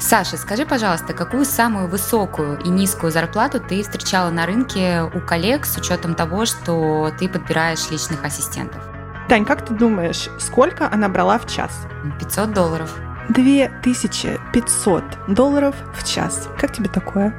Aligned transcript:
Саша, 0.00 0.38
скажи, 0.38 0.64
пожалуйста, 0.64 1.12
какую 1.12 1.44
самую 1.44 1.86
высокую 1.86 2.58
и 2.60 2.68
низкую 2.70 3.12
зарплату 3.12 3.60
ты 3.60 3.82
встречала 3.82 4.30
на 4.30 4.46
рынке 4.46 5.02
у 5.02 5.20
коллег 5.20 5.66
с 5.66 5.76
учетом 5.76 6.14
того, 6.14 6.46
что 6.46 7.12
ты 7.18 7.28
подбираешь 7.28 7.90
личных 7.90 8.24
ассистентов? 8.24 8.82
Тань, 9.28 9.44
как 9.44 9.64
ты 9.64 9.74
думаешь, 9.74 10.30
сколько 10.38 10.88
она 10.90 11.10
брала 11.10 11.38
в 11.38 11.46
час? 11.46 11.86
500 12.18 12.52
долларов. 12.52 12.96
2500 13.28 15.04
долларов 15.28 15.76
в 15.94 16.04
час. 16.04 16.48
Как 16.58 16.72
тебе 16.72 16.88
такое? 16.88 17.34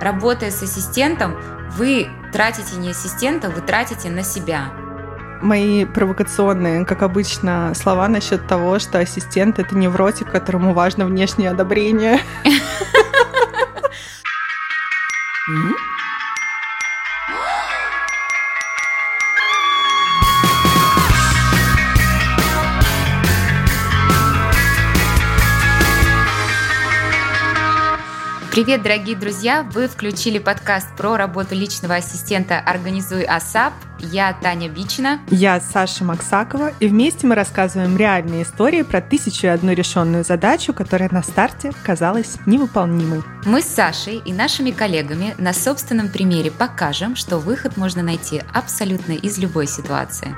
Работая 0.00 0.50
с 0.50 0.62
ассистентом, 0.62 1.36
вы 1.76 2.08
тратите 2.32 2.76
не 2.76 2.90
ассистента, 2.90 3.50
вы 3.50 3.60
тратите 3.60 4.08
на 4.10 4.22
себя. 4.22 4.72
Мои 5.44 5.84
провокационные, 5.84 6.86
как 6.86 7.02
обычно, 7.02 7.74
слова 7.74 8.08
насчет 8.08 8.46
того, 8.46 8.78
что 8.78 8.98
ассистент— 8.98 9.58
это 9.60 9.76
невротик, 9.76 10.30
которому 10.30 10.72
важно 10.72 11.04
внешнее 11.04 11.50
одобрение. 11.50 12.18
Привет, 28.54 28.84
дорогие 28.84 29.16
друзья! 29.16 29.66
Вы 29.72 29.88
включили 29.88 30.38
подкаст 30.38 30.86
про 30.96 31.16
работу 31.16 31.56
личного 31.56 31.96
ассистента 31.96 32.60
«Организуй 32.60 33.24
АСАП». 33.24 33.72
Я 33.98 34.32
Таня 34.32 34.68
Бичина. 34.68 35.18
Я 35.28 35.60
Саша 35.60 36.04
Максакова. 36.04 36.70
И 36.78 36.86
вместе 36.86 37.26
мы 37.26 37.34
рассказываем 37.34 37.96
реальные 37.96 38.44
истории 38.44 38.82
про 38.82 39.00
тысячу 39.00 39.48
и 39.48 39.50
одну 39.50 39.72
решенную 39.72 40.22
задачу, 40.22 40.72
которая 40.72 41.08
на 41.10 41.24
старте 41.24 41.72
казалась 41.82 42.36
невыполнимой. 42.46 43.24
Мы 43.44 43.60
с 43.60 43.66
Сашей 43.66 44.18
и 44.24 44.32
нашими 44.32 44.70
коллегами 44.70 45.34
на 45.36 45.52
собственном 45.52 46.08
примере 46.08 46.52
покажем, 46.52 47.16
что 47.16 47.38
выход 47.38 47.76
можно 47.76 48.04
найти 48.04 48.40
абсолютно 48.52 49.14
из 49.14 49.36
любой 49.36 49.66
ситуации. 49.66 50.32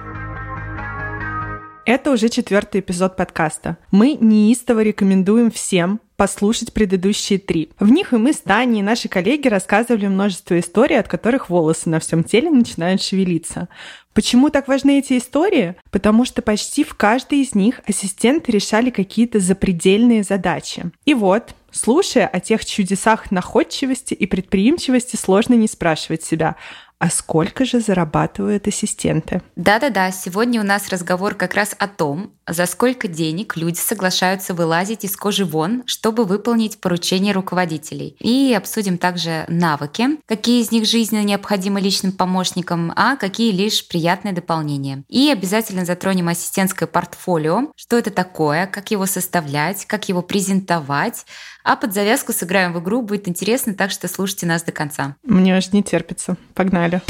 Это 1.86 2.10
уже 2.10 2.28
четвертый 2.30 2.80
эпизод 2.80 3.14
подкаста. 3.14 3.76
Мы 3.92 4.18
неистово 4.20 4.82
рекомендуем 4.82 5.52
всем 5.52 6.00
послушать 6.16 6.72
предыдущие 6.72 7.38
три. 7.38 7.70
В 7.78 7.90
них 7.90 8.12
и 8.12 8.16
мы 8.16 8.32
с 8.32 8.38
Таней, 8.38 8.80
и 8.80 8.82
наши 8.82 9.08
коллеги 9.08 9.46
рассказывали 9.46 10.08
множество 10.08 10.58
историй, 10.58 10.98
от 10.98 11.06
которых 11.06 11.48
волосы 11.48 11.88
на 11.88 12.00
всем 12.00 12.24
теле 12.24 12.50
начинают 12.50 13.02
шевелиться. 13.02 13.68
Почему 14.14 14.50
так 14.50 14.66
важны 14.66 14.98
эти 14.98 15.16
истории? 15.16 15.76
Потому 15.92 16.24
что 16.24 16.42
почти 16.42 16.82
в 16.82 16.94
каждой 16.94 17.42
из 17.42 17.54
них 17.54 17.80
ассистенты 17.86 18.50
решали 18.50 18.90
какие-то 18.90 19.38
запредельные 19.38 20.24
задачи. 20.24 20.90
И 21.04 21.14
вот, 21.14 21.54
слушая 21.70 22.26
о 22.26 22.40
тех 22.40 22.64
чудесах 22.64 23.30
находчивости 23.30 24.12
и 24.14 24.26
предприимчивости, 24.26 25.14
сложно 25.14 25.54
не 25.54 25.68
спрашивать 25.68 26.24
себя, 26.24 26.56
а 26.98 27.10
сколько 27.10 27.64
же 27.64 27.80
зарабатывают 27.80 28.66
ассистенты? 28.68 29.42
Да-да-да, 29.56 30.10
сегодня 30.10 30.60
у 30.60 30.64
нас 30.64 30.88
разговор 30.88 31.34
как 31.34 31.54
раз 31.54 31.74
о 31.78 31.88
том, 31.88 32.32
за 32.46 32.66
сколько 32.66 33.08
денег 33.08 33.56
люди 33.56 33.78
соглашаются 33.78 34.54
вылазить 34.54 35.04
из 35.04 35.16
кожи 35.16 35.44
вон, 35.44 35.82
чтобы 35.86 36.24
выполнить 36.24 36.80
поручения 36.80 37.32
руководителей. 37.32 38.16
И 38.20 38.54
обсудим 38.54 38.98
также 38.98 39.44
навыки, 39.48 40.08
какие 40.26 40.62
из 40.62 40.70
них 40.70 40.86
жизненно 40.86 41.24
необходимы 41.24 41.80
личным 41.80 42.12
помощникам, 42.12 42.92
а 42.96 43.16
какие 43.16 43.52
лишь 43.52 43.86
приятные 43.86 44.32
дополнения. 44.32 45.04
И 45.08 45.30
обязательно 45.30 45.84
затронем 45.84 46.28
ассистентское 46.28 46.86
портфолио, 46.86 47.72
что 47.76 47.96
это 47.96 48.10
такое, 48.10 48.66
как 48.66 48.90
его 48.90 49.06
составлять, 49.06 49.86
как 49.86 50.08
его 50.08 50.22
презентовать, 50.22 51.26
а 51.64 51.74
под 51.74 51.92
завязку 51.92 52.32
сыграем 52.32 52.72
в 52.72 52.80
игру, 52.80 53.02
будет 53.02 53.28
интересно, 53.28 53.74
так 53.74 53.90
что 53.90 54.06
слушайте 54.06 54.46
нас 54.46 54.62
до 54.62 54.72
конца. 54.72 55.16
Мне 55.24 55.56
аж 55.56 55.72
не 55.72 55.82
терпится. 55.82 56.36
Погнали. 56.54 57.02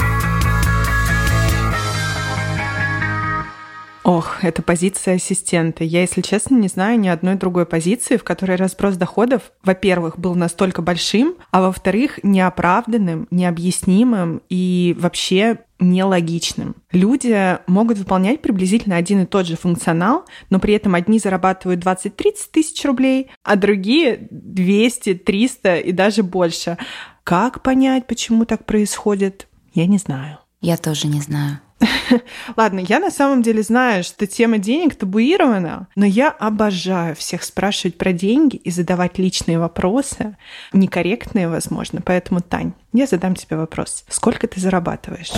Ох, 4.06 4.44
это 4.44 4.62
позиция 4.62 5.16
ассистента. 5.16 5.82
Я, 5.82 6.02
если 6.02 6.20
честно, 6.20 6.54
не 6.54 6.68
знаю 6.68 6.96
ни 7.00 7.08
одной 7.08 7.34
другой 7.34 7.66
позиции, 7.66 8.16
в 8.16 8.22
которой 8.22 8.56
разброс 8.56 8.94
доходов, 8.94 9.50
во-первых, 9.64 10.16
был 10.16 10.36
настолько 10.36 10.80
большим, 10.80 11.34
а 11.50 11.60
во-вторых, 11.60 12.20
неоправданным, 12.22 13.26
необъяснимым 13.32 14.42
и 14.48 14.94
вообще 14.96 15.58
нелогичным. 15.80 16.76
Люди 16.92 17.58
могут 17.66 17.98
выполнять 17.98 18.42
приблизительно 18.42 18.94
один 18.94 19.24
и 19.24 19.26
тот 19.26 19.44
же 19.44 19.56
функционал, 19.56 20.24
но 20.50 20.60
при 20.60 20.74
этом 20.74 20.94
одни 20.94 21.18
зарабатывают 21.18 21.84
20-30 21.84 22.34
тысяч 22.52 22.84
рублей, 22.84 23.32
а 23.42 23.56
другие 23.56 24.28
200, 24.30 25.14
300 25.14 25.78
и 25.78 25.90
даже 25.90 26.22
больше. 26.22 26.78
Как 27.24 27.60
понять, 27.60 28.06
почему 28.06 28.44
так 28.44 28.66
происходит, 28.66 29.48
я 29.74 29.86
не 29.86 29.98
знаю. 29.98 30.38
Я 30.60 30.76
тоже 30.76 31.08
не 31.08 31.20
знаю. 31.20 31.58
Ладно, 32.56 32.80
я 32.80 32.98
на 32.98 33.10
самом 33.10 33.42
деле 33.42 33.62
знаю, 33.62 34.04
что 34.04 34.26
тема 34.26 34.58
денег 34.58 34.94
табуирована, 34.94 35.88
но 35.94 36.06
я 36.06 36.30
обожаю 36.30 37.14
всех 37.14 37.42
спрашивать 37.42 37.98
про 37.98 38.12
деньги 38.12 38.56
и 38.56 38.70
задавать 38.70 39.18
личные 39.18 39.58
вопросы, 39.58 40.36
некорректные, 40.72 41.48
возможно. 41.48 42.00
Поэтому, 42.04 42.40
Тань, 42.40 42.72
я 42.92 43.06
задам 43.06 43.34
тебе 43.34 43.56
вопрос. 43.56 44.04
Сколько 44.08 44.46
ты 44.46 44.60
зарабатываешь? 44.60 45.32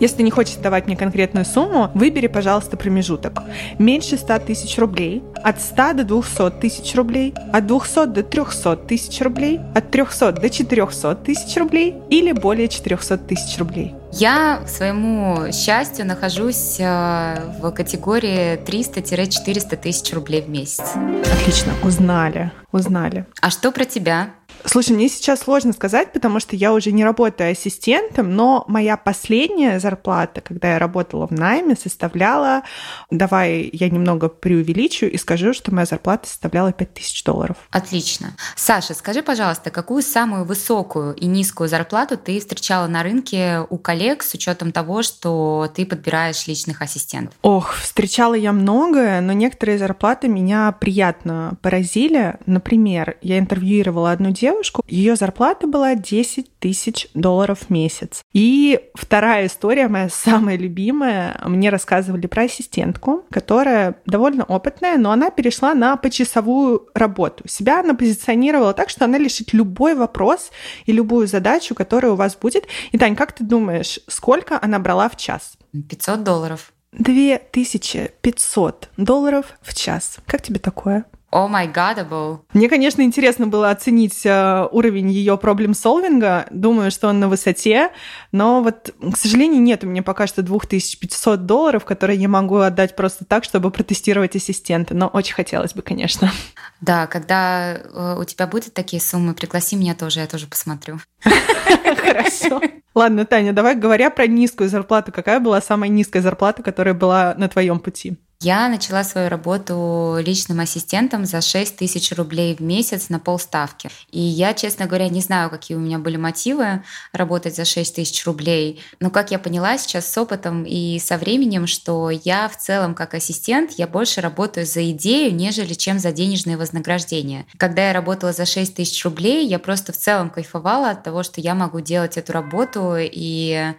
Если 0.00 0.22
не 0.22 0.30
хочешь 0.30 0.56
давать 0.56 0.86
мне 0.86 0.96
конкретную 0.96 1.44
сумму, 1.44 1.90
выбери, 1.94 2.26
пожалуйста, 2.26 2.76
промежуток. 2.76 3.42
Меньше 3.78 4.16
100 4.16 4.38
тысяч 4.40 4.78
рублей, 4.78 5.22
от 5.42 5.60
100 5.60 5.92
до 5.94 6.04
200 6.04 6.50
тысяч 6.60 6.94
рублей, 6.94 7.34
от 7.52 7.66
200 7.66 8.06
до 8.06 8.22
300 8.22 8.76
тысяч 8.76 9.20
рублей, 9.20 9.60
от 9.74 9.90
300 9.90 10.32
до 10.32 10.50
400 10.50 11.14
тысяч 11.16 11.56
рублей 11.56 11.94
или 12.10 12.32
более 12.32 12.68
400 12.68 13.18
тысяч 13.18 13.58
рублей. 13.58 13.94
Я, 14.12 14.62
к 14.64 14.68
своему 14.68 15.52
счастью, 15.52 16.06
нахожусь 16.06 16.76
э, 16.80 17.36
в 17.60 17.70
категории 17.72 18.58
300-400 18.64 19.76
тысяч 19.76 20.14
рублей 20.14 20.40
в 20.40 20.48
месяц. 20.48 20.94
Отлично, 21.40 21.72
узнали, 21.82 22.50
узнали. 22.72 23.26
А 23.42 23.50
что 23.50 23.70
про 23.70 23.84
тебя? 23.84 24.30
Слушай, 24.64 24.92
мне 24.92 25.08
сейчас 25.08 25.40
сложно 25.40 25.72
сказать, 25.72 26.12
потому 26.12 26.40
что 26.40 26.56
я 26.56 26.72
уже 26.72 26.92
не 26.92 27.04
работаю 27.04 27.52
ассистентом, 27.52 28.34
но 28.34 28.64
моя 28.68 28.96
последняя 28.96 29.80
зарплата, 29.80 30.40
когда 30.40 30.72
я 30.72 30.78
работала 30.78 31.26
в 31.26 31.30
найме, 31.30 31.76
составляла, 31.76 32.62
давай 33.10 33.70
я 33.72 33.88
немного 33.88 34.28
преувеличу 34.28 35.06
и 35.06 35.16
скажу, 35.16 35.52
что 35.54 35.72
моя 35.74 35.86
зарплата 35.86 36.28
составляла 36.28 36.72
5000 36.72 37.24
долларов. 37.24 37.56
Отлично. 37.70 38.36
Саша, 38.56 38.94
скажи, 38.94 39.22
пожалуйста, 39.22 39.70
какую 39.70 40.02
самую 40.02 40.44
высокую 40.44 41.14
и 41.14 41.26
низкую 41.26 41.68
зарплату 41.68 42.16
ты 42.18 42.40
встречала 42.40 42.86
на 42.86 43.02
рынке 43.02 43.60
у 43.70 43.78
коллег 43.78 44.22
с 44.22 44.34
учетом 44.34 44.72
того, 44.72 45.02
что 45.02 45.70
ты 45.74 45.86
подбираешь 45.86 46.46
личных 46.46 46.82
ассистентов? 46.82 47.34
Ох, 47.42 47.74
встречала 47.74 48.34
я 48.34 48.52
многое, 48.52 49.20
но 49.20 49.32
некоторые 49.32 49.78
зарплаты 49.78 50.28
меня 50.28 50.72
приятно 50.72 51.54
поразили. 51.62 52.36
Например, 52.46 53.16
я 53.22 53.38
интервьюировала 53.38 54.12
одну 54.12 54.30
девушку, 54.30 54.47
девушку, 54.48 54.82
ее 54.86 55.16
зарплата 55.16 55.66
была 55.66 55.94
10 55.94 56.58
тысяч 56.58 57.08
долларов 57.14 57.60
в 57.66 57.70
месяц. 57.70 58.22
И 58.32 58.80
вторая 58.94 59.46
история, 59.46 59.88
моя 59.88 60.08
самая 60.08 60.56
любимая, 60.56 61.40
мне 61.44 61.70
рассказывали 61.70 62.26
про 62.26 62.44
ассистентку, 62.44 63.24
которая 63.30 63.96
довольно 64.06 64.44
опытная, 64.44 64.96
но 64.96 65.10
она 65.10 65.30
перешла 65.30 65.74
на 65.74 65.96
почасовую 65.96 66.88
работу. 66.94 67.46
Себя 67.46 67.80
она 67.80 67.94
позиционировала 67.94 68.72
так, 68.72 68.88
что 68.88 69.04
она 69.04 69.18
решит 69.18 69.52
любой 69.52 69.94
вопрос 69.94 70.50
и 70.86 70.92
любую 70.92 71.26
задачу, 71.26 71.74
которая 71.74 72.12
у 72.12 72.16
вас 72.16 72.36
будет. 72.36 72.66
И, 72.92 72.98
Тань, 72.98 73.16
как 73.16 73.32
ты 73.32 73.44
думаешь, 73.44 74.00
сколько 74.08 74.58
она 74.60 74.78
брала 74.78 75.08
в 75.08 75.16
час? 75.16 75.58
500 75.72 76.24
долларов. 76.24 76.72
2500 76.92 78.88
долларов 78.96 79.58
в 79.60 79.74
час. 79.74 80.18
Как 80.26 80.42
тебе 80.42 80.58
такое? 80.58 81.04
Oh 81.30 81.46
my 81.46 81.68
God. 81.68 82.46
Мне, 82.54 82.70
конечно, 82.70 83.02
интересно 83.02 83.46
было 83.46 83.70
оценить 83.70 84.24
э, 84.24 84.66
уровень 84.70 85.10
ее 85.10 85.36
problem 85.36 85.81
solving'а. 85.81 86.46
Думаю, 86.50 86.90
что 86.90 87.08
он 87.08 87.20
на 87.20 87.28
высоте. 87.28 87.90
Но 88.32 88.62
вот, 88.62 88.94
к 88.98 89.16
сожалению, 89.16 89.60
нет 89.60 89.84
у 89.84 89.86
меня 89.86 90.02
пока 90.02 90.26
что 90.26 90.42
2500 90.42 91.44
долларов, 91.44 91.84
которые 91.84 92.18
я 92.18 92.28
могу 92.28 92.56
отдать 92.56 92.96
просто 92.96 93.26
так, 93.26 93.44
чтобы 93.44 93.70
протестировать 93.70 94.36
ассистента. 94.36 94.94
Но 94.94 95.08
очень 95.08 95.34
хотелось 95.34 95.74
бы, 95.74 95.82
конечно. 95.82 96.32
Да, 96.80 97.06
когда 97.06 97.74
э, 97.74 98.16
у 98.18 98.24
тебя 98.24 98.46
будут 98.46 98.72
такие 98.72 99.02
суммы, 99.02 99.34
пригласи 99.34 99.76
меня 99.76 99.94
тоже, 99.94 100.20
я 100.20 100.26
тоже 100.26 100.46
посмотрю. 100.46 100.98
Хорошо. 101.22 102.62
Ладно, 102.94 103.26
Таня, 103.26 103.52
давай 103.52 103.76
говоря 103.76 104.08
про 104.08 104.26
низкую 104.26 104.70
зарплату. 104.70 105.12
Какая 105.12 105.40
была 105.40 105.60
самая 105.60 105.90
низкая 105.90 106.22
зарплата, 106.22 106.62
которая 106.62 106.94
была 106.94 107.34
на 107.36 107.48
твоем 107.48 107.80
пути? 107.80 108.16
Я 108.40 108.68
начала 108.68 109.02
свою 109.02 109.28
работу 109.28 110.16
личным 110.20 110.60
ассистентом 110.60 111.26
за 111.26 111.40
6 111.40 111.74
тысяч 111.74 112.12
рублей 112.12 112.54
в 112.54 112.60
месяц 112.60 113.08
на 113.08 113.18
полставки. 113.18 113.90
И 114.12 114.20
я, 114.20 114.54
честно 114.54 114.86
говоря, 114.86 115.08
не 115.08 115.20
знаю, 115.20 115.50
какие 115.50 115.76
у 115.76 115.80
меня 115.80 115.98
были 115.98 116.16
мотивы 116.16 116.84
работать 117.10 117.56
за 117.56 117.64
6 117.64 117.96
тысяч 117.96 118.24
рублей. 118.26 118.80
Но 119.00 119.10
как 119.10 119.32
я 119.32 119.40
поняла 119.40 119.76
сейчас 119.76 120.12
с 120.12 120.16
опытом 120.16 120.62
и 120.62 121.00
со 121.00 121.18
временем, 121.18 121.66
что 121.66 122.10
я 122.10 122.48
в 122.48 122.56
целом 122.56 122.94
как 122.94 123.14
ассистент, 123.14 123.72
я 123.72 123.88
больше 123.88 124.20
работаю 124.20 124.66
за 124.66 124.88
идею, 124.92 125.34
нежели 125.34 125.74
чем 125.74 125.98
за 125.98 126.12
денежные 126.12 126.56
вознаграждения. 126.56 127.44
Когда 127.56 127.88
я 127.88 127.92
работала 127.92 128.32
за 128.32 128.46
6 128.46 128.72
тысяч 128.72 129.04
рублей, 129.04 129.48
я 129.48 129.58
просто 129.58 129.92
в 129.92 129.96
целом 129.96 130.30
кайфовала 130.30 130.90
от 130.90 131.02
того, 131.02 131.24
что 131.24 131.40
я 131.40 131.56
могу 131.56 131.80
делать 131.80 132.16
эту 132.16 132.32
работу 132.32 132.94
и 132.98 133.74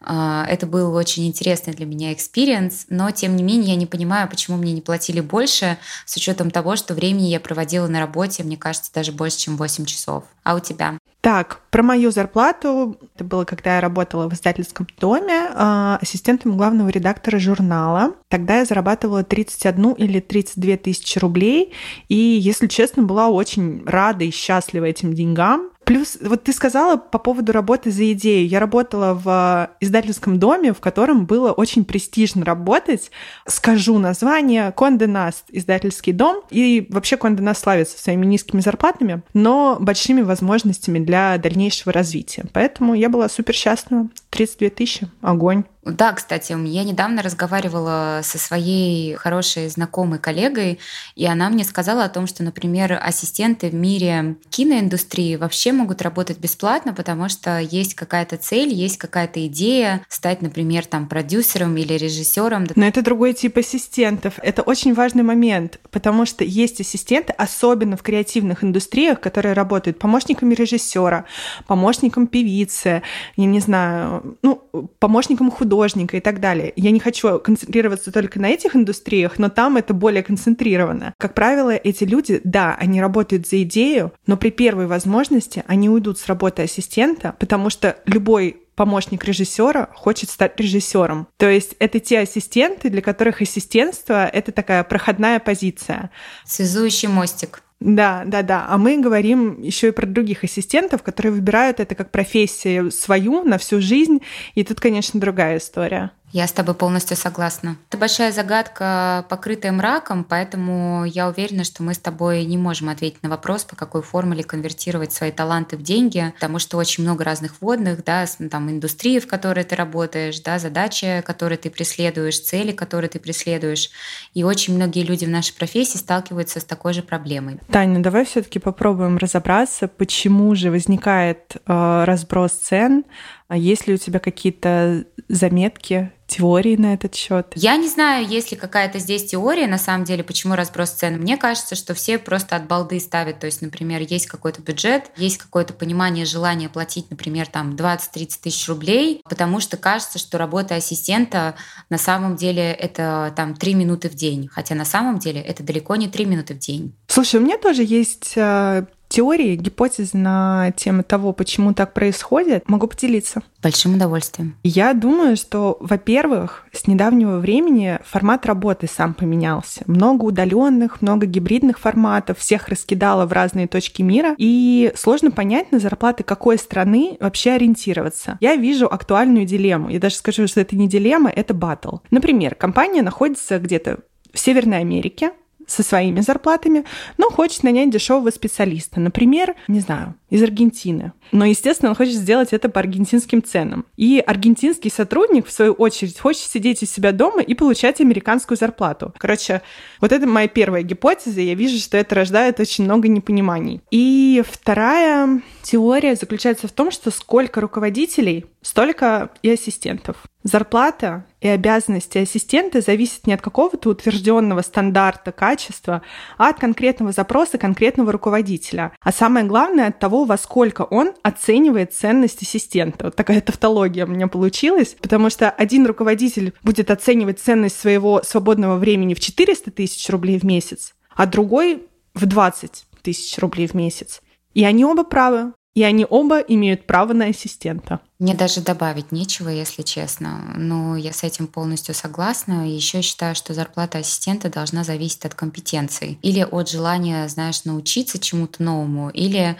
это 0.00 0.66
был 0.66 0.94
очень 0.94 1.26
интересный 1.26 1.72
для 1.72 1.86
меня 1.86 2.12
experience, 2.12 2.86
но 2.88 3.10
тем 3.10 3.36
не 3.36 3.42
менее 3.42 3.70
я 3.70 3.76
не 3.76 3.86
понимаю, 3.86 4.28
почему 4.28 4.56
мне 4.56 4.72
не 4.72 4.80
платили 4.80 5.20
больше, 5.20 5.78
с 6.04 6.16
учетом 6.16 6.50
того, 6.50 6.76
что 6.76 6.94
времени 6.94 7.26
я 7.26 7.40
проводила 7.40 7.86
на 7.86 8.00
работе, 8.00 8.44
мне 8.44 8.56
кажется, 8.56 8.92
даже 8.92 9.12
больше, 9.12 9.38
чем 9.38 9.56
8 9.56 9.84
часов. 9.84 10.24
А 10.44 10.54
у 10.54 10.60
тебя? 10.60 10.98
Так, 11.26 11.60
про 11.70 11.82
мою 11.82 12.12
зарплату. 12.12 12.96
Это 13.16 13.24
было, 13.24 13.44
когда 13.44 13.74
я 13.74 13.80
работала 13.80 14.30
в 14.30 14.34
издательском 14.34 14.86
доме 15.00 15.48
а, 15.54 15.98
ассистентом 16.00 16.56
главного 16.56 16.88
редактора 16.88 17.40
журнала. 17.40 18.14
Тогда 18.28 18.58
я 18.58 18.64
зарабатывала 18.64 19.24
31 19.24 19.94
или 19.94 20.20
32 20.20 20.76
тысячи 20.76 21.18
рублей. 21.18 21.72
И, 22.08 22.14
если 22.14 22.68
честно, 22.68 23.02
была 23.02 23.26
очень 23.26 23.82
рада 23.86 24.22
и 24.22 24.30
счастлива 24.30 24.84
этим 24.84 25.14
деньгам. 25.14 25.70
Плюс, 25.86 26.18
вот 26.20 26.42
ты 26.42 26.52
сказала 26.52 26.96
по 26.96 27.20
поводу 27.20 27.52
работы 27.52 27.92
за 27.92 28.10
идею. 28.12 28.48
Я 28.48 28.58
работала 28.58 29.14
в 29.14 29.70
издательском 29.78 30.40
доме, 30.40 30.72
в 30.72 30.80
котором 30.80 31.26
было 31.26 31.52
очень 31.52 31.84
престижно 31.84 32.44
работать. 32.44 33.12
Скажу 33.46 33.96
название. 34.00 34.72
Конде 34.72 35.06
Наст, 35.06 35.44
издательский 35.48 36.12
дом. 36.12 36.42
И 36.50 36.88
вообще 36.90 37.16
Конде 37.16 37.44
Наст 37.44 37.62
славится 37.62 38.00
своими 38.00 38.26
низкими 38.26 38.60
зарплатами, 38.60 39.22
но 39.32 39.76
большими 39.78 40.22
возможностями 40.22 40.98
для 40.98 41.38
дальнейшего 41.38 41.92
развития. 41.92 42.46
Поэтому 42.52 42.94
я 42.94 43.08
была 43.08 43.28
супер 43.28 43.54
счастлива. 43.54 44.08
32 44.30 44.70
тысячи. 44.70 45.08
Огонь. 45.20 45.62
Да, 45.86 46.12
кстати, 46.12 46.50
я 46.50 46.82
недавно 46.82 47.22
разговаривала 47.22 48.20
со 48.24 48.38
своей 48.38 49.14
хорошей 49.14 49.68
знакомой 49.68 50.18
коллегой, 50.18 50.80
и 51.14 51.24
она 51.26 51.48
мне 51.48 51.62
сказала 51.62 52.02
о 52.02 52.08
том, 52.08 52.26
что, 52.26 52.42
например, 52.42 52.98
ассистенты 53.00 53.70
в 53.70 53.74
мире 53.74 54.34
киноиндустрии 54.50 55.36
вообще 55.36 55.70
могут 55.70 56.02
работать 56.02 56.40
бесплатно, 56.40 56.92
потому 56.92 57.28
что 57.28 57.60
есть 57.60 57.94
какая-то 57.94 58.36
цель, 58.36 58.74
есть 58.74 58.98
какая-то 58.98 59.46
идея 59.46 60.04
стать, 60.08 60.42
например, 60.42 60.86
там 60.86 61.06
продюсером 61.06 61.76
или 61.76 61.92
режиссером. 61.92 62.66
Но 62.74 62.84
это 62.84 63.02
другой 63.02 63.32
тип 63.32 63.56
ассистентов. 63.56 64.40
Это 64.42 64.62
очень 64.62 64.92
важный 64.92 65.22
момент, 65.22 65.78
потому 65.92 66.26
что 66.26 66.42
есть 66.42 66.80
ассистенты, 66.80 67.32
особенно 67.32 67.96
в 67.96 68.02
креативных 68.02 68.64
индустриях, 68.64 69.20
которые 69.20 69.52
работают 69.52 70.00
помощниками 70.00 70.52
режиссера, 70.52 71.26
помощником 71.68 72.26
певицы, 72.26 73.02
я 73.36 73.46
не 73.46 73.60
знаю, 73.60 74.36
ну, 74.42 74.56
помощником 74.98 75.52
художника, 75.52 75.75
художника 75.76 76.16
и 76.16 76.20
так 76.20 76.40
далее. 76.40 76.72
Я 76.76 76.90
не 76.90 77.00
хочу 77.00 77.38
концентрироваться 77.38 78.10
только 78.10 78.40
на 78.40 78.48
этих 78.48 78.74
индустриях, 78.74 79.38
но 79.38 79.48
там 79.48 79.76
это 79.76 79.94
более 79.94 80.22
концентрировано. 80.22 81.14
Как 81.18 81.34
правило, 81.34 81.70
эти 81.70 82.04
люди, 82.04 82.40
да, 82.44 82.74
они 82.80 83.00
работают 83.00 83.46
за 83.46 83.62
идею, 83.62 84.12
но 84.26 84.36
при 84.36 84.50
первой 84.50 84.86
возможности 84.86 85.62
они 85.66 85.88
уйдут 85.88 86.18
с 86.18 86.26
работы 86.26 86.62
ассистента, 86.62 87.34
потому 87.38 87.70
что 87.70 87.96
любой 88.06 88.56
помощник 88.74 89.24
режиссера 89.24 89.88
хочет 89.94 90.30
стать 90.30 90.58
режиссером. 90.60 91.28
То 91.38 91.48
есть 91.48 91.74
это 91.78 91.98
те 91.98 92.20
ассистенты, 92.20 92.90
для 92.90 93.02
которых 93.02 93.40
ассистентство— 93.40 94.26
это 94.32 94.52
такая 94.52 94.84
проходная 94.84 95.40
позиция. 95.40 96.10
Связующий 96.44 97.08
мостик. 97.08 97.62
Да, 97.80 98.22
да, 98.26 98.42
да. 98.42 98.66
А 98.68 98.78
мы 98.78 98.98
говорим 99.00 99.60
еще 99.60 99.88
и 99.88 99.92
про 99.92 100.06
других 100.06 100.44
ассистентов, 100.44 101.02
которые 101.02 101.32
выбирают 101.32 101.78
это 101.78 101.94
как 101.94 102.10
профессию 102.10 102.90
свою 102.90 103.44
на 103.44 103.58
всю 103.58 103.80
жизнь. 103.80 104.20
И 104.54 104.64
тут, 104.64 104.80
конечно, 104.80 105.20
другая 105.20 105.58
история. 105.58 106.12
Я 106.32 106.46
с 106.46 106.52
тобой 106.52 106.74
полностью 106.74 107.16
согласна. 107.16 107.76
Это 107.88 107.98
большая 107.98 108.32
загадка, 108.32 109.24
покрытая 109.28 109.72
мраком, 109.72 110.24
поэтому 110.24 111.04
я 111.04 111.28
уверена, 111.28 111.64
что 111.64 111.82
мы 111.82 111.94
с 111.94 111.98
тобой 111.98 112.44
не 112.44 112.58
можем 112.58 112.88
ответить 112.88 113.22
на 113.22 113.28
вопрос, 113.28 113.64
по 113.64 113.76
какой 113.76 114.02
формуле 114.02 114.42
конвертировать 114.42 115.12
свои 115.12 115.30
таланты 115.30 115.76
в 115.76 115.82
деньги, 115.82 116.32
потому 116.34 116.58
что 116.58 116.76
очень 116.78 117.04
много 117.04 117.24
разных 117.24 117.60
вводных, 117.60 118.04
да, 118.04 118.26
там 118.50 118.70
индустрии, 118.70 119.20
в 119.20 119.26
которой 119.26 119.64
ты 119.64 119.76
работаешь, 119.76 120.40
да, 120.40 120.58
задачи, 120.58 121.22
которые 121.24 121.58
ты 121.58 121.70
преследуешь, 121.70 122.40
цели, 122.40 122.72
которые 122.72 123.08
ты 123.08 123.20
преследуешь. 123.20 123.90
И 124.34 124.42
очень 124.42 124.74
многие 124.74 125.04
люди 125.04 125.24
в 125.24 125.30
нашей 125.30 125.54
профессии 125.54 125.96
сталкиваются 125.96 126.60
с 126.60 126.64
такой 126.64 126.92
же 126.92 127.02
проблемой. 127.02 127.60
Таня, 127.70 128.00
давай 128.00 128.24
все-таки 128.24 128.58
попробуем 128.58 129.16
разобраться, 129.16 129.88
почему 129.88 130.54
же 130.54 130.70
возникает 130.70 131.56
э, 131.66 132.04
разброс 132.04 132.52
цен, 132.52 133.04
а 133.48 133.56
есть 133.56 133.86
ли 133.86 133.94
у 133.94 133.96
тебя 133.96 134.18
какие-то 134.18 135.04
заметки, 135.28 136.12
теории 136.26 136.76
на 136.76 136.94
этот 136.94 137.14
счет? 137.14 137.52
Я 137.54 137.76
не 137.76 137.88
знаю, 137.88 138.26
есть 138.26 138.50
ли 138.50 138.56
какая-то 138.56 138.98
здесь 138.98 139.26
теория, 139.26 139.66
на 139.66 139.78
самом 139.78 140.04
деле, 140.04 140.24
почему 140.24 140.54
разброс 140.54 140.90
цен. 140.90 141.20
Мне 141.20 141.36
кажется, 141.36 141.74
что 141.74 141.94
все 141.94 142.18
просто 142.18 142.56
от 142.56 142.66
балды 142.66 142.98
ставят. 142.98 143.38
То 143.38 143.46
есть, 143.46 143.62
например, 143.62 144.02
есть 144.02 144.26
какой-то 144.26 144.62
бюджет, 144.62 145.10
есть 145.16 145.38
какое-то 145.38 145.72
понимание, 145.72 146.24
желание 146.24 146.68
платить, 146.68 147.10
например, 147.10 147.46
там 147.46 147.76
20-30 147.76 148.30
тысяч 148.42 148.68
рублей, 148.68 149.20
потому 149.28 149.60
что 149.60 149.76
кажется, 149.76 150.18
что 150.18 150.38
работа 150.38 150.74
ассистента 150.74 151.54
на 151.90 151.98
самом 151.98 152.36
деле 152.36 152.72
это 152.72 153.32
там 153.36 153.54
3 153.54 153.74
минуты 153.74 154.08
в 154.08 154.14
день. 154.14 154.48
Хотя 154.52 154.74
на 154.74 154.84
самом 154.84 155.18
деле 155.18 155.40
это 155.40 155.62
далеко 155.62 155.96
не 155.96 156.08
3 156.08 156.24
минуты 156.24 156.54
в 156.54 156.58
день. 156.58 156.94
Слушай, 157.06 157.40
у 157.40 157.44
меня 157.44 157.58
тоже 157.58 157.84
есть 157.84 158.32
э, 158.36 158.86
теории, 159.08 159.56
гипотезы 159.56 160.16
на 160.16 160.72
тему 160.76 161.02
того, 161.02 161.32
почему 161.32 161.74
так 161.74 161.94
происходит, 161.94 162.68
могу 162.68 162.86
поделиться. 162.86 163.42
Большим 163.62 163.94
удовольствием. 163.94 164.56
Я 164.62 164.92
думаю, 164.94 165.36
что, 165.36 165.76
во-первых, 165.80 166.66
с 166.72 166.86
недавнего 166.86 167.38
времени 167.38 167.98
формат 168.04 168.46
работы 168.46 168.86
сам 168.86 169.14
поменялся. 169.14 169.82
Много 169.86 170.24
удаленных, 170.24 171.02
много 171.02 171.26
гибридных 171.26 171.78
форматов, 171.78 172.38
всех 172.38 172.68
раскидало 172.68 173.26
в 173.26 173.32
разные 173.32 173.66
точки 173.66 174.02
мира, 174.02 174.34
и 174.38 174.92
сложно 174.96 175.30
понять, 175.30 175.72
на 175.72 175.78
зарплаты 175.78 176.22
какой 176.22 176.58
страны 176.58 177.16
вообще 177.20 177.52
ориентироваться. 177.52 178.38
Я 178.40 178.56
вижу 178.56 178.86
актуальную 178.86 179.46
дилемму. 179.46 179.88
Я 179.88 179.98
даже 179.98 180.16
скажу, 180.16 180.46
что 180.46 180.60
это 180.60 180.76
не 180.76 180.88
дилемма, 180.88 181.30
это 181.30 181.54
батл. 181.54 181.96
Например, 182.10 182.54
компания 182.54 183.02
находится 183.02 183.58
где-то 183.58 183.98
в 184.32 184.38
Северной 184.38 184.78
Америке, 184.78 185.30
со 185.66 185.82
своими 185.82 186.20
зарплатами, 186.20 186.84
но 187.18 187.30
хочет 187.30 187.62
нанять 187.62 187.90
дешевого 187.90 188.30
специалиста, 188.30 189.00
например, 189.00 189.54
не 189.68 189.80
знаю, 189.80 190.14
из 190.30 190.42
Аргентины. 190.42 191.12
Но, 191.32 191.44
естественно, 191.44 191.90
он 191.90 191.96
хочет 191.96 192.14
сделать 192.14 192.52
это 192.52 192.68
по 192.68 192.80
аргентинским 192.80 193.42
ценам. 193.42 193.84
И 193.96 194.22
аргентинский 194.24 194.90
сотрудник, 194.90 195.46
в 195.46 195.52
свою 195.52 195.72
очередь, 195.72 196.18
хочет 196.18 196.42
сидеть 196.42 196.82
у 196.82 196.86
себя 196.86 197.12
дома 197.12 197.42
и 197.42 197.54
получать 197.54 198.00
американскую 198.00 198.56
зарплату. 198.56 199.14
Короче, 199.18 199.62
вот 200.00 200.12
это 200.12 200.26
моя 200.26 200.48
первая 200.48 200.82
гипотеза, 200.82 201.40
я 201.40 201.54
вижу, 201.54 201.78
что 201.78 201.96
это 201.96 202.14
рождает 202.14 202.60
очень 202.60 202.84
много 202.84 203.08
непониманий. 203.08 203.80
И 203.90 204.42
вторая 204.48 205.42
теория 205.62 206.14
заключается 206.14 206.68
в 206.68 206.72
том, 206.72 206.90
что 206.90 207.10
сколько 207.10 207.60
руководителей, 207.60 208.46
столько 208.62 209.30
и 209.42 209.50
ассистентов. 209.50 210.16
Зарплата 210.46 211.26
и 211.40 211.48
обязанности 211.48 212.18
ассистента 212.18 212.80
зависят 212.80 213.26
не 213.26 213.32
от 213.32 213.42
какого-то 213.42 213.90
утвержденного 213.90 214.62
стандарта 214.62 215.32
качества, 215.32 216.02
а 216.38 216.50
от 216.50 216.60
конкретного 216.60 217.10
запроса 217.10 217.58
конкретного 217.58 218.12
руководителя. 218.12 218.92
А 219.00 219.10
самое 219.10 219.44
главное 219.44 219.88
от 219.88 219.98
того, 219.98 220.24
во 220.24 220.38
сколько 220.38 220.82
он 220.82 221.14
оценивает 221.24 221.94
ценность 221.94 222.42
ассистента. 222.42 223.06
Вот 223.06 223.16
такая 223.16 223.40
тавтология 223.40 224.06
у 224.06 224.08
меня 224.08 224.28
получилась, 224.28 224.96
потому 225.02 225.30
что 225.30 225.50
один 225.50 225.84
руководитель 225.84 226.52
будет 226.62 226.92
оценивать 226.92 227.40
ценность 227.40 227.80
своего 227.80 228.22
свободного 228.22 228.76
времени 228.76 229.14
в 229.14 229.20
400 229.20 229.72
тысяч 229.72 230.08
рублей 230.10 230.38
в 230.38 230.44
месяц, 230.44 230.94
а 231.16 231.26
другой 231.26 231.88
в 232.14 232.24
20 232.24 232.84
тысяч 233.02 233.36
рублей 233.38 233.66
в 233.66 233.74
месяц. 233.74 234.22
И 234.54 234.64
они 234.64 234.84
оба 234.84 235.02
правы 235.02 235.54
и 235.76 235.82
они 235.82 236.06
оба 236.08 236.38
имеют 236.38 236.86
право 236.86 237.12
на 237.12 237.26
ассистента. 237.26 238.00
Мне 238.18 238.34
даже 238.34 238.62
добавить 238.62 239.12
нечего, 239.12 239.50
если 239.50 239.82
честно. 239.82 240.54
Но 240.56 240.96
я 240.96 241.12
с 241.12 241.22
этим 241.22 241.46
полностью 241.46 241.94
согласна. 241.94 242.66
Еще 242.66 243.02
считаю, 243.02 243.34
что 243.34 243.52
зарплата 243.52 243.98
ассистента 243.98 244.48
должна 244.48 244.84
зависеть 244.84 245.26
от 245.26 245.34
компетенций. 245.34 246.18
Или 246.22 246.40
от 246.50 246.70
желания, 246.70 247.28
знаешь, 247.28 247.66
научиться 247.66 248.18
чему-то 248.18 248.62
новому, 248.62 249.10
или 249.10 249.58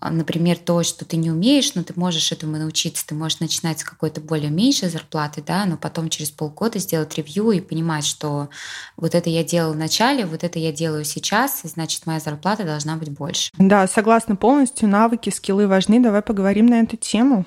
например, 0.00 0.56
то, 0.56 0.82
что 0.82 1.04
ты 1.04 1.16
не 1.16 1.30
умеешь, 1.30 1.74
но 1.74 1.82
ты 1.82 1.92
можешь 1.96 2.32
этому 2.32 2.56
научиться, 2.56 3.06
ты 3.06 3.14
можешь 3.14 3.40
начинать 3.40 3.80
с 3.80 3.84
какой-то 3.84 4.20
более 4.20 4.50
меньшей 4.50 4.88
зарплаты, 4.88 5.42
да, 5.44 5.64
но 5.64 5.76
потом 5.76 6.08
через 6.08 6.30
полгода 6.30 6.78
сделать 6.78 7.16
ревью 7.16 7.50
и 7.50 7.60
понимать, 7.60 8.04
что 8.04 8.48
вот 8.96 9.14
это 9.14 9.30
я 9.30 9.44
делал 9.44 9.72
в 9.72 9.76
начале, 9.76 10.26
вот 10.26 10.44
это 10.44 10.58
я 10.58 10.72
делаю 10.72 11.04
сейчас, 11.04 11.64
и 11.64 11.68
значит, 11.68 12.06
моя 12.06 12.20
зарплата 12.20 12.64
должна 12.64 12.96
быть 12.96 13.10
больше. 13.10 13.50
Да, 13.58 13.86
согласна 13.86 14.36
полностью, 14.36 14.88
навыки, 14.88 15.30
скиллы 15.30 15.66
важны, 15.66 16.00
давай 16.00 16.22
поговорим 16.22 16.66
на 16.66 16.80
эту 16.80 16.96
тему. 16.96 17.44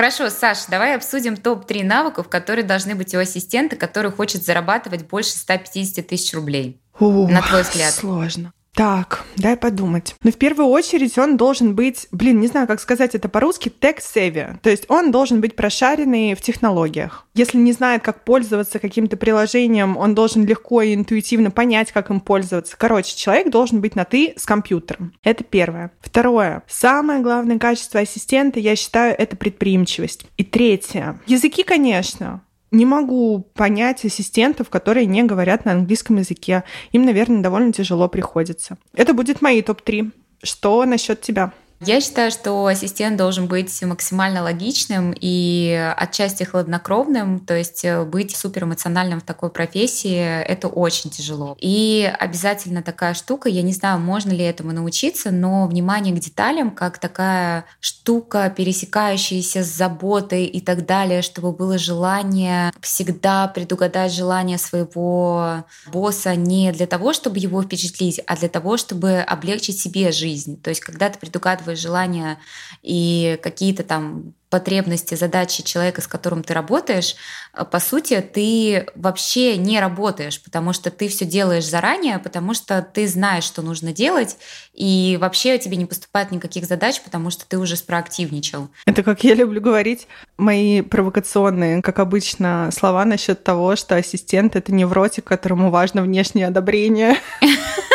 Хорошо, 0.00 0.30
Саш, 0.30 0.64
давай 0.68 0.96
обсудим 0.96 1.36
топ-3 1.36 1.84
навыков, 1.84 2.28
которые 2.30 2.64
должны 2.64 2.94
быть 2.94 3.14
у 3.14 3.18
ассистента, 3.18 3.76
который 3.76 4.10
хочет 4.10 4.42
зарабатывать 4.42 5.06
больше 5.06 5.32
150 5.32 6.06
тысяч 6.06 6.32
рублей. 6.32 6.79
Ух, 7.00 7.30
на 7.30 7.42
твой 7.42 7.62
взгляд? 7.62 7.92
Сложно. 7.92 8.52
Так, 8.74 9.24
дай 9.36 9.56
подумать. 9.56 10.14
Но 10.22 10.28
ну, 10.28 10.32
в 10.32 10.36
первую 10.36 10.68
очередь 10.68 11.18
он 11.18 11.36
должен 11.36 11.74
быть, 11.74 12.06
блин, 12.12 12.40
не 12.40 12.46
знаю, 12.46 12.66
как 12.68 12.80
сказать 12.80 13.14
это 13.14 13.28
по-русски, 13.28 13.68
tech-savvy. 13.68 14.58
То 14.62 14.70
есть 14.70 14.84
он 14.88 15.10
должен 15.10 15.40
быть 15.40 15.56
прошаренный 15.56 16.34
в 16.34 16.40
технологиях. 16.40 17.26
Если 17.34 17.58
не 17.58 17.72
знает, 17.72 18.02
как 18.02 18.24
пользоваться 18.24 18.78
каким-то 18.78 19.16
приложением, 19.16 19.96
он 19.96 20.14
должен 20.14 20.46
легко 20.46 20.82
и 20.82 20.94
интуитивно 20.94 21.50
понять, 21.50 21.90
как 21.90 22.10
им 22.10 22.20
пользоваться. 22.20 22.76
Короче, 22.78 23.16
человек 23.16 23.50
должен 23.50 23.80
быть 23.80 23.96
на 23.96 24.04
«ты» 24.04 24.34
с 24.36 24.46
компьютером. 24.46 25.12
Это 25.24 25.42
первое. 25.42 25.90
Второе. 26.00 26.62
Самое 26.68 27.20
главное 27.20 27.58
качество 27.58 28.00
ассистента, 28.00 28.60
я 28.60 28.76
считаю, 28.76 29.14
это 29.18 29.36
предприимчивость. 29.36 30.26
И 30.36 30.44
третье. 30.44 31.20
Языки, 31.26 31.64
конечно 31.64 32.42
не 32.70 32.86
могу 32.86 33.40
понять 33.54 34.04
ассистентов, 34.04 34.70
которые 34.70 35.06
не 35.06 35.22
говорят 35.22 35.64
на 35.64 35.72
английском 35.72 36.16
языке. 36.16 36.64
Им, 36.92 37.04
наверное, 37.04 37.42
довольно 37.42 37.72
тяжело 37.72 38.08
приходится. 38.08 38.78
Это 38.94 39.12
будет 39.14 39.42
мои 39.42 39.62
топ-3. 39.62 40.12
Что 40.42 40.84
насчет 40.84 41.20
тебя? 41.20 41.52
Я 41.82 42.02
считаю, 42.02 42.30
что 42.30 42.66
ассистент 42.66 43.16
должен 43.16 43.46
быть 43.46 43.80
максимально 43.82 44.42
логичным 44.42 45.14
и 45.18 45.94
отчасти 45.96 46.42
хладнокровным, 46.42 47.40
то 47.40 47.56
есть 47.56 47.86
э, 47.86 48.04
быть 48.04 48.36
суперэмоциональным 48.36 49.20
в 49.20 49.22
такой 49.22 49.48
профессии— 49.48 50.18
это 50.44 50.68
очень 50.68 51.08
тяжело. 51.08 51.56
И 51.58 52.12
обязательно 52.18 52.82
такая 52.82 53.14
штука, 53.14 53.48
я 53.48 53.62
не 53.62 53.72
знаю, 53.72 53.98
можно 53.98 54.30
ли 54.30 54.44
этому 54.44 54.72
научиться, 54.72 55.30
но 55.30 55.66
внимание 55.66 56.14
к 56.14 56.18
деталям, 56.18 56.70
как 56.70 56.98
такая 56.98 57.64
штука, 57.80 58.52
пересекающаяся 58.54 59.64
с 59.64 59.68
заботой 59.68 60.44
и 60.44 60.60
так 60.60 60.84
далее, 60.84 61.22
чтобы 61.22 61.52
было 61.52 61.78
желание 61.78 62.74
всегда 62.82 63.48
предугадать 63.48 64.12
желание 64.12 64.58
своего 64.58 65.64
босса 65.86 66.36
не 66.36 66.72
для 66.72 66.86
того, 66.86 67.14
чтобы 67.14 67.38
его 67.38 67.62
впечатлить, 67.62 68.20
а 68.26 68.36
для 68.36 68.50
того, 68.50 68.76
чтобы 68.76 69.20
облегчить 69.20 69.80
себе 69.80 70.12
жизнь. 70.12 70.60
То 70.60 70.68
есть 70.68 70.82
когда 70.82 71.08
ты 71.08 71.18
предугадываешь 71.18 71.69
свои 71.70 71.76
желания 71.76 72.38
и 72.82 73.38
какие-то 73.42 73.82
там 73.82 74.34
потребности, 74.48 75.14
задачи 75.14 75.62
человека, 75.62 76.00
с 76.00 76.08
которым 76.08 76.42
ты 76.42 76.54
работаешь, 76.54 77.14
э, 77.54 77.64
по 77.64 77.78
сути, 77.78 78.20
ты 78.20 78.86
вообще 78.96 79.56
не 79.56 79.78
работаешь, 79.78 80.42
потому 80.42 80.72
что 80.72 80.90
ты 80.90 81.06
все 81.06 81.24
делаешь 81.24 81.64
заранее, 81.64 82.18
потому 82.18 82.52
что 82.52 82.82
ты 82.82 83.06
знаешь, 83.06 83.44
что 83.44 83.62
нужно 83.62 83.92
делать, 83.92 84.38
и 84.74 85.16
вообще 85.20 85.56
тебе 85.58 85.76
не 85.76 85.86
поступает 85.86 86.32
никаких 86.32 86.64
задач, 86.64 87.00
потому 87.00 87.30
что 87.30 87.46
ты 87.46 87.58
уже 87.58 87.76
спроактивничал. 87.76 88.68
Это, 88.86 89.04
как 89.04 89.22
я 89.22 89.34
люблю 89.34 89.60
говорить, 89.60 90.08
мои 90.36 90.82
провокационные, 90.82 91.80
как 91.80 92.00
обычно, 92.00 92.70
слова 92.72 93.04
насчет 93.04 93.44
того, 93.44 93.76
что 93.76 93.94
ассистент— 93.94 94.56
это 94.56 94.72
невротик, 94.72 95.24
которому 95.24 95.70
важно 95.70 96.02
внешнее 96.02 96.48
одобрение. 96.48 97.16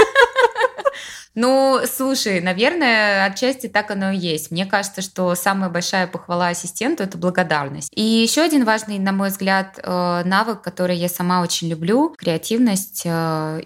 Ну, 1.36 1.82
слушай, 1.86 2.40
наверное, 2.40 3.26
отчасти 3.26 3.68
так 3.68 3.92
оно 3.92 4.12
и 4.12 4.18
есть. 4.18 4.52
Мне 4.52 4.66
кажется, 4.66 5.02
что 5.02 5.36
самая 5.36 5.70
большая 5.70 6.08
похвала 6.08 6.48
ассистенту— 6.48 7.04
это 7.04 7.18
благодарность. 7.18 7.92
И 7.94 8.02
еще 8.02 8.42
один 8.42 8.64
важный, 8.64 9.00
на 9.00 9.12
мой 9.12 9.30
взгляд, 9.30 9.78
э, 9.84 10.22
навык, 10.24 10.62
который 10.62 10.96
я 10.96 11.10
сама 11.10 11.42
очень 11.42 11.68
люблю— 11.68 12.16
креативность 12.18 13.02
э, 13.06 13.10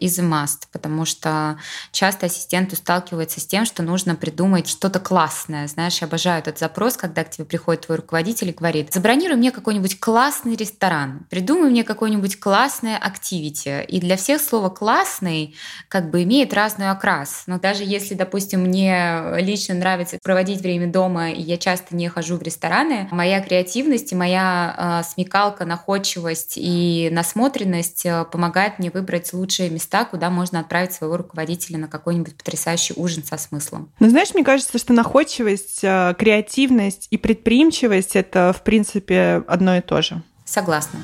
is 0.01 0.19
a 0.19 0.23
must, 0.23 0.63
потому 0.71 1.05
что 1.05 1.59
часто 1.91 2.25
ассистенту 2.25 2.75
сталкивается 2.75 3.39
с 3.39 3.45
тем, 3.45 3.65
что 3.65 3.83
нужно 3.83 4.15
придумать 4.15 4.67
что-то 4.67 4.99
классное. 4.99 5.67
Знаешь, 5.67 6.01
я 6.01 6.07
обожаю 6.07 6.39
этот 6.39 6.57
запрос, 6.57 6.97
когда 6.97 7.23
к 7.23 7.29
тебе 7.29 7.45
приходит 7.45 7.85
твой 7.85 7.97
руководитель 7.97 8.49
и 8.49 8.53
говорит, 8.53 8.91
забронируй 8.91 9.37
мне 9.37 9.51
какой-нибудь 9.51 9.99
классный 9.99 10.55
ресторан, 10.55 11.27
придумай 11.29 11.69
мне 11.69 11.83
какое-нибудь 11.83 12.39
классное 12.39 12.97
активити. 12.97 13.83
И 13.87 13.99
для 13.99 14.17
всех 14.17 14.41
слово 14.41 14.69
«классный» 14.69 15.55
как 15.87 16.09
бы 16.09 16.23
имеет 16.23 16.51
разную 16.53 16.91
окрас. 16.91 17.43
Но 17.45 17.58
даже 17.61 17.83
если, 17.83 18.13
допустим, 18.13 18.61
мне 18.61 19.21
лично 19.37 19.75
нравится 19.75 20.17
проводить 20.23 20.61
время 20.61 20.87
дома, 20.87 21.31
и 21.31 21.41
я 21.41 21.57
часто 21.57 21.95
не 21.95 22.07
хожу 22.09 22.37
в 22.37 22.41
рестораны, 22.41 23.07
моя 23.11 23.41
креативность 23.41 24.11
и 24.11 24.15
моя 24.15 25.01
э, 25.03 25.09
смекалка, 25.09 25.65
находчивость 25.65 26.53
и 26.55 27.09
насмотренность 27.11 28.05
э, 28.05 28.25
помогает 28.31 28.79
мне 28.79 28.91
выбрать 28.91 29.33
лучшие 29.33 29.69
места, 29.69 30.05
куда 30.05 30.29
можно 30.29 30.59
отправить 30.59 30.93
своего 30.93 31.17
руководителя 31.17 31.77
на 31.77 31.87
какой-нибудь 31.87 32.35
потрясающий 32.35 32.93
ужин 32.95 33.23
со 33.23 33.37
смыслом. 33.37 33.91
Ну, 33.99 34.09
знаешь, 34.09 34.33
мне 34.33 34.43
кажется, 34.43 34.77
что 34.77 34.93
находчивость, 34.93 35.83
э, 35.83 36.15
креативность 36.17 37.07
и 37.11 37.17
предприимчивость— 37.17 38.15
это, 38.15 38.53
в 38.57 38.63
принципе, 38.63 39.43
одно 39.47 39.77
и 39.77 39.81
то 39.81 40.01
же. 40.01 40.21
Согласна. 40.45 40.99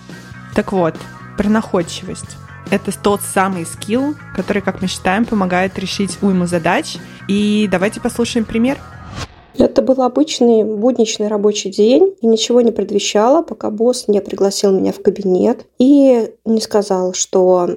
Так 0.56 0.72
вот, 0.72 0.96
про 1.38 1.50
находчивость. 1.50 2.38
Это 2.72 2.92
тот 2.98 3.22
самый 3.22 3.66
скилл, 3.66 4.16
который, 4.36 4.62
как 4.62 4.82
мы 4.82 4.88
считаем, 4.88 5.26
помогает 5.26 5.78
решить 5.78 6.18
уйму 6.22 6.48
задач. 6.48 6.98
И 7.28 7.68
давайте 7.70 8.02
послушаем 8.02 8.46
пример. 8.46 8.78
Это 9.58 9.82
был 9.82 10.02
обычный 10.02 10.64
будничный 10.64 11.28
рабочий 11.28 11.70
день, 11.70 12.16
и 12.22 12.28
ничего 12.28 12.62
не 12.62 12.72
предвещало, 12.72 13.42
пока 13.42 13.70
босс 13.70 14.08
не 14.08 14.22
пригласил 14.22 14.72
меня 14.72 14.92
в 14.92 15.02
кабинет 15.02 15.66
и 15.80 16.34
не 16.46 16.62
сказал, 16.62 17.14
что 17.14 17.70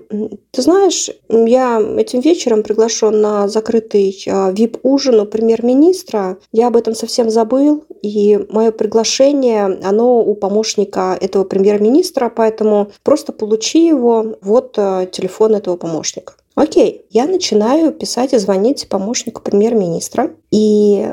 «Ты 0.50 0.62
знаешь, 0.62 1.10
я 1.28 1.80
этим 1.98 2.20
вечером 2.20 2.62
приглашен 2.62 3.20
на 3.20 3.48
закрытый 3.48 4.16
а, 4.28 4.52
у 4.82 4.98
премьер-министра. 5.26 6.38
Я 6.52 6.68
об 6.68 6.76
этом 6.76 6.94
совсем 6.94 7.30
забыл, 7.30 7.84
и 8.02 8.38
мое 8.50 8.72
приглашение, 8.72 9.78
оно 9.82 10.22
у 10.22 10.34
помощника 10.34 11.16
этого 11.20 11.44
премьер-министра, 11.44 12.32
поэтому 12.34 12.90
просто 13.02 13.32
получи 13.32 13.86
его, 13.86 14.36
вот 14.42 14.74
а, 14.76 15.06
телефон 15.06 15.54
этого 15.54 15.76
помощника». 15.76 16.34
Окей, 16.58 17.06
я 17.10 17.26
начинаю 17.26 17.92
писать 17.92 18.32
и 18.32 18.38
звонить 18.38 18.88
помощнику 18.88 19.40
премьер-министра, 19.40 20.32
и 20.50 21.06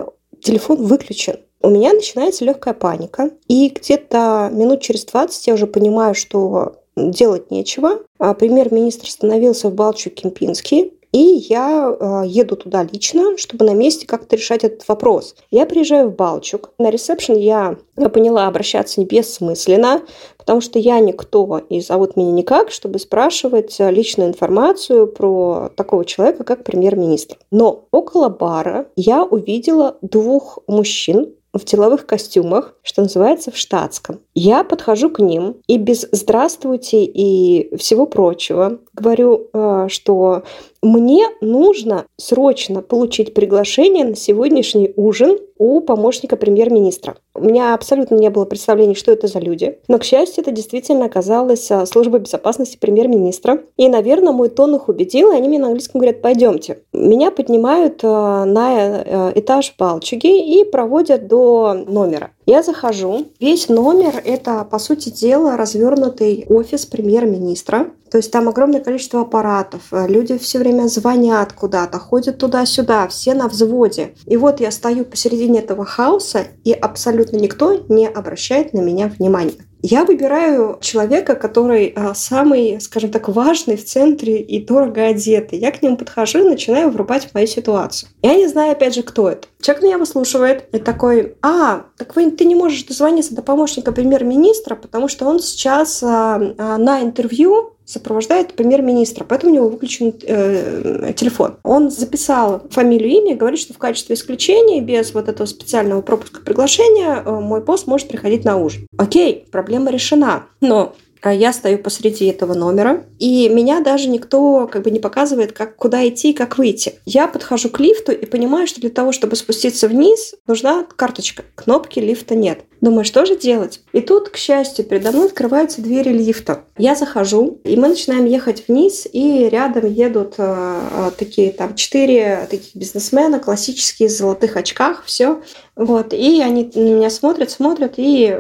телефон 0.46 0.84
выключен. 0.84 1.38
У 1.62 1.70
меня 1.70 1.94
начинается 1.94 2.46
легкая 2.46 2.76
паника, 2.76 3.32
и 3.48 3.70
где-то 3.70 4.50
минут 4.54 4.82
через 4.82 5.04
20 5.06 5.48
я 5.48 5.54
уже 5.56 5.66
понимаю, 5.66 6.14
что 6.14 6.76
делать 6.96 7.50
нечего. 7.52 8.00
А 8.20 8.34
премьер-министр 8.34 9.10
становился 9.10 9.70
в 9.70 9.74
Балчу-Кемпинский, 9.74 10.94
и 11.12 11.46
я 11.50 11.96
э, 11.98 12.24
еду 12.28 12.56
туда 12.56 12.84
лично, 12.84 13.38
чтобы 13.38 13.66
на 13.66 13.74
месте 13.74 14.06
как-то 14.06 14.36
решать 14.36 14.64
этот 14.64 14.88
вопрос. 14.88 15.36
Я 15.50 15.66
приезжаю 15.66 16.10
в 16.10 16.16
Балчук. 16.16 16.72
На 16.78 16.90
ресепшн 16.90 17.36
я 17.36 17.78
поняла 17.96 18.48
обращаться 18.48 19.04
бессмысленно, 19.04 20.02
потому 20.46 20.62
что 20.62 20.78
я 20.78 21.00
никто 21.00 21.62
и 21.70 21.82
зовут 21.82 22.16
меня 22.16 22.32
никак, 22.32 22.70
чтобы 22.70 23.00
спрашивать 23.00 23.80
э, 23.80 23.90
личную 23.90 24.30
информацию 24.30 25.08
про 25.08 25.72
такого 25.76 26.06
человека, 26.06 26.44
как 26.44 26.64
премьер-министр. 26.64 27.38
Но 27.50 27.86
около 27.92 28.30
бара 28.30 28.86
я 28.96 29.24
увидела 29.24 29.98
двух 30.02 30.60
мужчин, 30.68 31.34
в 31.58 31.64
деловых 31.64 32.06
костюмах, 32.06 32.76
что 32.84 33.02
называется, 33.02 33.50
в 33.50 33.58
штатском. 33.58 34.20
Я 34.34 34.64
подхожу 34.66 35.10
к 35.10 35.20
ним 35.20 35.56
и 35.68 35.78
без 35.78 36.06
«здравствуйте» 36.12 37.06
и 37.06 37.76
всего 37.78 38.06
прочего 38.06 38.80
говорю, 38.94 39.48
э, 39.54 39.88
что 39.90 40.44
мне 40.86 41.26
нужно 41.42 42.06
срочно 42.16 42.84
получить 42.84 43.34
приглашение 43.34 44.06
на 44.06 44.16
сегодняшний 44.16 44.94
ужин 44.96 45.40
у 45.58 45.82
помощника 45.82 46.36
премьер-министра. 46.36 47.16
У 47.34 47.44
меня 47.44 47.74
абсолютно 47.74 48.16
не 48.16 48.30
было 48.30 48.46
представления, 48.46 48.94
что 48.94 49.12
это 49.12 49.28
за 49.28 49.40
люди. 49.40 49.80
Но, 49.88 50.00
к 50.00 50.04
счастью, 50.04 50.42
это 50.42 50.52
действительно 50.52 51.06
оказалась 51.06 51.72
а, 51.72 51.86
служба 51.86 52.20
безопасности 52.20 52.78
премьер-министра. 52.78 53.62
И, 53.78 53.88
наверное, 53.88 54.34
мой 54.34 54.50
тон 54.50 54.76
их 54.76 54.90
убедил, 54.90 55.32
и 55.32 55.36
они 55.36 55.48
мне 55.48 55.60
на 55.60 55.68
английском 55.68 56.00
говорят 56.00 56.22
«пойдемте». 56.22 56.80
Меня 56.94 57.32
поднимают 57.32 58.02
а, 58.04 58.46
на 58.46 59.04
э, 59.04 59.32
этаж 59.36 59.76
Балчуги 59.78 60.60
и 60.60 60.64
проводят 60.66 61.28
до 61.28 61.74
номера. 61.88 62.32
Я 62.46 62.62
захожу. 62.62 63.26
Весь 63.40 63.70
номер– 63.70 64.22
это, 64.26 64.66
по 64.70 64.78
сути 64.78 65.10
дела, 65.10 65.58
развернутый 65.58 66.46
офис 66.48 66.86
премьер-министра. 66.86 67.88
То 68.12 68.18
есть 68.18 68.32
там 68.32 68.48
огромное 68.48 68.82
количество 68.82 69.22
аппаратов. 69.22 69.82
Люди 69.92 70.38
все 70.38 70.60
время 70.60 70.75
звонят 70.88 71.54
куда-то, 71.54 72.00
ходят 72.00 72.38
туда-сюда, 72.38 73.08
все 73.08 73.34
на 73.34 73.48
взводе. 73.48 74.16
И 74.26 74.38
вот 74.38 74.60
я 74.60 74.72
стою 74.72 75.06
посередине 75.06 75.60
этого 75.60 75.86
хаоса, 75.86 76.48
и 76.64 76.72
абсолютно 76.72 77.38
никто 77.38 77.86
не 77.90 78.08
обращает 78.08 78.74
на 78.74 78.80
меня 78.80 79.08
внимания. 79.08 79.66
Я 79.88 80.04
выбираю 80.04 80.80
человека, 80.82 81.36
который 81.36 81.94
а, 81.96 82.16
самый, 82.16 82.82
скажем 82.82 83.12
так, 83.12 83.30
важный 83.30 83.78
в 83.78 83.86
центре 83.86 84.42
и 84.42 84.66
дорого 84.66 85.06
одетый. 85.06 85.60
Я 85.60 85.72
к 85.72 85.84
нему 85.84 85.96
подхожу 85.96 86.40
и 86.40 86.50
начинаю 86.50 86.90
врубать 86.90 87.26
в 87.26 87.36
мою 87.36 87.46
ситуацию. 87.46 88.10
Я 88.24 88.36
не 88.36 88.48
знаю, 88.48 88.72
опять 88.72 88.96
же, 88.96 89.04
кто 89.04 89.30
это. 89.30 89.48
Человек 89.62 89.84
меня 89.84 89.98
выслушивает 90.00 90.66
и 90.74 90.80
такой, 90.80 91.36
а, 91.44 91.86
так 91.98 92.16
вы, 92.16 92.32
ты 92.32 92.46
не 92.46 92.56
можешь 92.56 92.84
дозвониться 92.84 93.36
до 93.36 93.44
помощника 93.44 93.92
премьер-министра, 93.92 94.76
потому 94.76 95.08
что 95.08 95.28
он 95.28 95.40
сейчас 95.40 96.02
а, 96.02 96.42
а, 96.58 96.78
на 96.80 97.04
интервью 97.04 97.75
сопровождает 97.86 98.54
премьер-министра, 98.54 99.24
поэтому 99.24 99.52
у 99.52 99.56
него 99.56 99.70
выключен 99.70 100.14
э, 100.24 101.14
телефон. 101.16 101.58
Он 101.64 101.92
записал 101.92 102.64
фамилию, 102.72 103.10
имя, 103.10 103.36
говорит, 103.36 103.60
что 103.60 103.74
в 103.74 103.78
качестве 103.78 104.16
исключения, 104.16 104.82
без 104.82 105.14
вот 105.14 105.30
этого 105.30 105.46
специального 105.46 106.02
пропуска 106.02 106.42
приглашения, 106.42 107.22
э, 107.24 107.32
мой 107.40 107.62
босс 107.62 107.86
может 107.86 108.08
приходить 108.08 108.44
на 108.44 108.58
ужин. 108.58 108.88
Окей, 108.98 109.48
проблема 109.52 109.92
решена. 109.92 110.46
Но 110.62 110.96
я 111.34 111.54
стою 111.54 111.80
посреди 111.80 112.26
этого 112.26 112.54
номера, 112.54 113.06
и 113.20 113.50
меня 113.50 113.82
даже 113.82 114.10
никто 114.10 114.68
как 114.72 114.84
бы 114.84 114.92
не 114.92 115.00
показывает, 115.00 115.52
как, 115.52 115.76
куда 115.76 116.08
идти 116.08 116.32
и 116.32 116.34
как 116.34 116.58
выйти. 116.58 116.96
Я 117.06 117.28
подхожу 117.28 117.70
к 117.70 117.80
лифту 117.80 118.12
и 118.12 118.26
понимаю, 118.26 118.68
что 118.68 118.82
для 118.82 118.90
того, 118.90 119.12
чтобы 119.12 119.36
спуститься 119.36 119.88
вниз, 119.88 120.36
нужна 120.48 120.86
карточка. 120.96 121.44
Кнопки 121.56 122.00
лифта 122.00 122.36
нет. 122.36 122.60
Думаю, 122.82 123.06
что 123.06 123.26
же 123.26 123.36
делать? 123.36 123.82
И 123.94 124.02
тут, 124.02 124.30
к 124.30 124.38
счастью, 124.38 124.86
передо 124.86 125.12
мной 125.12 125.28
открываются 125.28 125.82
двери 125.82 126.10
лифта. 126.10 126.66
Я 126.78 126.94
захожу, 126.96 127.60
и 127.64 127.76
мы 127.78 127.88
начинаем 127.88 128.26
ехать 128.26 128.68
вниз, 128.68 129.08
и 129.12 129.50
рядом 129.50 129.92
едут 129.92 130.36
э, 130.38 131.12
такие 131.18 131.52
там 131.52 131.76
четыре 131.76 132.48
таких 132.50 132.76
бизнесмена, 132.76 133.40
классические, 133.40 134.10
в 134.10 134.12
золотых 134.12 134.56
очках, 134.58 135.04
все. 135.06 135.42
Вот, 135.76 136.14
и 136.14 136.42
они 136.42 136.72
на 136.74 136.80
меня 136.80 137.10
смотрят, 137.10 137.52
смотрят, 137.52 137.96
и 137.98 138.38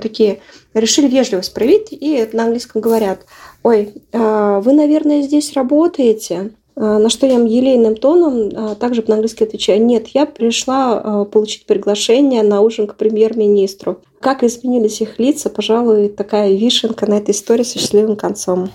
такие 0.00 0.40
решили 0.72 1.06
вежливость 1.06 1.52
проявить, 1.52 1.88
и 1.90 2.26
на 2.32 2.44
английском 2.44 2.80
говорят, 2.80 3.26
ой, 3.62 3.92
э, 4.12 4.60
вы, 4.64 4.72
наверное, 4.72 5.20
здесь 5.20 5.52
работаете? 5.52 6.52
А, 6.80 6.98
на 6.98 7.10
что 7.10 7.26
я 7.26 7.38
елейным 7.38 7.96
тоном 7.96 8.50
а, 8.54 8.74
также 8.76 9.02
по-английски 9.02 9.42
отвечаю, 9.42 9.84
нет, 9.84 10.08
я 10.08 10.26
пришла 10.26 11.00
а, 11.02 11.24
получить 11.24 11.66
приглашение 11.66 12.44
на 12.44 12.60
ужин 12.60 12.86
к 12.86 12.94
премьер-министру. 12.94 13.98
Как 14.20 14.44
изменились 14.44 15.00
их 15.00 15.18
лица, 15.18 15.50
пожалуй, 15.50 16.08
такая 16.08 16.52
вишенка 16.52 17.06
на 17.10 17.14
этой 17.14 17.32
истории 17.32 17.64
с 17.64 17.72
счастливым 17.72 18.16
концом. 18.16 18.70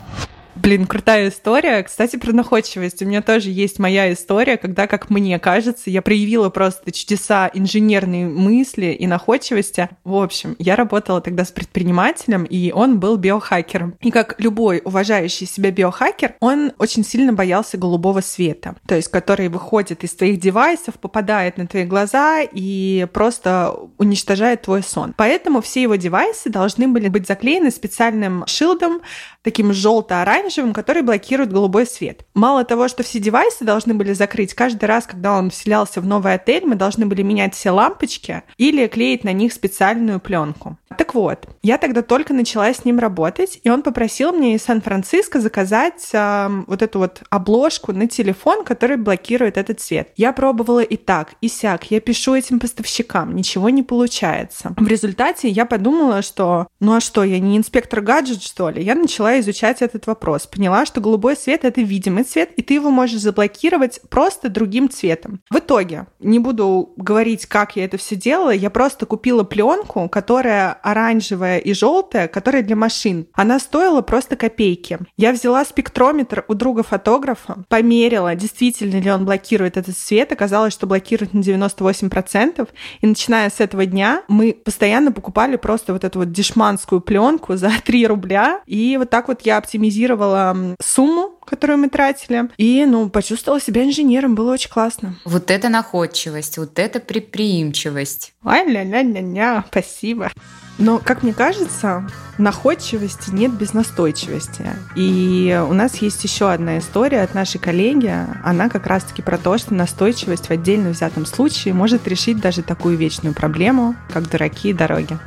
Блин, 0.55 0.85
крутая 0.85 1.29
история. 1.29 1.81
Кстати, 1.81 2.15
про 2.15 2.31
находчивость. 2.31 3.01
У 3.01 3.05
меня 3.05 3.21
тоже 3.23 3.49
есть 3.49 3.79
моя 3.79 4.13
история, 4.13 4.57
когда, 4.57 4.85
как 4.85 5.09
мне 5.09 5.39
кажется, 5.39 5.89
я 5.89 6.03
проявила 6.03 6.49
просто 6.49 6.91
чудеса 6.91 7.49
инженерной 7.53 8.25
мысли 8.25 8.87
и 8.87 9.07
находчивости. 9.07 9.89
В 10.03 10.15
общем, 10.15 10.55
я 10.59 10.75
работала 10.75 11.21
тогда 11.21 11.43
с 11.43 11.51
предпринимателем, 11.51 12.43
и 12.43 12.71
он 12.71 12.99
был 12.99 13.17
биохакером. 13.17 13.95
И 13.99 14.11
как 14.11 14.39
любой 14.39 14.81
уважающий 14.85 15.47
себя 15.47 15.71
биохакер, 15.71 16.35
он 16.39 16.71
очень 16.77 17.03
сильно 17.03 17.33
боялся 17.33 17.77
голубого 17.77 18.21
света, 18.21 18.75
то 18.87 18.95
есть 18.95 19.07
который 19.07 19.47
выходит 19.47 20.03
из 20.03 20.13
твоих 20.13 20.39
девайсов, 20.39 20.95
попадает 20.95 21.57
на 21.57 21.65
твои 21.65 21.85
глаза 21.85 22.41
и 22.41 23.07
просто 23.11 23.75
уничтожает 23.97 24.61
твой 24.61 24.83
сон. 24.83 25.13
Поэтому 25.17 25.61
все 25.61 25.81
его 25.81 25.95
девайсы 25.95 26.49
должны 26.49 26.87
были 26.87 27.07
быть 27.07 27.27
заклеены 27.27 27.71
специальным 27.71 28.45
шилдом, 28.45 29.01
таким 29.43 29.73
желто-оранжевым, 29.73 30.73
который 30.73 31.03
блокирует 31.03 31.51
голубой 31.51 31.85
свет. 31.85 32.25
Мало 32.33 32.63
того, 32.63 32.87
что 32.87 33.03
все 33.03 33.19
девайсы 33.19 33.63
должны 33.63 33.93
были 33.93 34.13
закрыть, 34.13 34.53
каждый 34.53 34.85
раз, 34.85 35.05
когда 35.05 35.37
он 35.37 35.49
вселялся 35.49 36.01
в 36.01 36.05
новый 36.05 36.33
отель, 36.33 36.65
мы 36.65 36.75
должны 36.75 37.05
были 37.05 37.21
менять 37.21 37.53
все 37.53 37.71
лампочки 37.71 38.43
или 38.57 38.87
клеить 38.87 39.23
на 39.23 39.33
них 39.33 39.53
специальную 39.53 40.19
пленку. 40.19 40.77
Так 40.97 41.15
вот, 41.15 41.47
я 41.61 41.77
тогда 41.77 42.01
только 42.01 42.33
начала 42.33 42.71
с 42.73 42.85
ним 42.85 42.99
работать, 42.99 43.59
и 43.63 43.69
он 43.69 43.81
попросил 43.81 44.31
мне 44.31 44.55
из 44.55 44.63
Сан-Франциско 44.63 45.39
заказать 45.39 46.09
э, 46.13 46.49
вот 46.67 46.81
эту 46.81 46.99
вот 46.99 47.23
обложку 47.29 47.93
на 47.93 48.07
телефон, 48.07 48.63
который 48.63 48.97
блокирует 48.97 49.57
этот 49.57 49.79
цвет. 49.79 50.09
Я 50.15 50.33
пробовала 50.33 50.81
и 50.81 50.95
так, 50.95 51.33
и 51.41 51.47
сяк, 51.47 51.89
я 51.91 51.99
пишу 51.99 52.35
этим 52.35 52.59
поставщикам, 52.59 53.35
ничего 53.35 53.69
не 53.69 53.83
получается. 53.83 54.73
В 54.77 54.87
результате 54.87 55.49
я 55.49 55.65
подумала, 55.65 56.21
что 56.21 56.67
ну 56.79 56.95
а 56.95 56.99
что, 56.99 57.23
я 57.23 57.39
не 57.39 57.57
инспектор 57.57 58.01
гаджет, 58.01 58.43
что 58.43 58.69
ли? 58.69 58.83
Я 58.83 58.95
начала 58.95 59.32
изучать 59.39 59.81
этот 59.81 60.07
вопрос, 60.07 60.47
поняла, 60.47 60.85
что 60.85 61.01
голубой 61.01 61.35
свет— 61.35 61.61
это 61.63 61.81
видимый 61.81 62.23
цвет, 62.23 62.51
и 62.55 62.61
ты 62.61 62.75
его 62.75 62.89
можешь 62.89 63.21
заблокировать 63.21 63.99
просто 64.09 64.49
другим 64.49 64.89
цветом. 64.89 65.41
В 65.49 65.57
итоге, 65.57 66.07
не 66.19 66.39
буду 66.39 66.93
говорить, 66.97 67.45
как 67.45 67.75
я 67.75 67.85
это 67.85 67.97
все 67.97 68.15
делала, 68.15 68.51
я 68.51 68.69
просто 68.69 69.05
купила 69.05 69.43
пленку, 69.43 70.09
которая 70.09 70.73
оранжевая 70.73 71.59
и 71.59 71.73
желтая, 71.73 72.27
которая 72.27 72.63
для 72.63 72.75
машин. 72.75 73.27
Она 73.33 73.59
стоила 73.59 74.01
просто 74.01 74.35
копейки. 74.35 74.99
Я 75.17 75.31
взяла 75.31 75.65
спектрометр 75.65 76.45
у 76.47 76.53
друга 76.53 76.83
фотографа, 76.83 77.65
померила, 77.69 78.35
действительно 78.35 78.99
ли 78.99 79.11
он 79.11 79.25
блокирует 79.25 79.77
этот 79.77 79.97
свет. 79.97 80.31
Оказалось, 80.31 80.73
что 80.73 80.87
блокирует 80.87 81.33
на 81.33 81.39
98%. 81.39 82.67
И 83.01 83.07
начиная 83.07 83.49
с 83.49 83.59
этого 83.59 83.85
дня 83.85 84.23
мы 84.27 84.53
постоянно 84.53 85.11
покупали 85.11 85.55
просто 85.55 85.93
вот 85.93 86.03
эту 86.03 86.19
вот 86.19 86.31
дешманскую 86.31 87.01
пленку 87.01 87.55
за 87.55 87.71
3 87.83 88.07
рубля. 88.07 88.61
И 88.65 88.97
вот 88.97 89.09
так 89.09 89.22
вот 89.27 89.41
я 89.41 89.57
оптимизировала 89.57 90.75
сумму, 90.81 91.33
которую 91.45 91.79
мы 91.79 91.89
тратили. 91.89 92.49
И, 92.57 92.85
ну, 92.85 93.09
почувствовала 93.09 93.61
себя 93.61 93.83
инженером. 93.83 94.35
Было 94.35 94.53
очень 94.53 94.69
классно. 94.69 95.15
Вот 95.25 95.51
это 95.51 95.69
находчивость, 95.69 96.57
вот 96.57 96.79
это 96.79 96.99
предприимчивость. 96.99 98.33
Ай-ля-ля-ля-ля, 98.43 99.65
спасибо. 99.69 100.31
Но, 100.79 100.97
как 100.97 101.21
мне 101.21 101.33
кажется, 101.33 102.07
находчивости 102.39 103.29
нет 103.29 103.51
без 103.51 103.73
настойчивости. 103.73 104.65
И 104.95 105.63
у 105.69 105.73
нас 105.73 105.97
есть 105.97 106.23
еще 106.23 106.51
одна 106.51 106.79
история 106.79 107.21
от 107.21 107.35
нашей 107.35 107.59
коллеги. 107.59 108.11
Она 108.43 108.69
как 108.69 108.87
раз-таки 108.87 109.21
про 109.21 109.37
то, 109.37 109.57
что 109.57 109.75
настойчивость 109.75 110.47
в 110.47 110.51
отдельно 110.51 110.89
взятом 110.89 111.25
случае 111.27 111.75
может 111.75 112.07
решить 112.07 112.39
даже 112.39 112.63
такую 112.63 112.97
вечную 112.97 113.35
проблему, 113.35 113.95
как 114.11 114.29
дураки 114.29 114.69
и 114.69 114.73
дороги. 114.73 115.19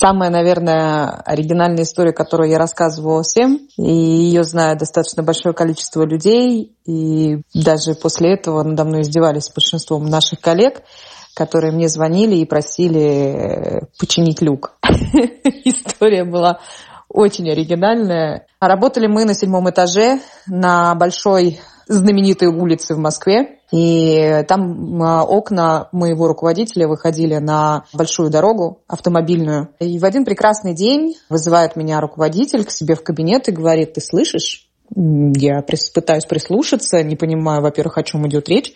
Самая, 0.00 0.30
наверное, 0.30 1.10
оригинальная 1.26 1.82
история, 1.82 2.12
которую 2.14 2.48
я 2.48 2.56
рассказывала 2.56 3.22
всем, 3.22 3.68
и 3.76 3.92
ее 3.92 4.44
знает 4.44 4.78
достаточно 4.78 5.22
большое 5.22 5.54
количество 5.54 6.04
людей, 6.06 6.74
и 6.86 7.42
даже 7.52 7.94
после 7.94 8.32
этого 8.32 8.62
надо 8.62 8.84
мной 8.84 9.02
издевались 9.02 9.52
большинством 9.54 10.06
наших 10.06 10.40
коллег, 10.40 10.80
которые 11.34 11.72
мне 11.72 11.86
звонили 11.88 12.36
и 12.36 12.46
просили 12.46 13.02
э, 13.02 13.80
починить 13.98 14.40
люк. 14.40 14.72
История 15.64 16.24
была 16.24 16.60
очень 17.10 17.50
оригинальная. 17.50 18.46
Работали 18.58 19.06
мы 19.06 19.26
на 19.26 19.34
седьмом 19.34 19.68
этаже 19.68 20.20
на 20.46 20.94
большой 20.94 21.60
знаменитой 21.90 22.48
улице 22.48 22.94
в 22.94 22.98
Москве. 22.98 23.58
И 23.72 24.44
там 24.48 25.02
а, 25.02 25.24
окна 25.24 25.88
моего 25.92 26.28
руководителя 26.28 26.88
выходили 26.88 27.36
на 27.36 27.84
большую 27.92 28.30
дорогу 28.30 28.82
автомобильную. 28.86 29.68
И 29.80 29.98
в 29.98 30.04
один 30.04 30.24
прекрасный 30.24 30.74
день 30.74 31.16
вызывает 31.28 31.76
меня 31.76 32.00
руководитель 32.00 32.64
к 32.64 32.70
себе 32.70 32.94
в 32.94 33.02
кабинет 33.02 33.48
и 33.48 33.52
говорит, 33.52 33.94
ты 33.94 34.00
слышишь? 34.00 34.68
Я 34.94 35.62
пытаюсь 35.94 36.26
прислушаться, 36.26 37.02
не 37.02 37.16
понимаю, 37.16 37.62
во-первых, 37.62 37.98
о 37.98 38.02
чем 38.02 38.26
идет 38.28 38.48
речь. 38.48 38.74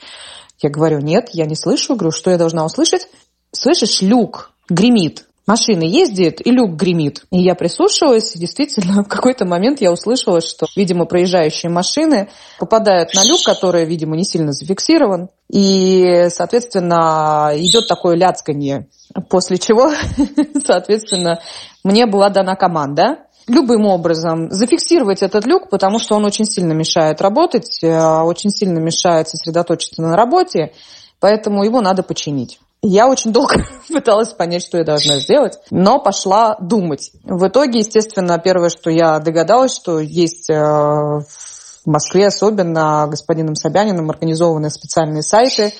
Я 0.60 0.70
говорю, 0.70 0.98
нет, 0.98 1.30
я 1.32 1.46
не 1.46 1.56
слышу. 1.56 1.96
Говорю, 1.96 2.12
что 2.12 2.30
я 2.30 2.38
должна 2.38 2.64
услышать? 2.64 3.08
Слышишь, 3.52 4.02
люк 4.02 4.52
гремит. 4.68 5.26
Машина 5.46 5.82
ездит, 5.82 6.44
и 6.44 6.50
люк 6.50 6.72
гремит. 6.72 7.24
И 7.30 7.42
я 7.42 7.54
прислушивалась, 7.54 8.34
и 8.34 8.38
действительно, 8.38 9.02
в 9.04 9.08
какой-то 9.08 9.44
момент 9.44 9.80
я 9.80 9.92
услышала, 9.92 10.40
что, 10.40 10.66
видимо, 10.74 11.04
проезжающие 11.04 11.70
машины 11.70 12.28
попадают 12.58 13.14
на 13.14 13.24
люк, 13.24 13.40
который, 13.44 13.84
видимо, 13.84 14.16
не 14.16 14.24
сильно 14.24 14.52
зафиксирован. 14.52 15.28
И, 15.50 16.28
соответственно, 16.30 17.50
идет 17.54 17.86
такое 17.88 18.16
ляцканье. 18.16 18.88
После 19.28 19.58
чего, 19.58 19.92
соответственно, 20.64 21.40
мне 21.82 22.06
была 22.06 22.30
дана 22.30 22.56
команда 22.56 23.18
любым 23.46 23.84
образом 23.84 24.50
зафиксировать 24.50 25.22
этот 25.22 25.44
люк, 25.44 25.68
потому 25.68 25.98
что 25.98 26.16
он 26.16 26.24
очень 26.24 26.46
сильно 26.46 26.72
мешает 26.72 27.20
работать, 27.20 27.78
э, 27.82 28.22
очень 28.22 28.50
сильно 28.50 28.78
мешает 28.78 29.28
сосредоточиться 29.28 30.00
на 30.00 30.16
работе, 30.16 30.72
поэтому 31.20 31.62
его 31.62 31.82
надо 31.82 32.02
починить. 32.02 32.58
Я 32.86 33.08
очень 33.08 33.32
долго 33.32 33.54
пыталась 33.88 34.34
понять, 34.34 34.62
что 34.62 34.76
я 34.76 34.84
должна 34.84 35.18
сделать, 35.18 35.58
но 35.70 35.98
пошла 35.98 36.56
думать. 36.60 37.12
В 37.24 37.48
итоге, 37.48 37.78
естественно, 37.78 38.38
первое, 38.38 38.68
что 38.68 38.90
я 38.90 39.18
догадалась, 39.20 39.74
что 39.74 40.00
есть 40.00 40.50
э, 40.50 40.54
в 40.54 41.86
Москве 41.86 42.26
особенно 42.26 43.06
господином 43.08 43.54
Собяниным 43.54 44.10
организованы 44.10 44.68
специальные 44.68 45.22
сайты 45.22 45.72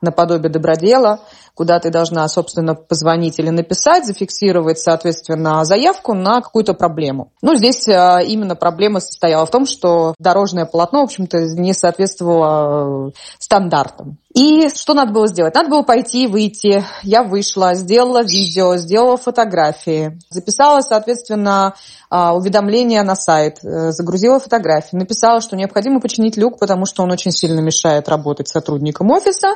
наподобие 0.00 0.50
добродела, 0.50 1.20
куда 1.54 1.78
ты 1.78 1.90
должна, 1.90 2.26
собственно, 2.28 2.74
позвонить 2.74 3.38
или 3.38 3.50
написать, 3.50 4.06
зафиксировать, 4.06 4.78
соответственно, 4.78 5.64
заявку 5.64 6.14
на 6.14 6.40
какую-то 6.40 6.74
проблему. 6.74 7.32
Ну, 7.42 7.54
здесь 7.54 7.86
а, 7.88 8.20
именно 8.20 8.56
проблема 8.56 9.00
состояла 9.00 9.44
в 9.44 9.50
том, 9.50 9.66
что 9.66 10.14
дорожное 10.18 10.64
полотно, 10.64 11.00
в 11.00 11.04
общем-то, 11.04 11.38
не 11.56 11.74
соответствовало 11.74 13.08
э, 13.08 13.10
стандартам. 13.38 14.18
И 14.34 14.70
что 14.74 14.94
надо 14.94 15.12
было 15.12 15.26
сделать? 15.28 15.54
Надо 15.54 15.68
было 15.68 15.82
пойти, 15.82 16.26
выйти. 16.26 16.82
Я 17.02 17.22
вышла, 17.22 17.74
сделала 17.74 18.22
видео, 18.22 18.76
сделала 18.76 19.18
фотографии, 19.18 20.18
записала, 20.30 20.80
соответственно, 20.80 21.74
а, 22.08 22.34
уведомление 22.34 23.02
на 23.02 23.14
сайт, 23.14 23.58
э, 23.62 23.90
загрузила 23.92 24.40
фотографии, 24.40 24.96
написала, 24.96 25.42
что 25.42 25.56
необходимо 25.56 26.00
починить 26.00 26.38
люк, 26.38 26.58
потому 26.58 26.86
что 26.86 27.02
он 27.02 27.10
очень 27.10 27.30
сильно 27.30 27.60
мешает 27.60 28.08
работать 28.08 28.48
сотрудникам 28.48 29.10
офиса. 29.10 29.54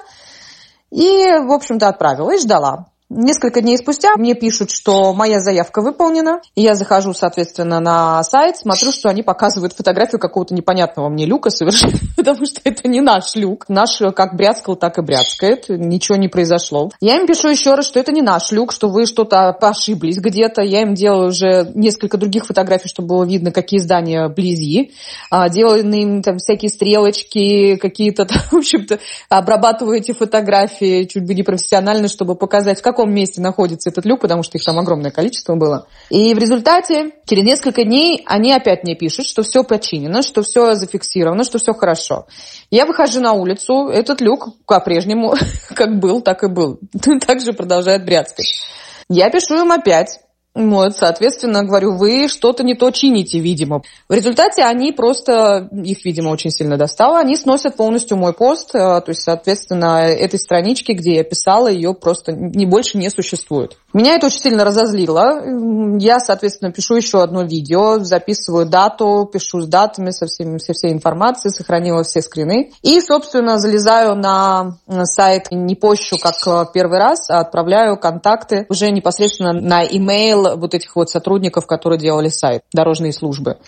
И, 0.97 1.27
в 1.47 1.53
общем-то, 1.53 1.89
отправила 1.89 2.31
и 2.31 2.39
ждала. 2.39 2.87
Несколько 3.09 3.61
дней 3.61 3.79
спустя 3.79 4.17
мне 4.17 4.35
пишут, 4.35 4.73
что 4.73 5.15
моя 5.15 5.39
заявка 5.39 5.81
выполнена. 5.81 6.41
И 6.57 6.63
я 6.63 6.75
захожу, 6.75 7.13
соответственно, 7.13 7.79
на 7.79 8.21
сайт, 8.25 8.57
смотрю, 8.57 8.91
что 8.91 9.09
они 9.09 9.23
показывают 9.23 9.75
фотографию 9.75 10.19
какого-то 10.19 10.55
непонятного 10.55 11.09
мне 11.09 11.25
люка 11.25 11.51
совершенно, 11.51 11.99
потому 12.17 12.45
что 12.47 12.61
это 12.65 12.89
не 12.89 13.01
наш 13.01 13.37
люк. 13.37 13.67
Наш 13.69 13.99
как 14.15 14.35
бряцкал, 14.35 14.75
так 14.75 14.99
и 14.99 15.03
бряцкает. 15.03 15.69
Ничего 15.69 16.17
не 16.17 16.27
произошло. 16.27 16.91
Я 17.01 17.17
им 17.17 17.29
пишу 17.29 17.49
еще 17.49 17.77
раз, 17.77 17.87
что 17.87 18.01
это 18.01 18.11
не 18.11 18.23
наш 18.23 18.51
люк, 18.51 18.73
что 18.73 18.89
вы 18.89 19.07
что-то 19.07 19.51
ошиблись 19.51 20.19
где-то. 20.19 20.63
Я 20.63 20.83
им 20.83 20.95
делаю 20.95 21.29
уже 21.29 21.71
несколько 21.77 22.19
других 22.19 22.47
фотографий, 22.47 22.89
чтобы 22.89 23.09
было 23.09 23.25
видно, 23.25 23.53
какие 23.53 23.79
здания 23.79 24.27
вблизи. 24.27 24.93
А, 25.31 25.49
делаю 25.49 25.89
им 25.89 26.23
там 26.23 26.39
всякие 26.39 26.71
стрелочки, 26.71 27.77
какие-то, 27.77 28.27
в 28.51 28.55
общем-то, 28.55 28.99
обрабатываю 29.29 29.99
эти 29.99 30.11
фотографии 30.11 31.05
чуть 31.05 31.25
бы 31.25 31.35
не 31.35 31.45
профессионально, 31.45 32.09
чтобы 32.09 32.35
показать, 32.35 32.81
в 32.81 32.83
каком 32.97 33.13
месте 33.13 33.43
находится 33.43 33.91
этот 33.91 34.07
люк, 34.07 34.23
потому 34.23 34.43
что 34.43 34.57
их 34.57 34.65
там 34.65 34.79
огромное 34.79 35.11
количество 35.11 35.55
было. 35.55 35.87
И 36.09 36.33
в 36.33 36.39
результате 36.39 37.11
через 37.27 37.45
несколько 37.45 37.85
дней 37.85 38.23
они 38.27 38.53
опять 38.53 38.85
мне 38.85 38.95
пишут, 38.95 39.27
что 39.27 39.43
все 39.43 39.63
починено, 39.63 40.23
что 40.23 40.43
все 40.43 40.75
зафиксировано, 40.75 41.45
что 41.45 41.59
все 41.59 41.75
хорошо. 41.75 42.27
Я 42.71 42.87
выхожу 42.87 43.21
на 43.21 43.35
улицу, 43.35 43.89
этот 43.89 44.23
люк 44.23 44.49
по-прежнему 44.67 45.35
как 45.75 45.99
был, 46.01 46.23
так 46.23 46.43
и 46.43 46.49
был. 46.49 46.81
Также 47.27 47.53
продолжает 47.53 48.07
бряцкать. 48.07 48.63
Я 49.09 49.31
пишу 49.31 49.57
им 49.61 49.71
опять, 49.71 50.21
вот, 50.57 50.97
соответственно, 50.97 51.65
говорю, 51.65 51.97
вы 51.97 52.29
что-то 52.29 52.63
не 52.63 52.75
то 52.75 52.91
чините, 52.91 53.39
видимо. 53.41 53.83
В 54.09 54.15
результате 54.15 54.63
они 54.63 54.91
просто, 54.91 55.69
их, 55.71 56.03
видимо, 56.07 56.31
очень 56.31 56.51
сильно 56.51 56.79
достало, 56.79 57.19
они 57.19 57.37
сносят 57.37 57.77
полностью 57.77 58.17
мой 58.17 58.33
пост, 58.33 58.75
э, 58.75 58.79
то 58.79 59.05
есть, 59.09 59.21
соответственно, 59.21 60.07
этой 60.09 60.39
странички, 60.39 60.93
где 60.93 61.17
я 61.17 61.25
писала, 61.25 61.69
ее 61.69 61.93
просто 61.93 62.33
не 62.33 62.65
больше 62.65 62.97
не 62.97 63.11
существует. 63.11 63.77
Меня 63.93 64.15
это 64.15 64.27
очень 64.27 64.41
сильно 64.41 64.65
разозлило. 64.65 65.99
Я, 65.99 66.21
соответственно, 66.21 66.73
пишу 66.73 66.97
еще 66.97 67.23
одно 67.23 67.43
видео, 67.43 67.99
записываю 67.99 68.67
дату, 68.67 69.29
пишу 69.31 69.61
с 69.61 69.67
датами, 69.67 70.11
со, 70.11 70.27
всеми, 70.27 70.57
со 70.57 70.73
всей 70.73 70.93
информацией, 70.93 71.53
сохранила 71.53 72.03
все 72.03 72.23
скрины. 72.23 72.73
И, 72.83 73.01
собственно, 73.03 73.59
залезаю 73.59 74.15
на 74.15 74.77
сайт, 75.05 75.49
не 75.51 75.75
пощу, 75.75 76.17
как 76.19 76.35
э, 76.47 76.65
первый 76.73 76.99
раз, 76.99 77.29
а 77.29 77.41
отправляю 77.41 77.99
контакты 77.99 78.65
уже 78.71 78.91
непосредственно 78.91 79.53
на 79.53 79.85
имейл 79.85 80.46
вот 80.55 80.75
этих 80.75 80.95
вот 80.95 81.11
сотрудников, 81.11 81.67
которые 81.67 81.99
делали 81.99 82.29
сайт, 82.29 82.63
дорожные 82.73 83.13
службы. 83.13 83.59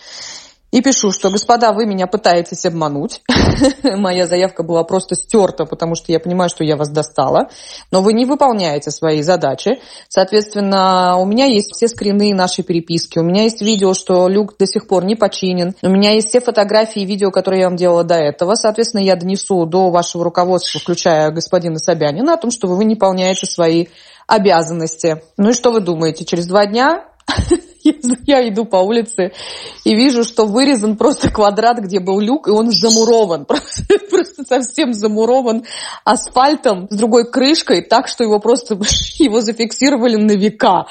И 0.70 0.82
пишу, 0.82 1.12
что, 1.12 1.30
господа, 1.30 1.72
вы 1.72 1.86
меня 1.86 2.06
пытаетесь 2.06 2.66
обмануть. 2.66 3.22
Моя 3.82 4.26
заявка 4.26 4.62
была 4.62 4.84
просто 4.84 5.14
стерта, 5.14 5.64
потому 5.64 5.94
что 5.94 6.12
я 6.12 6.20
понимаю, 6.20 6.50
что 6.50 6.62
я 6.62 6.76
вас 6.76 6.90
достала. 6.90 7.48
Но 7.90 8.02
вы 8.02 8.12
не 8.12 8.26
выполняете 8.26 8.90
свои 8.90 9.22
задачи. 9.22 9.80
Соответственно, 10.08 11.16
у 11.16 11.24
меня 11.24 11.46
есть 11.46 11.74
все 11.74 11.88
скрины 11.88 12.34
нашей 12.34 12.64
переписки. 12.64 13.18
У 13.18 13.22
меня 13.22 13.44
есть 13.44 13.62
видео, 13.62 13.94
что 13.94 14.28
люк 14.28 14.58
до 14.58 14.66
сих 14.66 14.86
пор 14.86 15.06
не 15.06 15.16
починен. 15.16 15.74
У 15.80 15.88
меня 15.88 16.12
есть 16.12 16.28
все 16.28 16.40
фотографии 16.40 17.00
и 17.00 17.06
видео, 17.06 17.30
которые 17.30 17.62
я 17.62 17.68
вам 17.68 17.76
делала 17.76 18.04
до 18.04 18.16
этого. 18.16 18.54
Соответственно, 18.54 19.02
я 19.02 19.16
донесу 19.16 19.64
до 19.64 19.88
вашего 19.88 20.22
руководства, 20.22 20.80
включая 20.80 21.30
господина 21.30 21.78
Собянина, 21.78 22.34
о 22.34 22.36
том, 22.36 22.50
что 22.50 22.68
вы 22.68 22.84
не 22.84 22.94
выполняете 22.94 23.46
свои 23.46 23.86
обязанности. 24.26 25.22
Ну 25.38 25.50
и 25.50 25.54
что 25.54 25.72
вы 25.72 25.80
думаете? 25.80 26.26
Через 26.26 26.46
два 26.46 26.66
дня 26.66 27.04
я 28.26 28.48
иду 28.48 28.64
по 28.64 28.76
улице 28.76 29.32
и 29.84 29.94
вижу, 29.94 30.24
что 30.24 30.46
вырезан 30.46 30.96
просто 30.96 31.30
квадрат, 31.30 31.78
где 31.78 32.00
был 32.00 32.20
люк, 32.20 32.48
и 32.48 32.50
он 32.50 32.70
замурован. 32.70 33.44
Просто, 33.44 33.82
просто 34.10 34.44
совсем 34.44 34.92
замурован 34.92 35.64
асфальтом 36.04 36.88
с 36.90 36.96
другой 36.96 37.30
крышкой, 37.30 37.82
так 37.82 38.08
что 38.08 38.24
его 38.24 38.38
просто 38.38 38.74
его 39.18 39.40
зафиксировали 39.40 40.16
на 40.16 40.32
века. 40.32 40.86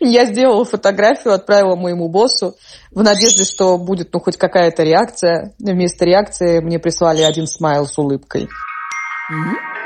Я 0.00 0.26
сделала 0.26 0.64
фотографию, 0.64 1.34
отправила 1.34 1.76
моему 1.76 2.08
боссу 2.08 2.56
в 2.90 3.02
надежде, 3.02 3.44
что 3.44 3.78
будет 3.78 4.12
ну 4.12 4.20
хоть 4.20 4.36
какая-то 4.36 4.82
реакция. 4.82 5.54
Вместо 5.58 6.04
реакции 6.04 6.60
мне 6.60 6.78
прислали 6.78 7.22
один 7.22 7.46
смайл 7.46 7.86
с 7.86 7.96
улыбкой. 7.98 8.42
Mm-hmm. 8.42 9.81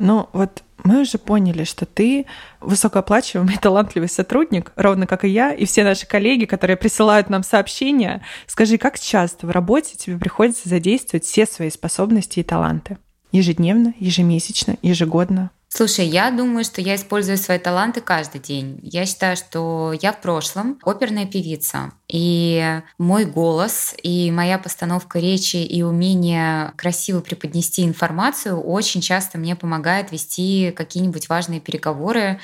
Тань, 0.00 0.06
ну 0.06 0.28
вот 0.32 0.62
мы 0.82 1.02
уже 1.02 1.18
поняли, 1.18 1.64
что 1.64 1.84
ты 1.86 2.26
высокооплачиваемый, 2.60 3.58
талантливый 3.62 4.08
сотрудник, 4.08 4.72
ровно 4.76 5.06
как 5.06 5.24
и 5.24 5.28
я, 5.28 5.52
и 5.52 5.66
все 5.66 5.84
наши 5.84 6.06
коллеги, 6.06 6.46
которые 6.46 6.76
присылают 6.76 7.28
нам 7.28 7.42
сообщения. 7.42 8.22
Скажи, 8.46 8.78
как 8.78 8.98
часто 8.98 9.46
в 9.46 9.50
работе 9.50 9.96
тебе 9.96 10.18
приходится 10.18 10.68
задействовать 10.68 11.24
все 11.24 11.46
свои 11.46 11.70
способности 11.70 12.40
и 12.40 12.44
таланты? 12.44 12.98
Ежедневно, 13.32 13.94
ежемесячно, 13.98 14.76
ежегодно? 14.82 15.50
Слушай, 15.72 16.06
я 16.06 16.32
думаю, 16.32 16.64
что 16.64 16.80
я 16.80 16.96
использую 16.96 17.38
свои 17.38 17.58
таланты 17.58 18.00
каждый 18.00 18.40
день. 18.40 18.80
Я 18.82 19.06
считаю, 19.06 19.36
что 19.36 19.94
я 20.02 20.12
в 20.12 20.20
прошлом 20.20 20.80
оперная 20.82 21.26
певица. 21.26 21.92
И 22.08 22.80
мой 22.98 23.24
голос, 23.24 23.94
и 24.02 24.32
моя 24.32 24.58
постановка 24.58 25.20
речи, 25.20 25.58
и 25.58 25.82
умение 25.84 26.72
красиво 26.76 27.20
преподнести 27.20 27.84
информацию 27.84 28.60
очень 28.60 29.00
часто 29.00 29.38
мне 29.38 29.54
помогает 29.54 30.10
вести 30.10 30.72
какие-нибудь 30.72 31.28
важные 31.28 31.60
переговоры, 31.60 32.40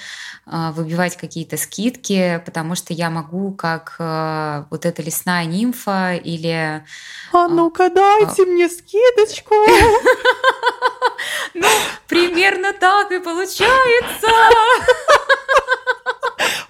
а, 0.47 0.71
выбивать 0.71 1.17
какие-то 1.17 1.57
скидки, 1.57 2.41
потому 2.47 2.77
что 2.77 2.95
я 2.95 3.11
могу 3.11 3.51
как 3.51 3.97
а, 3.99 4.67
вот 4.71 4.87
эта 4.87 5.03
лесная 5.03 5.47
нимфа 5.47 6.15
или... 6.15 6.85
А 7.33 7.49
ну-ка 7.49 7.91
дайте 7.91 8.47
мне 8.47 8.69
скидочку! 8.69 9.57
Ну, 11.55 11.69
примерно 12.09 12.73
так 12.73 13.11
и 13.13 13.19
получается. 13.19 14.29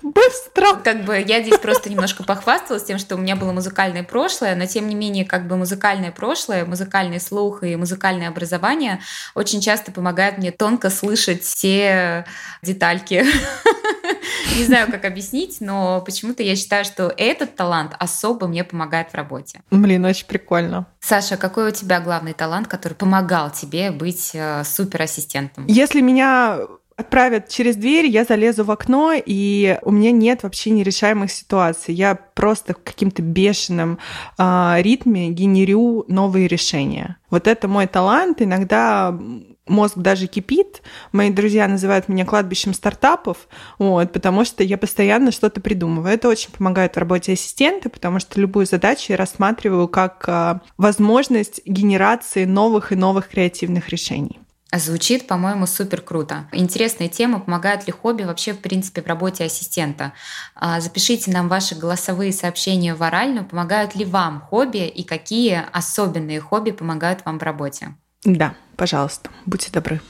Быстро! 0.03 0.75
Как 0.85 1.05
бы 1.05 1.19
я 1.19 1.43
здесь 1.43 1.59
просто 1.59 1.91
немножко 1.91 2.23
похвасталась 2.23 2.85
тем, 2.85 2.99
что 2.99 3.17
у 3.17 3.19
меня 3.19 3.37
было 3.37 3.53
музыкальное 3.53 4.05
прошлое, 4.05 4.55
но 4.55 4.67
тем 4.67 4.89
не 4.89 4.95
менее, 4.95 5.25
как 5.25 5.47
бы 5.47 5.57
музыкальное 5.57 6.13
прошлое, 6.13 6.65
музыкальный 6.65 7.21
слух 7.21 7.63
и 7.63 7.77
музыкальное 7.77 8.29
образование 8.29 9.01
очень 9.35 9.61
часто 9.61 9.93
помогают 9.93 10.39
мне 10.39 10.53
тонко 10.53 10.91
слышать 10.91 11.43
все 11.43 12.25
детальки. 12.63 13.25
Не 14.57 14.65
знаю, 14.65 14.91
как 14.91 15.05
объяснить, 15.05 15.59
но 15.61 16.01
почему-то 16.05 16.43
я 16.43 16.57
считаю, 16.57 16.85
что 16.85 17.13
этот 17.17 17.57
талант 17.57 17.95
особо 17.99 18.47
мне 18.47 18.65
помогает 18.65 19.11
в 19.11 19.15
работе. 19.15 19.63
Блин, 19.71 20.05
очень 20.05 20.27
прикольно. 20.27 20.87
Саша, 21.01 21.37
какой 21.37 21.69
у 21.69 21.73
тебя 21.73 22.01
главный 22.01 22.33
талант, 22.33 22.69
который 22.69 22.95
помогал 22.95 23.51
тебе 23.51 23.91
быть 23.91 24.31
э, 24.35 24.65
суперассистентом? 24.65 25.67
Если 25.67 26.01
меня 26.01 26.61
отправят 26.97 27.49
через 27.49 27.77
дверь, 27.77 28.07
я 28.07 28.25
залезу 28.25 28.65
в 28.65 28.71
окно, 28.71 29.13
и 29.15 29.79
у 29.83 29.91
меня 29.91 30.13
нет 30.13 30.43
вообще 30.43 30.71
нерешаемых 30.71 31.31
ситуаций. 31.31 31.95
Я 31.95 32.15
просто 32.15 32.73
в 32.73 32.83
каким-то 32.83 33.23
бешеном 33.23 33.99
э, 34.39 34.77
ритме 34.79 35.29
генерю 35.29 36.05
новые 36.09 36.49
решения. 36.49 37.19
Вот 37.31 37.47
это 37.47 37.69
мой 37.69 37.87
талант. 37.87 38.41
Иногда 38.41 39.17
мозг 39.67 39.97
даже 39.97 40.27
кипит. 40.27 40.83
Мои 41.13 41.31
друзья 41.31 41.67
называют 41.69 42.09
меня 42.09 42.25
кладбищем 42.25 42.75
стартапов, 42.75 43.49
вот, 43.79 44.13
потому 44.13 44.45
что 44.45 44.63
я 44.63 44.79
постоянно 44.79 45.33
что-то 45.33 45.61
придумываю. 45.61 46.15
Это 46.15 46.29
очень 46.29 46.51
помогает 46.51 46.95
в 46.95 46.99
работе 46.99 47.33
ассистента, 47.33 47.89
потому 47.89 48.21
что 48.21 48.41
любую 48.41 48.67
задачу 48.67 49.13
я 49.13 49.17
рассматриваю 49.17 49.89
как 49.89 50.25
э, 50.29 50.61
возможность 50.77 51.61
генерации 51.65 52.45
новых 52.45 52.93
и 52.93 52.97
новых 52.97 53.29
креативных 53.29 53.89
решений. 53.89 54.41
Звучит, 54.75 55.29
по-моему, 55.29 55.67
супер 55.67 56.01
круто. 56.01 56.49
Интересная 56.53 57.09
тема, 57.09 57.39
помогает 57.39 57.87
ли 57.87 57.93
хобби 57.93 58.25
вообще, 58.25 58.53
в 58.53 58.59
принципе, 58.59 59.01
в 59.01 59.07
работе 59.07 59.45
ассистента. 59.45 60.13
А, 60.55 60.81
запишите 60.81 61.31
нам 61.31 61.49
ваши 61.49 61.77
голосовые 61.77 62.33
сообщения 62.33 62.95
в 62.95 63.03
оральную, 63.03 63.47
помогают 63.47 63.95
ли 63.95 64.05
вам 64.05 64.41
хобби 64.41 64.87
и 64.87 65.05
какие 65.05 65.65
особенные 65.73 66.41
хобби 66.41 66.73
помогают 66.73 67.25
вам 67.25 67.39
в 67.39 67.43
работе. 67.45 67.95
Да, 68.25 68.55
пожалуйста, 68.77 69.31
будьте 69.47 69.71
добры. 69.71 70.01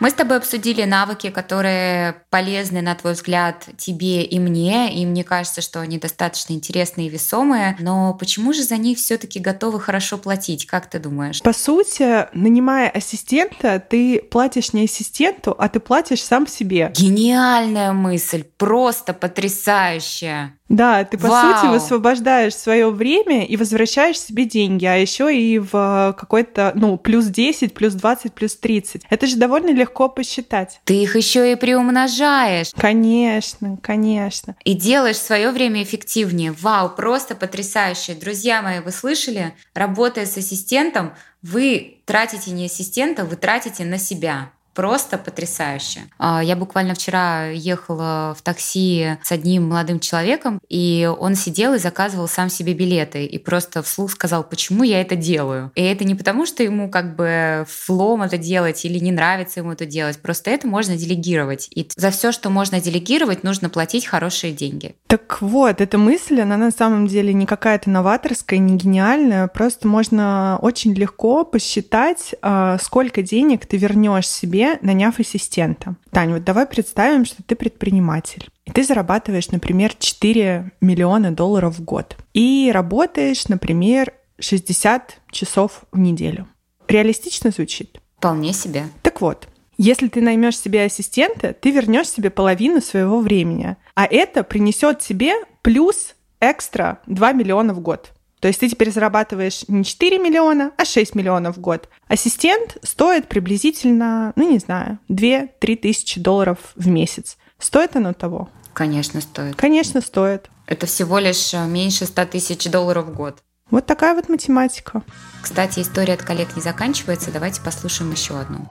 Мы 0.00 0.08
с 0.08 0.14
тобой 0.14 0.38
обсудили 0.38 0.84
навыки, 0.84 1.28
которые 1.28 2.24
полезны, 2.30 2.80
на 2.80 2.94
твой 2.94 3.12
взгляд, 3.12 3.66
тебе 3.76 4.22
и 4.22 4.38
мне, 4.38 4.94
и 4.94 5.04
мне 5.04 5.24
кажется, 5.24 5.60
что 5.60 5.82
они 5.82 5.98
достаточно 5.98 6.54
интересные 6.54 7.08
и 7.08 7.10
весомые, 7.10 7.76
но 7.80 8.14
почему 8.14 8.54
же 8.54 8.62
за 8.62 8.78
них 8.78 8.96
все 8.96 9.18
таки 9.18 9.38
готовы 9.38 9.78
хорошо 9.78 10.16
платить, 10.16 10.64
как 10.64 10.88
ты 10.88 10.98
думаешь? 11.00 11.42
По 11.42 11.52
сути, 11.52 12.34
нанимая 12.34 12.88
ассистента, 12.88 13.78
ты 13.78 14.22
платишь 14.22 14.72
не 14.72 14.84
ассистенту, 14.84 15.54
а 15.58 15.68
ты 15.68 15.80
платишь 15.80 16.24
сам 16.24 16.46
себе. 16.46 16.90
Гениальная 16.96 17.92
мысль, 17.92 18.42
просто 18.56 19.12
потрясающая. 19.12 20.54
Да, 20.70 21.02
ты 21.04 21.18
по 21.18 21.26
Вау. 21.26 21.56
сути 21.56 21.66
высвобождаешь 21.72 22.54
свое 22.54 22.90
время 22.90 23.44
и 23.44 23.56
возвращаешь 23.56 24.20
себе 24.20 24.44
деньги, 24.44 24.86
а 24.86 24.94
еще 24.94 25.36
и 25.36 25.58
в 25.58 26.14
какой-то, 26.16 26.70
ну, 26.76 26.96
плюс 26.96 27.26
10, 27.26 27.74
плюс 27.74 27.94
20, 27.94 28.32
плюс 28.32 28.54
30. 28.54 29.02
Это 29.10 29.26
же 29.26 29.36
довольно 29.36 29.70
легко 29.70 30.08
посчитать. 30.08 30.80
Ты 30.84 31.02
их 31.02 31.16
еще 31.16 31.50
и 31.50 31.56
приумножаешь. 31.56 32.70
Конечно, 32.76 33.78
конечно. 33.82 34.54
И 34.64 34.74
делаешь 34.74 35.18
свое 35.18 35.50
время 35.50 35.82
эффективнее. 35.82 36.52
Вау, 36.52 36.90
просто 36.90 37.34
потрясающе. 37.34 38.14
Друзья 38.14 38.62
мои, 38.62 38.78
вы 38.78 38.92
слышали? 38.92 39.54
Работая 39.74 40.24
с 40.24 40.36
ассистентом, 40.36 41.14
вы 41.42 42.02
тратите 42.04 42.52
не 42.52 42.66
ассистента, 42.66 43.24
вы 43.24 43.34
тратите 43.34 43.84
на 43.84 43.98
себя. 43.98 44.52
Просто 44.74 45.18
потрясающе. 45.18 46.00
А, 46.18 46.42
Я 46.42 46.56
буквально 46.56 46.94
вчера 46.94 47.46
ехала 47.46 48.34
в 48.38 48.42
такси 48.42 49.18
с 49.22 49.32
одним 49.32 49.68
молодым 49.68 50.00
человеком, 50.00 50.60
и 50.68 51.10
он 51.18 51.34
сидел 51.34 51.74
и 51.74 51.78
заказывал 51.78 52.28
сам 52.28 52.48
себе 52.48 52.72
билеты, 52.72 53.24
и 53.24 53.38
просто 53.38 53.82
вслух 53.82 54.12
сказал, 54.12 54.44
почему 54.44 54.84
я 54.84 55.00
это 55.00 55.16
делаю. 55.16 55.72
И 55.74 55.82
это 55.82 56.04
не 56.04 56.14
потому, 56.14 56.46
что 56.46 56.62
ему 56.62 56.88
как 56.90 57.16
бы 57.16 57.66
флом 57.68 58.22
это 58.22 58.38
делать 58.38 58.84
или 58.84 58.98
не 58.98 59.12
нравится 59.12 59.60
ему 59.60 59.72
это 59.72 59.86
делать, 59.86 60.20
просто 60.22 60.50
это 60.50 60.66
можно 60.66 60.96
делегировать. 60.96 61.68
И 61.74 61.88
за 61.96 62.10
все, 62.10 62.32
что 62.32 62.50
можно 62.50 62.80
делегировать, 62.80 63.42
нужно 63.42 63.68
платить 63.70 64.06
хорошие 64.06 64.52
деньги. 64.52 64.94
Так 65.08 65.42
вот, 65.42 65.80
эта 65.80 65.98
мысль, 65.98 66.40
она 66.40 66.56
на 66.56 66.70
самом 66.70 67.06
деле 67.06 67.32
не 67.32 67.46
какая-то 67.46 67.90
новаторская, 67.90 68.58
не 68.58 68.76
гениальная, 68.76 69.48
просто 69.48 69.88
можно 69.88 70.58
очень 70.62 70.94
легко 70.94 71.44
посчитать, 71.44 72.34
а, 72.42 72.78
сколько 72.78 73.22
денег 73.22 73.66
ты 73.66 73.76
вернешь 73.76 74.28
себе, 74.28 74.69
наняв 74.82 75.18
ассистента. 75.20 75.96
Тань, 76.10 76.32
вот 76.32 76.44
давай 76.44 76.66
представим, 76.66 77.24
что 77.24 77.42
ты 77.42 77.56
предприниматель. 77.56 78.48
И 78.64 78.70
ты 78.70 78.84
зарабатываешь, 78.84 79.50
например, 79.50 79.94
4 79.98 80.72
миллиона 80.80 81.32
долларов 81.32 81.78
в 81.78 81.84
год. 81.84 82.16
И 82.34 82.70
работаешь, 82.72 83.48
например, 83.48 84.12
60 84.38 85.20
часов 85.30 85.84
в 85.92 85.98
неделю. 85.98 86.48
Реалистично 86.88 87.50
звучит? 87.50 88.00
Вполне 88.16 88.52
себе. 88.52 88.84
Так 89.02 89.20
вот, 89.20 89.48
если 89.78 90.08
ты 90.08 90.20
наймешь 90.20 90.58
себе 90.58 90.84
ассистента, 90.84 91.54
ты 91.54 91.70
вернешь 91.70 92.10
себе 92.10 92.30
половину 92.30 92.80
своего 92.80 93.20
времени. 93.20 93.76
А 93.94 94.04
это 94.04 94.44
принесет 94.44 94.98
тебе 94.98 95.32
плюс 95.62 96.14
экстра 96.40 97.00
2 97.06 97.32
миллиона 97.32 97.72
в 97.72 97.80
год. 97.80 98.12
То 98.40 98.48
есть 98.48 98.60
ты 98.60 98.68
теперь 98.68 98.90
зарабатываешь 98.90 99.64
не 99.68 99.84
4 99.84 100.18
миллиона, 100.18 100.72
а 100.76 100.84
6 100.84 101.14
миллионов 101.14 101.56
в 101.56 101.60
год. 101.60 101.88
Ассистент 102.08 102.78
стоит 102.82 103.28
приблизительно, 103.28 104.32
ну 104.34 104.50
не 104.50 104.58
знаю, 104.58 104.98
2-3 105.10 105.76
тысячи 105.76 106.18
долларов 106.18 106.58
в 106.74 106.88
месяц. 106.88 107.36
Стоит 107.58 107.96
оно 107.96 108.14
того? 108.14 108.48
Конечно, 108.72 109.20
стоит. 109.20 109.56
Конечно, 109.56 110.00
стоит. 110.00 110.50
Это 110.66 110.86
всего 110.86 111.18
лишь 111.18 111.52
э, 111.52 111.66
меньше 111.66 112.06
100 112.06 112.26
тысяч 112.26 112.70
долларов 112.70 113.06
в 113.06 113.14
год. 113.14 113.42
Вот 113.70 113.86
такая 113.86 114.14
вот 114.14 114.28
математика. 114.28 115.02
Кстати, 115.42 115.80
история 115.80 116.14
от 116.14 116.22
коллег 116.22 116.56
не 116.56 116.62
заканчивается. 116.62 117.30
Давайте 117.30 117.60
послушаем 117.60 118.10
еще 118.12 118.38
одну. 118.38 118.68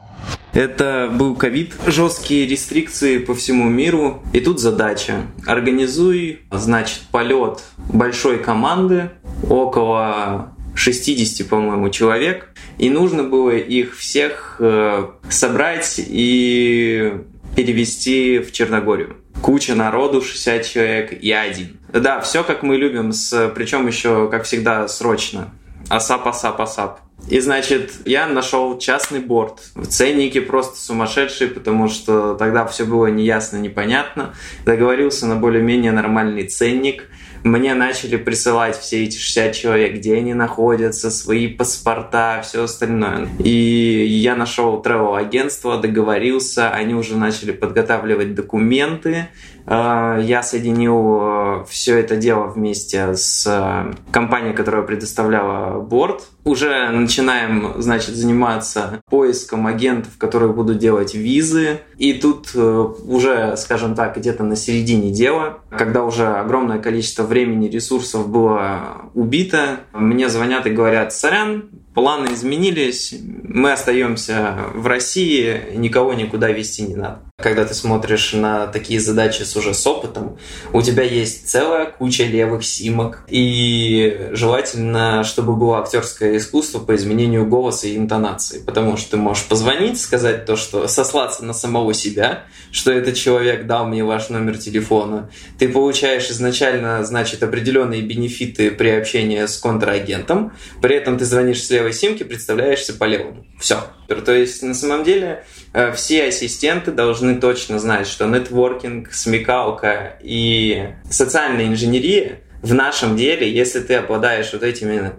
Это 0.53 1.09
был 1.13 1.35
ковид, 1.35 1.73
жесткие 1.85 2.47
рестрикции 2.47 3.19
по 3.19 3.35
всему 3.35 3.69
миру. 3.69 4.23
И 4.33 4.39
тут 4.39 4.59
задача. 4.59 5.27
Организуй, 5.45 6.39
значит, 6.51 7.01
полет 7.11 7.63
большой 7.77 8.39
команды, 8.39 9.11
около 9.47 10.55
60, 10.75 11.47
по-моему, 11.47 11.89
человек. 11.89 12.49
И 12.77 12.89
нужно 12.89 13.23
было 13.23 13.51
их 13.51 13.95
всех 13.97 14.55
э, 14.59 15.07
собрать 15.29 15.95
и 16.07 17.13
перевести 17.55 18.39
в 18.39 18.51
Черногорию. 18.51 19.17
Куча 19.41 19.75
народу, 19.75 20.21
60 20.21 20.65
человек, 20.65 21.23
я 21.23 21.41
один. 21.41 21.79
Да, 21.93 22.21
все 22.21 22.43
как 22.43 22.63
мы 22.63 22.77
любим, 22.77 23.13
с, 23.13 23.51
причем 23.55 23.87
еще, 23.87 24.29
как 24.29 24.43
всегда, 24.43 24.87
срочно. 24.87 25.51
Асап, 25.89 26.27
асап, 26.27 26.61
асап. 26.61 26.99
И, 27.27 27.39
значит, 27.39 27.91
я 28.05 28.27
нашел 28.27 28.77
частный 28.77 29.19
борт. 29.19 29.59
Ценники 29.89 30.39
просто 30.39 30.79
сумасшедшие, 30.79 31.49
потому 31.49 31.89
что 31.89 32.35
тогда 32.35 32.65
все 32.65 32.85
было 32.85 33.07
неясно, 33.07 33.57
непонятно. 33.57 34.35
Договорился 34.65 35.25
на 35.25 35.35
более-менее 35.35 35.91
нормальный 35.91 36.47
ценник. 36.47 37.09
Мне 37.43 37.73
начали 37.73 38.17
присылать 38.17 38.77
все 38.77 39.03
эти 39.05 39.17
60 39.17 39.53
человек, 39.55 39.95
где 39.95 40.15
они 40.15 40.33
находятся, 40.33 41.09
свои 41.09 41.47
паспорта, 41.47 42.41
все 42.43 42.63
остальное. 42.63 43.29
И 43.39 44.05
я 44.05 44.35
нашел 44.35 44.81
travel 44.81 45.17
агентство, 45.17 45.77
договорился, 45.77 46.69
они 46.69 46.93
уже 46.93 47.15
начали 47.15 47.51
подготавливать 47.51 48.35
документы. 48.35 49.29
Э, 49.69 50.19
Я 50.21 50.41
соединил 50.43 51.63
все 51.69 51.99
это 51.99 52.17
дело 52.17 52.47
вместе 52.47 53.15
с 53.15 53.45
э, 53.47 53.93
компанией, 54.11 54.53
которая 54.53 54.81
предоставляла 54.81 55.79
борт. 55.79 56.23
Уже 56.43 56.89
начинаем, 56.89 57.73
значит, 57.77 58.15
заниматься 58.15 59.01
поиском 59.09 59.67
агентов, 59.67 60.17
которые 60.17 60.51
будут 60.51 60.79
делать 60.79 61.13
визы. 61.13 61.81
И 61.97 62.13
тут 62.13 62.49
э, 62.55 62.85
уже, 63.05 63.55
скажем 63.57 63.93
так, 63.93 64.17
где-то 64.17 64.43
на 64.43 64.55
середине 64.55 65.11
дела, 65.11 65.59
когда 65.69 66.03
уже 66.03 66.27
огромное 66.27 66.79
количество 66.79 67.23
времени, 67.23 67.67
ресурсов 67.67 68.27
было 68.27 69.11
убито, 69.13 69.81
мне 69.93 70.29
звонят 70.29 70.65
и 70.65 70.71
говорят, 70.71 71.13
сорян, 71.13 71.69
планы 71.93 72.33
изменились, 72.33 73.13
мы 73.43 73.71
остаемся 73.71 74.57
в 74.73 74.85
России, 74.87 75.75
никого 75.75 76.13
никуда 76.13 76.49
вести 76.49 76.83
не 76.83 76.95
надо. 76.95 77.21
Когда 77.37 77.63
ты 77.63 77.73
смотришь 77.73 78.33
на 78.33 78.67
такие 78.67 78.99
задачи 78.99 79.43
с 79.43 79.55
уже 79.55 79.73
с 79.73 79.87
опытом, 79.87 80.37
у 80.73 80.81
тебя 80.81 81.03
есть 81.03 81.49
целая 81.49 81.85
куча 81.85 82.25
левых 82.25 82.65
симок, 82.65 83.23
и 83.29 84.29
желательно, 84.31 85.23
чтобы 85.23 85.55
было 85.55 85.79
актерское 85.79 86.35
искусство 86.35 86.79
по 86.79 86.95
изменению 86.95 87.47
голоса 87.47 87.87
и 87.87 87.95
интонации, 87.95 88.59
потому 88.59 88.97
что 88.97 89.11
ты 89.11 89.17
можешь 89.17 89.45
позвонить, 89.45 90.01
сказать 90.01 90.45
то, 90.45 90.57
что 90.57 90.87
сослаться 90.89 91.45
на 91.45 91.53
самого 91.53 91.93
себя, 91.93 92.43
что 92.71 92.91
этот 92.91 93.15
человек 93.15 93.65
дал 93.65 93.87
мне 93.87 94.03
ваш 94.03 94.29
номер 94.29 94.57
телефона, 94.57 95.29
ты 95.57 95.69
получаешь 95.69 96.29
изначально, 96.29 97.03
значит, 97.05 97.41
определенные 97.41 98.01
бенефиты 98.01 98.69
при 98.69 98.89
общении 98.89 99.45
с 99.45 99.57
контрагентом, 99.57 100.51
при 100.81 100.95
этом 100.95 101.17
ты 101.17 101.23
звонишь 101.23 101.63
с 101.63 101.71
левой 101.79 101.93
симки, 101.93 102.23
представляешься 102.23 102.93
по 102.93 103.05
левому. 103.05 103.45
Все. 103.59 103.79
То 104.07 104.33
есть, 104.33 104.61
на 104.61 104.73
самом 104.73 105.03
деле, 105.03 105.43
э, 105.73 105.91
все 105.93 106.25
ассистенты 106.25 106.91
должны 106.91 107.39
точно 107.39 107.79
знать, 107.79 108.07
что 108.07 108.27
нетворкинг, 108.27 109.13
смекалка 109.13 110.17
и 110.21 110.89
социальная 111.09 111.67
инженерия 111.67 112.41
в 112.61 112.73
нашем 112.73 113.15
деле, 113.15 113.49
если 113.49 113.79
ты 113.79 113.95
обладаешь 113.95 114.51
вот 114.51 114.63
этими, 114.63 115.11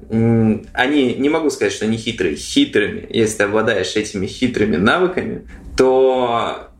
они, 0.74 1.14
не 1.14 1.28
могу 1.30 1.48
сказать, 1.48 1.72
что 1.72 1.86
они 1.86 1.96
хитрые, 1.96 2.36
хитрыми, 2.36 3.06
если 3.08 3.38
ты 3.38 3.42
обладаешь 3.44 3.96
этими 3.96 4.26
хитрыми 4.26 4.76
навыками, 4.76 5.48
то 5.76 6.70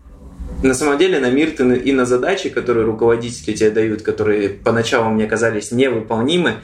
на 0.63 0.75
самом 0.75 0.99
деле 0.99 1.19
на 1.21 1.31
мир 1.31 1.53
ты 1.53 1.77
и 1.77 1.93
на 1.93 2.05
задачи, 2.05 2.51
которые 2.51 2.85
руководители 2.85 3.55
тебе 3.55 3.71
дают, 3.71 4.03
которые 4.03 4.51
поначалу 4.51 5.09
мне 5.11 5.27
казались 5.27 5.73
невыполнимы, 5.73 6.57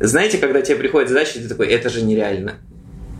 знаете, 0.00 0.38
когда 0.38 0.60
тебе 0.62 0.76
приходит 0.76 1.08
задача, 1.08 1.34
ты 1.34 1.48
такой, 1.48 1.68
это 1.68 1.88
же 1.88 2.02
нереально. 2.02 2.56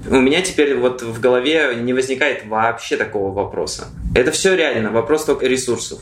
У 0.09 0.21
меня 0.21 0.43
теперь 0.43 0.77
вот 0.77 1.03
в 1.03 1.21
голове 1.21 1.77
не 1.77 1.93
возникает 1.93 2.47
вообще 2.47 2.97
такого 2.97 3.33
вопроса. 3.33 3.87
Это 4.15 4.31
все 4.33 4.55
реально, 4.55 4.91
вопрос 4.91 5.25
только 5.25 5.47
ресурсов. 5.47 6.01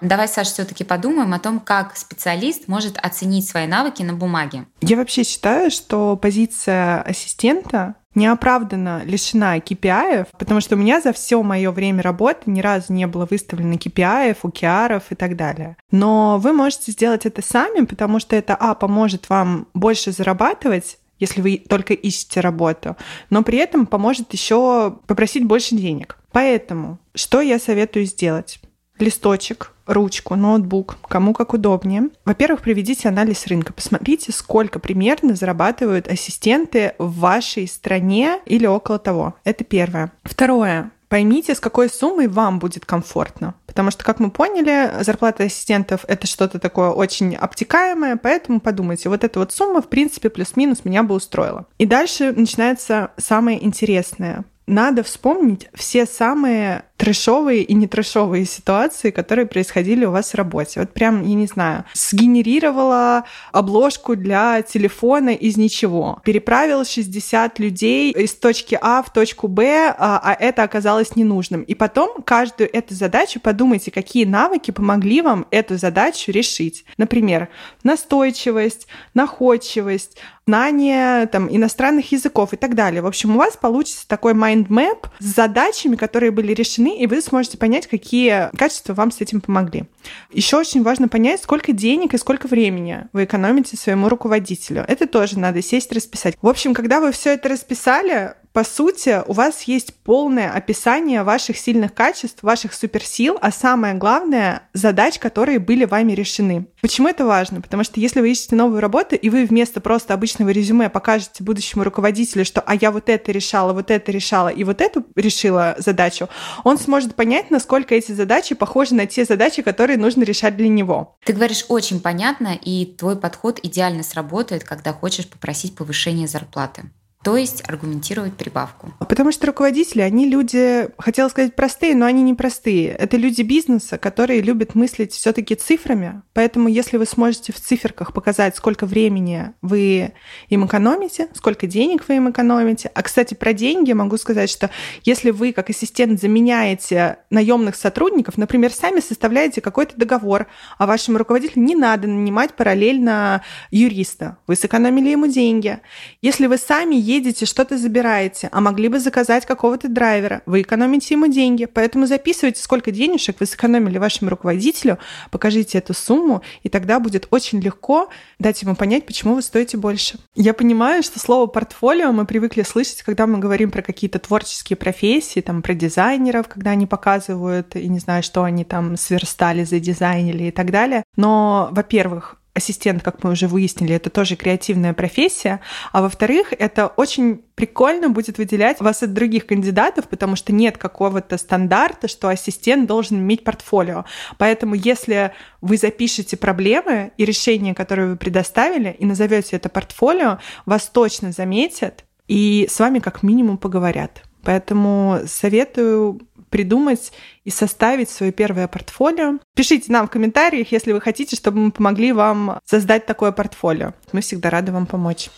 Давай, 0.00 0.28
Саша, 0.28 0.50
все-таки 0.52 0.84
подумаем 0.84 1.32
о 1.34 1.38
том, 1.38 1.60
как 1.60 1.96
специалист 1.96 2.68
может 2.68 2.98
оценить 2.98 3.48
свои 3.48 3.66
навыки 3.66 4.02
на 4.02 4.14
бумаге. 4.14 4.66
Я 4.80 4.96
вообще 4.96 5.24
считаю, 5.24 5.70
что 5.70 6.16
позиция 6.16 7.02
ассистента 7.02 7.96
неоправданно 8.14 9.02
лишена 9.04 9.58
KPI, 9.58 10.26
потому 10.38 10.60
что 10.60 10.74
у 10.74 10.78
меня 10.78 11.00
за 11.00 11.12
все 11.12 11.42
мое 11.42 11.70
время 11.70 12.02
работы 12.02 12.50
ни 12.50 12.60
разу 12.60 12.92
не 12.92 13.06
было 13.06 13.26
выставлено 13.30 13.74
KPI, 13.74 14.36
OKR 14.42 15.02
и 15.10 15.14
так 15.14 15.36
далее. 15.36 15.76
Но 15.90 16.38
вы 16.38 16.52
можете 16.52 16.92
сделать 16.92 17.26
это 17.26 17.42
сами, 17.42 17.84
потому 17.84 18.18
что 18.18 18.36
это, 18.36 18.54
а, 18.54 18.74
поможет 18.74 19.28
вам 19.28 19.68
больше 19.74 20.12
зарабатывать, 20.12 20.98
если 21.18 21.40
вы 21.40 21.62
только 21.68 21.94
ищете 21.94 22.40
работу, 22.40 22.96
но 23.30 23.42
при 23.42 23.58
этом 23.58 23.86
поможет 23.86 24.32
еще 24.32 24.98
попросить 25.06 25.44
больше 25.44 25.74
денег. 25.74 26.18
Поэтому, 26.32 26.98
что 27.14 27.40
я 27.40 27.58
советую 27.58 28.04
сделать? 28.04 28.60
Листочек, 28.98 29.72
ручку, 29.86 30.36
ноутбук, 30.36 30.98
кому 31.08 31.32
как 31.32 31.54
удобнее. 31.54 32.10
Во-первых, 32.24 32.62
проведите 32.62 33.08
анализ 33.08 33.46
рынка. 33.46 33.72
Посмотрите, 33.72 34.32
сколько 34.32 34.78
примерно 34.78 35.34
зарабатывают 35.34 36.08
ассистенты 36.08 36.94
в 36.98 37.18
вашей 37.18 37.66
стране 37.66 38.40
или 38.46 38.66
около 38.66 38.98
того. 38.98 39.34
Это 39.44 39.64
первое. 39.64 40.12
Второе. 40.22 40.90
Поймите, 41.08 41.54
с 41.54 41.60
какой 41.60 41.88
суммой 41.88 42.28
вам 42.28 42.58
будет 42.58 42.84
комфортно. 42.84 43.54
Потому 43.66 43.90
что, 43.90 44.04
как 44.04 44.20
мы 44.20 44.30
поняли, 44.30 45.02
зарплата 45.02 45.44
ассистентов— 45.44 46.04
это 46.08 46.26
что-то 46.26 46.58
такое 46.58 46.90
очень 46.90 47.34
обтекаемое, 47.34 48.16
поэтому 48.16 48.60
подумайте, 48.60 49.08
вот 49.08 49.24
эта 49.24 49.38
вот 49.38 49.52
сумма, 49.52 49.80
в 49.80 49.88
принципе, 49.88 50.28
плюс-минус 50.28 50.84
меня 50.84 51.02
бы 51.02 51.14
устроила. 51.14 51.66
И 51.78 51.86
дальше 51.86 52.32
начинается 52.32 53.12
самое 53.16 53.64
интересное. 53.64 54.44
Надо 54.66 55.02
вспомнить 55.02 55.70
все 55.72 56.04
самые 56.04 56.84
трэшовые 56.98 57.62
и 57.62 57.74
не 57.74 57.86
трэшовые 57.86 58.44
ситуации, 58.44 59.10
которые 59.10 59.46
происходили 59.46 60.04
у 60.04 60.10
вас 60.10 60.32
в 60.32 60.34
работе. 60.34 60.80
Вот 60.80 60.92
прям, 60.92 61.22
я 61.22 61.34
не 61.34 61.46
знаю, 61.46 61.84
сгенерировала 61.94 63.24
обложку 63.52 64.16
для 64.16 64.62
телефона 64.62 65.30
из 65.30 65.56
ничего, 65.56 66.20
переправила 66.24 66.84
60 66.84 67.58
людей 67.60 68.10
из 68.10 68.34
точки 68.34 68.76
А 68.82 69.02
в 69.02 69.12
точку 69.12 69.46
Б, 69.46 69.94
а, 69.96 70.20
а 70.22 70.34
это 70.34 70.64
оказалось 70.64 71.14
ненужным. 71.14 71.62
И 71.62 71.74
потом 71.74 72.20
каждую 72.22 72.68
эту 72.74 72.94
задачу 72.94 73.38
подумайте, 73.40 73.92
какие 73.92 74.24
навыки 74.24 74.72
помогли 74.72 75.22
вам 75.22 75.46
эту 75.52 75.78
задачу 75.78 76.32
решить. 76.32 76.84
Например, 76.96 77.48
настойчивость, 77.84 78.88
находчивость, 79.14 80.18
знание 80.48 81.26
там, 81.26 81.54
иностранных 81.54 82.10
языков 82.10 82.54
и 82.54 82.56
так 82.56 82.74
далее. 82.74 83.02
В 83.02 83.06
общем, 83.06 83.36
у 83.36 83.38
вас 83.38 83.56
получится 83.56 84.08
такой 84.08 84.32
map 84.32 85.06
с 85.18 85.24
задачами, 85.24 85.94
которые 85.94 86.30
были 86.30 86.54
решены, 86.54 86.87
и 86.96 87.06
вы 87.06 87.20
сможете 87.20 87.58
понять, 87.58 87.86
какие 87.86 88.56
качества 88.56 88.94
вам 88.94 89.10
с 89.10 89.20
этим 89.20 89.40
помогли. 89.40 89.84
Еще 90.32 90.56
очень 90.56 90.82
важно 90.82 91.08
понять, 91.08 91.42
сколько 91.42 91.72
денег 91.72 92.14
и 92.14 92.18
сколько 92.18 92.46
времени 92.46 93.08
вы 93.12 93.24
экономите 93.24 93.76
своему 93.76 94.08
руководителю. 94.08 94.84
Это 94.86 95.06
тоже 95.06 95.38
надо 95.38 95.60
сесть 95.62 95.92
расписать. 95.92 96.36
В 96.40 96.48
общем, 96.48 96.74
когда 96.74 97.00
вы 97.00 97.12
все 97.12 97.34
это 97.34 97.48
расписали, 97.48 98.34
по 98.52 98.64
сути, 98.64 99.22
у 99.26 99.32
вас 99.32 99.62
есть 99.62 99.94
полное 100.02 100.50
описание 100.50 101.22
ваших 101.22 101.58
сильных 101.58 101.94
качеств, 101.94 102.42
ваших 102.42 102.74
суперсил, 102.74 103.38
а 103.40 103.52
самое 103.52 103.94
главное— 103.94 104.62
задач, 104.72 105.18
которые 105.18 105.58
были 105.58 105.84
вами 105.84 106.12
решены. 106.12 106.66
Почему 106.80 107.08
это 107.08 107.26
важно? 107.26 107.60
Потому 107.60 107.84
что 107.84 108.00
если 108.00 108.20
вы 108.20 108.30
ищете 108.30 108.56
новую 108.56 108.80
работу, 108.80 109.14
и 109.14 109.30
вы 109.30 109.44
вместо 109.44 109.80
просто 109.80 110.14
обычного 110.14 110.50
резюме 110.50 110.88
покажете 110.88 111.44
будущему 111.44 111.84
руководителю, 111.84 112.44
что 112.44 112.60
«а 112.60 112.74
я 112.74 112.90
вот 112.90 113.08
это 113.08 113.32
решала, 113.32 113.72
вот 113.72 113.90
это 113.90 114.10
решала 114.10 114.48
и 114.48 114.64
вот 114.64 114.80
эту 114.80 115.04
решила 115.14 115.76
задачу», 115.78 116.28
он 116.64 116.78
сможет 116.78 117.14
понять, 117.14 117.50
насколько 117.50 117.94
эти 117.94 118.12
задачи 118.12 118.54
похожи 118.54 118.94
на 118.94 119.06
те 119.06 119.24
задачи, 119.24 119.62
которые 119.62 119.98
нужно 119.98 120.24
решать 120.24 120.56
для 120.56 120.68
него. 120.68 121.16
Ты 121.24 121.32
говоришь 121.32 121.64
очень 121.68 122.00
понятно, 122.00 122.58
и 122.60 122.86
твой 122.86 123.18
подход 123.18 123.60
идеально 123.62 124.02
сработает, 124.02 124.64
когда 124.64 124.92
хочешь 124.92 125.28
попросить 125.28 125.76
повышение 125.76 126.28
зарплаты 126.28 126.90
то 127.24 127.36
есть 127.36 127.68
аргументировать 127.68 128.34
прибавку. 128.34 128.92
Потому 129.00 129.32
что 129.32 129.48
руководители, 129.48 130.02
они 130.02 130.28
люди, 130.28 130.88
хотела 130.98 131.28
сказать 131.28 131.56
простые, 131.56 131.96
но 131.96 132.06
они 132.06 132.22
не 132.22 132.34
простые. 132.34 132.90
Это 132.90 133.16
люди 133.16 133.42
бизнеса, 133.42 133.98
которые 133.98 134.40
любят 134.40 134.76
мыслить 134.76 135.12
все 135.12 135.32
таки 135.32 135.56
цифрами. 135.56 136.22
Поэтому 136.32 136.68
если 136.68 136.96
вы 136.96 137.06
сможете 137.06 137.52
в 137.52 137.60
циферках 137.60 138.12
показать, 138.12 138.54
сколько 138.54 138.86
времени 138.86 139.52
вы 139.62 140.12
им 140.48 140.66
экономите, 140.66 141.28
сколько 141.34 141.66
денег 141.66 142.04
вы 142.06 142.16
им 142.16 142.30
экономите. 142.30 142.90
А, 142.94 143.02
кстати, 143.02 143.34
про 143.34 143.52
деньги 143.52 143.92
могу 143.92 144.16
сказать, 144.16 144.48
что 144.48 144.70
если 145.02 145.32
вы 145.32 145.52
как 145.52 145.70
ассистент 145.70 146.20
заменяете 146.20 147.18
наемных 147.30 147.74
сотрудников, 147.74 148.38
например, 148.38 148.72
сами 148.72 149.00
составляете 149.00 149.60
какой-то 149.60 149.96
договор, 149.96 150.46
а 150.78 150.86
вашему 150.86 151.18
руководителю 151.18 151.64
не 151.64 151.74
надо 151.74 152.06
нанимать 152.06 152.54
параллельно 152.54 153.42
юриста, 153.72 154.38
вы 154.46 154.54
сэкономили 154.54 155.10
ему 155.10 155.26
деньги. 155.26 155.80
Если 156.22 156.46
вы 156.46 156.58
сами 156.58 157.07
едете, 157.08 157.46
что-то 157.46 157.78
забираете, 157.78 158.48
а 158.52 158.60
могли 158.60 158.88
бы 158.88 159.00
заказать 159.00 159.46
какого-то 159.46 159.88
драйвера. 159.88 160.42
Вы 160.46 160.60
экономите 160.62 161.14
ему 161.14 161.26
деньги, 161.26 161.64
поэтому 161.64 162.06
записывайте, 162.06 162.62
сколько 162.62 162.90
денежек 162.90 163.36
вы 163.40 163.46
сэкономили 163.46 163.98
вашему 163.98 164.30
руководителю, 164.30 164.98
покажите 165.30 165.78
эту 165.78 165.94
сумму, 165.94 166.42
и 166.62 166.68
тогда 166.68 167.00
будет 167.00 167.26
очень 167.30 167.60
легко 167.60 168.10
дать 168.38 168.62
ему 168.62 168.76
понять, 168.76 169.06
почему 169.06 169.34
вы 169.34 169.42
стоите 169.42 169.76
больше. 169.76 170.18
Я 170.34 170.54
понимаю, 170.54 171.02
что 171.02 171.18
слово 171.18 171.46
«портфолио» 171.46 172.12
мы 172.12 172.26
привыкли 172.26 172.62
слышать, 172.62 173.02
когда 173.02 173.26
мы 173.26 173.38
говорим 173.38 173.70
про 173.70 173.82
какие-то 173.82 174.18
творческие 174.18 174.76
профессии, 174.76 175.40
там, 175.40 175.62
про 175.62 175.74
дизайнеров, 175.74 176.48
когда 176.48 176.72
они 176.72 176.86
показывают, 176.86 177.74
и 177.74 177.88
не 177.88 177.98
знаю, 177.98 178.22
что 178.22 178.42
они 178.42 178.64
там 178.64 178.96
сверстали, 178.96 179.64
задизайнили 179.64 180.44
и 180.44 180.50
так 180.50 180.70
далее. 180.70 181.02
Но, 181.16 181.70
во-первых, 181.72 182.37
ассистент, 182.58 183.02
как 183.02 183.24
мы 183.24 183.30
уже 183.30 183.48
выяснили, 183.48 183.94
это 183.94 184.10
тоже 184.10 184.36
креативная 184.36 184.92
профессия. 184.92 185.60
А 185.92 186.02
во-вторых, 186.02 186.52
это 186.56 186.86
очень 186.86 187.42
прикольно 187.54 188.10
будет 188.10 188.38
выделять 188.38 188.80
вас 188.80 189.02
от 189.02 189.12
других 189.12 189.46
кандидатов, 189.46 190.08
потому 190.08 190.36
что 190.36 190.52
нет 190.52 190.78
какого-то 190.78 191.38
стандарта, 191.38 192.06
что 192.06 192.28
ассистент 192.28 192.86
должен 192.86 193.18
иметь 193.18 193.42
портфолио. 193.42 194.04
Поэтому 194.36 194.74
если 194.74 195.32
вы 195.60 195.76
запишете 195.76 196.36
проблемы 196.36 197.12
и 197.16 197.24
решения, 197.24 197.74
которые 197.74 198.10
вы 198.10 198.16
предоставили, 198.16 198.94
и 198.98 199.06
назовете 199.06 199.56
это 199.56 199.68
портфолио, 199.68 200.38
вас 200.66 200.86
точно 200.88 201.32
заметят 201.32 202.04
и 202.28 202.68
с 202.70 202.78
вами 202.78 202.98
как 202.98 203.22
минимум 203.22 203.58
поговорят. 203.58 204.22
Поэтому 204.44 205.20
советую 205.26 206.20
придумать 206.50 207.12
и 207.44 207.50
составить 207.50 208.10
свое 208.10 208.32
первое 208.32 208.68
портфолио. 208.68 209.38
Пишите 209.54 209.92
нам 209.92 210.06
в 210.06 210.10
комментариях, 210.10 210.72
если 210.72 210.92
вы 210.92 211.00
хотите, 211.00 211.36
чтобы 211.36 211.58
мы 211.58 211.70
помогли 211.70 212.12
вам 212.12 212.60
создать 212.64 213.06
такое 213.06 213.32
портфолио. 213.32 213.94
Мы 214.12 214.20
всегда 214.20 214.50
рады 214.50 214.72
вам 214.72 214.86
помочь. 214.86 215.30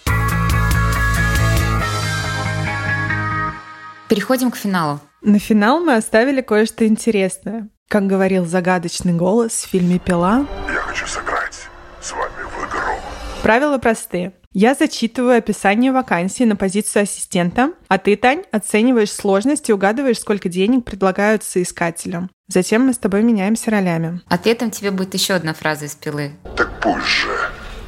Переходим 4.09 4.51
к 4.51 4.57
финалу. 4.57 5.01
На 5.23 5.39
финал 5.39 5.81
мы 5.81 5.95
оставили 5.95 6.41
кое-что 6.41 6.87
интересное. 6.87 7.69
Как 7.89 8.07
говорил 8.07 8.47
загадочный 8.47 9.13
голос 9.13 9.53
в 9.53 9.69
фильме 9.69 9.99
«Пила», 9.99 10.47
«Я 10.69 10.81
хочу 10.81 11.07
сыграть 11.07 11.69
с 12.01 12.13
вами 12.13 12.43
в 12.45 12.69
игру». 12.69 12.95
Правила 13.43 13.79
простые. 13.79 14.33
Я 14.53 14.75
зачитываю 14.75 15.39
описание 15.39 15.93
вакансии 15.93 16.43
на 16.43 16.57
позицию 16.57 17.05
ассистента, 17.05 17.73
а 17.87 17.99
ты, 17.99 18.17
Тань, 18.17 18.43
оцениваешь 18.51 19.13
сложность 19.13 19.69
и 19.69 19.73
угадываешь, 19.73 20.19
сколько 20.19 20.49
денег 20.49 20.85
предлагают 20.85 21.45
соискателям. 21.45 22.31
Затем 22.49 22.83
мы 22.83 22.93
с 22.93 22.99
тобой 22.99 23.23
меняемся 23.23 23.71
ролями. 23.71 24.21
Ответом 24.27 24.73
тебе 24.73 24.91
будет 24.91 25.15
еще 25.15 25.35
одна 25.35 25.55
фраза 25.55 25.85
из 25.85 25.95
пилы. 25.95 26.33
Так 26.57 26.69
пусть 26.81 27.07
же 27.07 27.29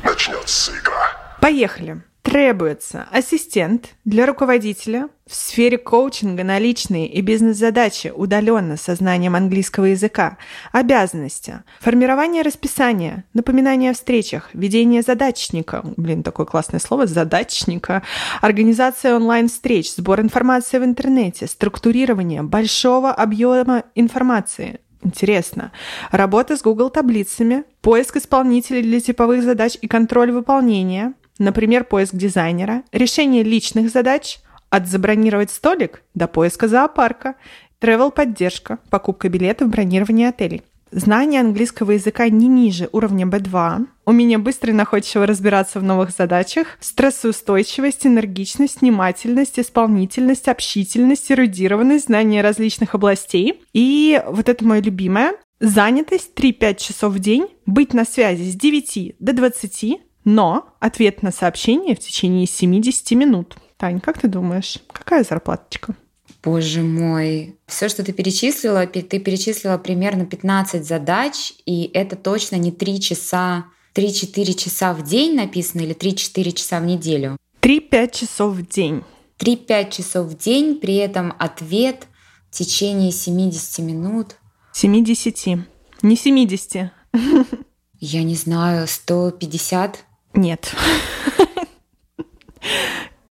начнется 0.05 0.71
игра. 0.71 1.39
Поехали. 1.41 2.01
Требуется 2.23 3.09
ассистент 3.11 3.97
для 4.05 4.27
руководителя 4.27 5.09
в 5.27 5.35
сфере 5.35 5.77
коучинга 5.77 6.45
на 6.45 6.61
личные 6.61 7.09
и 7.09 7.21
бизнес-задачи 7.21 8.13
удаленно 8.15 8.77
со 8.77 8.95
знанием 8.95 9.35
английского 9.35 9.87
языка, 9.87 10.39
обязанности, 10.71 11.65
формирование 11.81 12.43
расписания, 12.43 13.25
напоминание 13.35 13.91
о 13.91 13.95
встречах, 13.95 14.51
ведение 14.55 15.03
задачника, 15.03 15.83
блин, 15.97 16.23
такое 16.23 16.47
классное 16.47 16.79
слово, 16.79 17.09
задачника, 17.09 18.05
организация 18.41 19.17
онлайн-встреч, 19.17 19.93
сбор 19.93 20.21
информации 20.21 20.79
в 20.79 20.85
интернете, 20.85 21.49
структурирование 21.49 22.43
большого 22.43 23.11
объема 23.11 23.83
информации, 23.95 24.79
Интересно. 25.05 25.73
Работа 26.13 26.57
с 26.57 26.63
Google 26.63 26.89
таблицами, 26.89 27.65
поиск 27.81 28.19
исполнителей 28.19 28.83
для 28.83 29.01
типовых 29.01 29.43
задач 29.43 29.77
и 29.81 29.89
контроль 29.89 30.31
выполнения, 30.31 31.15
Например, 31.43 31.83
поиск 31.83 32.15
дизайнера, 32.15 32.85
решение 32.93 33.43
личных 33.43 33.91
задач, 33.91 34.39
от 34.71 34.87
забронировать 34.87 35.51
столик 35.51 36.05
до 36.15 36.29
поиска 36.29 36.69
зоопарка, 36.69 37.35
travel-поддержка, 37.81 38.79
покупка 38.91 39.29
билетов, 39.29 39.69
бронирование 39.69 40.29
отелей. 40.29 40.63
Знание 40.93 41.41
английского 41.41 41.93
языка 41.93 42.29
не 42.29 42.47
ниже 42.47 42.89
уровня 42.93 43.27
B2, 43.27 43.87
умение 44.05 44.39
быстро 44.39 44.71
и 44.71 44.75
находчиво 44.75 45.27
разбираться 45.27 45.81
в 45.81 45.83
новых 45.83 46.11
задачах, 46.11 46.79
стрессоустойчивость, 46.79 48.07
энергичность, 48.07 48.81
внимательность, 48.81 49.59
исполнительность, 49.59 50.47
общительность, 50.47 51.33
эрудированность, 51.33 52.07
знание 52.07 52.43
различных 52.43 52.95
областей. 52.95 53.65
И 53.73 54.23
вот 54.29 54.49
это 54.49 54.65
мое 54.65 54.81
любимое. 54.81 55.33
Занятость 55.59 56.35
3-5 56.37 56.77
часов 56.77 57.15
в 57.15 57.19
день, 57.19 57.49
быть 57.67 57.95
на 57.95 58.05
связи 58.05 58.49
с 58.49 58.55
9 58.55 59.17
до 59.19 59.33
20, 59.33 60.01
но 60.25 60.69
ответ 60.81 61.23
на 61.23 61.33
сообщение 61.33 61.95
в 61.95 62.01
течение 62.01 62.47
70 62.47 63.11
минут. 63.13 63.57
Тань, 63.77 64.01
как 64.01 64.21
ты 64.21 64.29
думаешь, 64.29 64.79
какая 64.93 65.25
зарплаточка? 65.25 65.95
Боже 66.43 66.83
мой, 66.83 67.57
все, 67.67 67.89
что 67.89 68.05
ты 68.05 68.13
перечислила, 68.13 68.87
ты 68.87 69.03
перечислила 69.03 69.79
примерно 69.79 70.27
15 70.27 70.85
задач, 70.85 71.53
и 71.67 71.91
это 71.95 72.17
точно 72.17 72.57
не 72.57 72.73
3 72.73 73.01
часа, 73.01 73.67
3-4 73.95 74.55
часа 74.55 74.93
в 74.93 75.03
день 75.03 75.37
написано 75.37 75.83
или 75.83 75.95
3-4 75.95 76.53
часа 76.53 76.81
в 76.81 76.85
неделю? 76.85 77.37
3-5 77.61 78.11
часов 78.13 78.55
в 78.55 78.67
день. 78.67 79.05
3-5 79.39 79.91
часов 79.91 80.27
в 80.27 80.37
день, 80.37 80.77
при 80.81 80.97
этом 80.97 81.35
ответ 81.39 82.07
в 82.51 82.57
течение 82.57 83.13
70 83.13 83.79
минут. 83.85 84.37
70. 84.73 85.65
Не 86.03 86.17
70. 86.17 86.93
Я 88.01 88.23
не 88.25 88.35
знаю, 88.35 88.89
150? 88.89 90.05
Нет. 90.35 90.75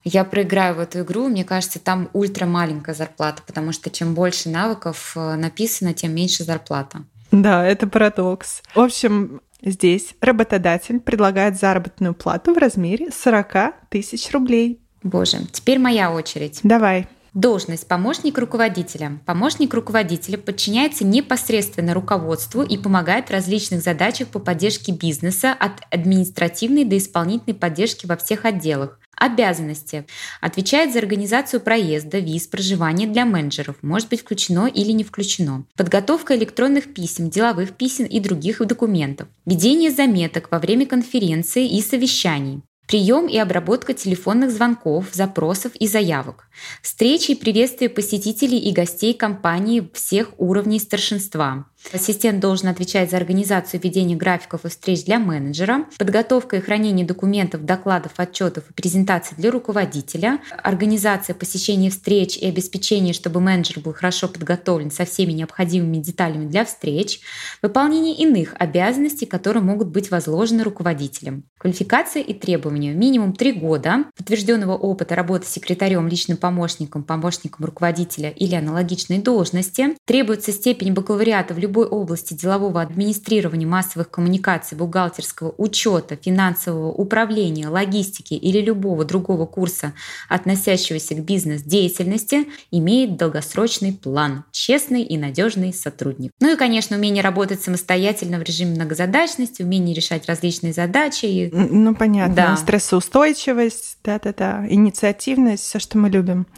Я 0.02 0.24
проиграю 0.24 0.76
в 0.76 0.78
эту 0.80 1.00
игру, 1.00 1.28
мне 1.28 1.44
кажется, 1.44 1.78
там 1.78 2.08
ультра 2.14 2.46
маленькая 2.46 2.94
зарплата, 2.94 3.42
потому 3.46 3.72
что 3.72 3.90
чем 3.90 4.14
больше 4.14 4.48
навыков 4.48 5.12
э, 5.14 5.36
написано, 5.36 5.92
тем 5.92 6.14
меньше 6.14 6.42
зарплата. 6.42 7.04
Да, 7.30 7.64
это 7.66 7.86
парадокс. 7.86 8.62
В 8.74 8.80
общем, 8.80 9.42
здесь 9.62 10.14
работодатель 10.22 11.00
предлагает 11.00 11.58
заработную 11.58 12.14
плату 12.14 12.54
в 12.54 12.58
размере 12.58 13.10
40 13.10 13.74
тысяч 13.90 14.30
рублей. 14.32 14.80
Боже, 15.02 15.38
теперь 15.52 15.78
моя 15.78 16.12
очередь. 16.12 16.60
Давай. 16.62 17.06
Должность 17.34 17.86
помощник 17.86 18.38
руководителя. 18.38 19.20
Помощник 19.24 19.72
руководителя 19.72 20.36
подчиняется 20.36 21.04
непосредственно 21.04 21.94
руководству 21.94 22.62
и 22.62 22.76
помогает 22.76 23.28
в 23.28 23.32
различных 23.32 23.82
задачах 23.82 24.28
по 24.28 24.40
поддержке 24.40 24.90
бизнеса 24.90 25.52
от 25.52 25.72
административной 25.92 26.84
до 26.84 26.98
исполнительной 26.98 27.54
поддержки 27.54 28.06
во 28.06 28.16
всех 28.16 28.44
отделах. 28.44 28.98
Обязанности. 29.16 30.06
Отвечает 30.40 30.92
за 30.92 30.98
организацию 30.98 31.60
проезда, 31.60 32.18
виз, 32.18 32.46
проживания 32.46 33.06
для 33.06 33.26
менеджеров. 33.26 33.76
Может 33.82 34.08
быть 34.08 34.22
включено 34.22 34.66
или 34.66 34.92
не 34.92 35.04
включено. 35.04 35.66
Подготовка 35.76 36.34
электронных 36.36 36.94
писем, 36.94 37.28
деловых 37.28 37.72
писем 37.72 38.06
и 38.06 38.18
других 38.18 38.66
документов. 38.66 39.28
Ведение 39.44 39.90
заметок 39.90 40.50
во 40.50 40.58
время 40.58 40.86
конференции 40.86 41.68
и 41.68 41.82
совещаний. 41.82 42.62
Прием 42.90 43.28
и 43.28 43.38
обработка 43.38 43.94
телефонных 43.94 44.50
звонков, 44.50 45.10
запросов 45.12 45.70
и 45.76 45.86
заявок. 45.86 46.48
Встречи 46.82 47.30
и 47.30 47.34
приветствие 47.36 47.88
посетителей 47.88 48.58
и 48.58 48.72
гостей 48.72 49.14
компании 49.14 49.88
всех 49.94 50.32
уровней 50.38 50.80
старшинства. 50.80 51.66
Ассистент 51.92 52.40
должен 52.40 52.68
отвечать 52.68 53.10
за 53.10 53.16
организацию 53.16 53.80
ведения 53.80 54.14
графиков 54.14 54.64
и 54.64 54.68
встреч 54.68 55.04
для 55.04 55.18
менеджера, 55.18 55.86
подготовка 55.98 56.56
и 56.56 56.60
хранение 56.60 57.04
документов, 57.06 57.64
докладов, 57.64 58.12
отчетов 58.16 58.70
и 58.70 58.72
презентаций 58.72 59.36
для 59.36 59.50
руководителя, 59.50 60.40
организация 60.62 61.34
посещения 61.34 61.90
встреч 61.90 62.36
и 62.36 62.46
обеспечение, 62.46 63.12
чтобы 63.12 63.40
менеджер 63.40 63.80
был 63.80 63.92
хорошо 63.92 64.28
подготовлен 64.28 64.90
со 64.90 65.04
всеми 65.04 65.32
необходимыми 65.32 65.96
деталями 65.96 66.46
для 66.46 66.64
встреч, 66.64 67.20
выполнение 67.60 68.14
иных 68.14 68.54
обязанностей, 68.58 69.26
которые 69.26 69.62
могут 69.62 69.88
быть 69.88 70.10
возложены 70.10 70.62
руководителем. 70.62 71.44
Квалификация 71.58 72.22
и 72.22 72.34
требования. 72.34 72.92
Минимум 72.92 73.32
три 73.32 73.52
года 73.52 74.04
подтвержденного 74.16 74.76
опыта 74.76 75.16
работы 75.16 75.46
секретарем, 75.46 76.06
личным 76.06 76.36
помощником, 76.36 77.02
помощником 77.02 77.66
руководителя 77.66 78.30
или 78.30 78.54
аналогичной 78.54 79.18
должности. 79.18 79.96
Требуется 80.04 80.52
степень 80.52 80.92
бакалавриата 80.92 81.52
в 81.52 81.58
любом 81.58 81.69
любой 81.70 81.86
области 81.86 82.34
делового 82.34 82.82
администрирования 82.82 83.66
массовых 83.66 84.10
коммуникаций, 84.10 84.76
бухгалтерского 84.76 85.54
учета, 85.56 86.16
финансового 86.16 86.90
управления, 86.90 87.68
логистики 87.68 88.34
или 88.34 88.60
любого 88.60 89.04
другого 89.04 89.46
курса, 89.46 89.92
относящегося 90.28 91.14
к 91.14 91.20
бизнес-деятельности, 91.20 92.48
имеет 92.72 93.16
долгосрочный 93.16 93.92
план, 93.92 94.44
честный 94.50 95.02
и 95.02 95.16
надежный 95.16 95.72
сотрудник. 95.72 96.32
Ну 96.40 96.52
и, 96.52 96.56
конечно, 96.56 96.96
умение 96.96 97.22
работать 97.22 97.62
самостоятельно 97.62 98.38
в 98.38 98.42
режиме 98.42 98.74
многозадачности, 98.74 99.62
умение 99.62 99.94
решать 99.94 100.26
различные 100.26 100.72
задачи. 100.72 101.50
Ну, 101.52 101.94
понятно. 101.94 102.34
Да. 102.34 102.56
Стрессоустойчивость, 102.56 103.98
да-да-да, 104.02 104.66
инициативность, 104.68 105.62
все, 105.62 105.78
что 105.78 105.98
мы 105.98 106.08
любим. 106.08 106.48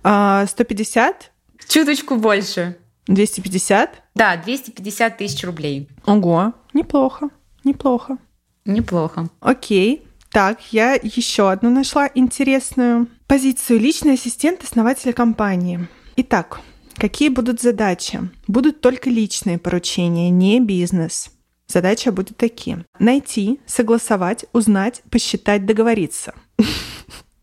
150? 0.00 1.14
А, 1.14 1.68
Чуточку 1.68 2.16
больше. 2.16 2.78
250? 3.06 4.02
Да, 4.14 4.36
250 4.36 5.16
тысяч 5.18 5.44
рублей. 5.44 5.88
Ого, 6.06 6.52
неплохо, 6.72 7.30
неплохо. 7.64 8.18
Неплохо. 8.64 9.28
Окей. 9.40 10.06
Так, 10.30 10.72
я 10.72 10.94
еще 10.94 11.50
одну 11.50 11.70
нашла 11.70 12.08
интересную 12.14 13.06
позицию. 13.26 13.80
Личный 13.80 14.14
ассистент 14.14 14.62
основателя 14.62 15.12
компании. 15.12 15.88
Итак, 16.16 16.60
какие 16.94 17.28
будут 17.28 17.60
задачи? 17.60 18.20
Будут 18.46 18.80
только 18.80 19.10
личные 19.10 19.58
поручения, 19.58 20.30
не 20.30 20.60
бизнес. 20.60 21.30
Задача 21.66 22.12
будет 22.12 22.36
такие. 22.36 22.84
Найти, 22.98 23.60
согласовать, 23.66 24.46
узнать, 24.52 25.02
посчитать, 25.10 25.66
договориться. 25.66 26.34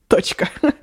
Точка. 0.09 0.49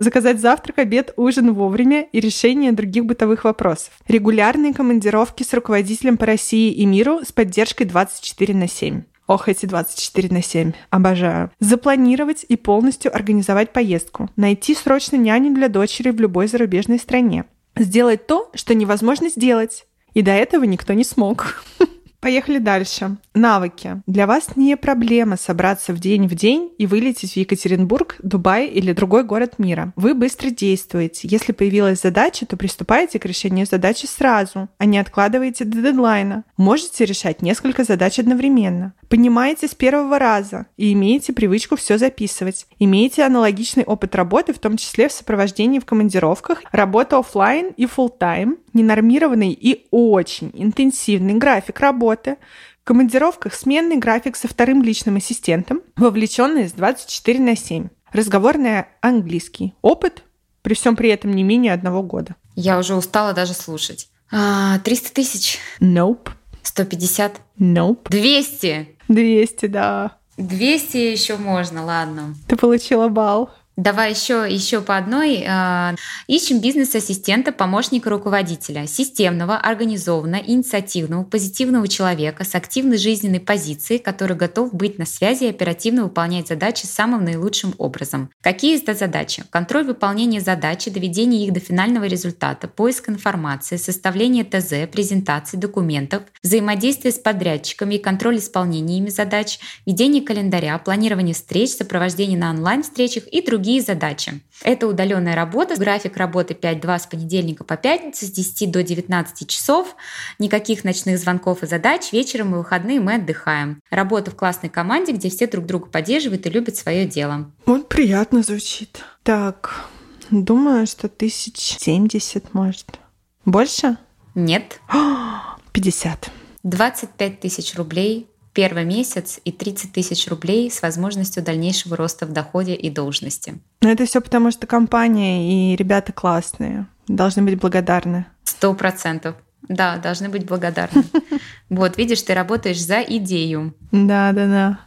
Заказать 0.00 0.38
завтрак, 0.38 0.78
обед, 0.78 1.14
ужин 1.16 1.54
вовремя 1.54 2.02
и 2.12 2.20
решение 2.20 2.72
других 2.72 3.06
бытовых 3.06 3.44
вопросов. 3.44 3.94
Регулярные 4.06 4.74
командировки 4.74 5.42
с 5.42 5.54
руководителем 5.54 6.18
по 6.18 6.26
России 6.26 6.70
и 6.70 6.84
миру 6.84 7.20
с 7.24 7.32
поддержкой 7.32 7.84
24 7.84 8.54
на 8.54 8.68
7. 8.68 9.02
Ох, 9.28 9.48
эти 9.48 9.64
24 9.64 10.28
на 10.30 10.42
7. 10.42 10.72
Обожаю. 10.90 11.50
Запланировать 11.58 12.44
и 12.46 12.56
полностью 12.56 13.14
организовать 13.14 13.72
поездку. 13.72 14.28
Найти 14.36 14.74
срочно 14.74 15.16
няню 15.16 15.54
для 15.54 15.68
дочери 15.68 16.10
в 16.10 16.20
любой 16.20 16.46
зарубежной 16.46 16.98
стране. 16.98 17.46
Сделать 17.76 18.26
то, 18.26 18.50
что 18.54 18.74
невозможно 18.74 19.30
сделать. 19.30 19.86
И 20.12 20.20
до 20.20 20.32
этого 20.32 20.64
никто 20.64 20.92
не 20.92 21.04
смог. 21.04 21.64
Поехали 22.20 22.58
дальше. 22.58 23.16
Навыки. 23.34 24.02
Для 24.06 24.26
вас 24.26 24.56
не 24.56 24.76
проблема 24.76 25.36
собраться 25.36 25.92
в 25.92 25.98
день 25.98 26.26
в 26.26 26.34
день 26.34 26.72
и 26.78 26.86
вылететь 26.86 27.34
в 27.34 27.36
Екатеринбург, 27.36 28.16
Дубай 28.22 28.66
или 28.66 28.92
другой 28.92 29.24
город 29.24 29.58
мира. 29.58 29.92
Вы 29.96 30.14
быстро 30.14 30.50
действуете. 30.50 31.28
Если 31.28 31.52
появилась 31.52 32.00
задача, 32.00 32.46
то 32.46 32.56
приступаете 32.56 33.18
к 33.18 33.26
решению 33.26 33.66
задачи 33.66 34.06
сразу, 34.06 34.68
а 34.78 34.84
не 34.86 34.98
откладываете 34.98 35.64
до 35.64 35.82
дедлайна. 35.82 36.44
Можете 36.56 37.04
решать 37.04 37.42
несколько 37.42 37.84
задач 37.84 38.18
одновременно. 38.18 38.94
Понимаете 39.08 39.68
с 39.68 39.74
первого 39.74 40.18
раза 40.18 40.66
и 40.76 40.92
имеете 40.92 41.32
привычку 41.32 41.76
все 41.76 41.98
записывать. 41.98 42.66
Имеете 42.78 43.22
аналогичный 43.24 43.84
опыт 43.84 44.14
работы, 44.14 44.52
в 44.52 44.58
том 44.58 44.76
числе 44.76 45.08
в 45.08 45.12
сопровождении 45.12 45.78
в 45.78 45.84
командировках, 45.84 46.62
работа 46.72 47.18
офлайн 47.18 47.72
и 47.76 47.84
full 47.84 48.10
time 48.18 48.56
ненормированный 48.76 49.52
и 49.52 49.86
очень 49.90 50.50
интенсивный 50.54 51.34
график 51.34 51.80
работы, 51.80 52.05
в 52.14 52.84
командировках 52.84 53.54
сменный 53.54 53.96
график 53.96 54.36
со 54.36 54.48
вторым 54.48 54.82
личным 54.82 55.16
ассистентом, 55.16 55.82
вовлеченный 55.96 56.68
с 56.68 56.72
24 56.72 57.40
на 57.40 57.56
7. 57.56 57.88
Разговорный 58.12 58.84
английский. 59.00 59.74
Опыт 59.82 60.22
при 60.62 60.74
всем 60.74 60.96
при 60.96 61.10
этом 61.10 61.32
не 61.32 61.42
менее 61.42 61.72
одного 61.72 62.02
года. 62.02 62.36
Я 62.54 62.78
уже 62.78 62.94
устала 62.94 63.32
даже 63.32 63.52
слушать. 63.52 64.08
А, 64.32 64.78
300 64.80 65.14
тысяч? 65.14 65.58
Nope. 65.80 66.30
150? 66.62 67.40
Nope. 67.58 68.08
200? 68.10 68.96
200, 69.08 69.66
да. 69.66 70.16
200 70.36 70.96
еще 70.96 71.36
можно, 71.36 71.84
ладно. 71.84 72.34
Ты 72.48 72.56
получила 72.56 73.08
балл. 73.08 73.50
Давай 73.76 74.12
еще, 74.12 74.46
еще 74.48 74.80
по 74.80 74.96
одной. 74.96 75.44
А, 75.46 75.94
ищем 76.26 76.62
бизнес-ассистента, 76.62 77.52
помощника 77.52 78.08
руководителя, 78.08 78.86
системного, 78.86 79.58
организованного, 79.58 80.42
инициативного, 80.46 81.24
позитивного 81.24 81.86
человека 81.86 82.44
с 82.44 82.54
активной 82.54 82.96
жизненной 82.96 83.40
позицией, 83.40 83.98
который 83.98 84.34
готов 84.34 84.72
быть 84.72 84.98
на 84.98 85.04
связи 85.04 85.44
и 85.44 85.50
оперативно 85.50 86.04
выполнять 86.04 86.48
задачи 86.48 86.86
самым 86.86 87.24
наилучшим 87.24 87.74
образом. 87.76 88.30
Какие 88.40 88.80
это 88.80 88.94
задачи? 88.94 89.44
Контроль 89.50 89.84
выполнения 89.84 90.40
задачи, 90.40 90.90
доведение 90.90 91.44
их 91.44 91.52
до 91.52 91.60
финального 91.60 92.04
результата, 92.04 92.68
поиск 92.68 93.10
информации, 93.10 93.76
составление 93.76 94.44
ТЗ, 94.44 94.90
презентации 94.90 95.58
документов, 95.58 96.22
взаимодействие 96.42 97.12
с 97.12 97.18
подрядчиками 97.18 97.96
и 97.96 97.98
контроль 97.98 98.38
исполнения 98.38 98.96
ими 98.96 99.10
задач, 99.10 99.58
ведение 99.84 100.22
календаря, 100.22 100.78
планирование 100.78 101.34
встреч, 101.34 101.72
сопровождение 101.72 102.38
на 102.38 102.48
онлайн-встречах 102.48 103.26
и 103.26 103.42
другие 103.42 103.65
другие 103.66 103.82
задачи. 103.82 104.40
Это 104.62 104.86
удаленная 104.86 105.34
работа, 105.34 105.74
график 105.76 106.16
работы 106.16 106.54
5-2 106.54 106.98
с 107.00 107.06
понедельника 107.06 107.64
по 107.64 107.76
пятницу 107.76 108.24
с 108.24 108.30
10 108.30 108.70
до 108.70 108.84
19 108.84 109.48
часов, 109.48 109.96
никаких 110.38 110.84
ночных 110.84 111.18
звонков 111.18 111.64
и 111.64 111.66
задач, 111.66 112.12
вечером 112.12 112.54
и 112.54 112.58
выходные 112.58 113.00
мы 113.00 113.14
отдыхаем. 113.14 113.80
Работа 113.90 114.30
в 114.30 114.36
классной 114.36 114.68
команде, 114.68 115.12
где 115.12 115.30
все 115.30 115.48
друг 115.48 115.66
друга 115.66 115.86
поддерживают 115.86 116.46
и 116.46 116.50
любят 116.50 116.76
свое 116.76 117.06
дело. 117.06 117.50
Вот 117.66 117.88
приятно 117.88 118.44
звучит. 118.44 119.02
Так, 119.24 119.86
думаю, 120.30 120.86
что 120.86 121.08
тысяч 121.08 121.76
семьдесят 121.80 122.54
может. 122.54 123.00
Больше? 123.44 123.96
Нет. 124.36 124.80
50. 125.72 126.30
25 126.62 127.40
тысяч 127.40 127.74
рублей 127.74 128.28
первый 128.56 128.86
месяц 128.86 129.38
и 129.44 129.52
30 129.52 129.92
тысяч 129.92 130.26
рублей 130.28 130.70
с 130.70 130.80
возможностью 130.80 131.42
дальнейшего 131.42 131.94
роста 131.94 132.24
в 132.24 132.32
доходе 132.32 132.74
и 132.74 132.88
должности. 132.88 133.60
Но 133.82 133.90
это 133.90 134.06
все 134.06 134.22
потому, 134.22 134.50
что 134.50 134.66
компания 134.66 135.72
и 135.72 135.76
ребята 135.76 136.14
классные. 136.14 136.86
Должны 137.06 137.42
быть 137.42 137.60
благодарны. 137.60 138.24
Сто 138.44 138.72
процентов. 138.72 139.36
Да, 139.68 139.98
должны 139.98 140.30
быть 140.30 140.46
благодарны. 140.46 141.04
Вот, 141.68 141.98
видишь, 141.98 142.22
ты 142.22 142.32
работаешь 142.32 142.80
за 142.80 143.02
идею. 143.02 143.74
Да, 143.90 144.32
да, 144.32 144.46
да. 144.46 144.78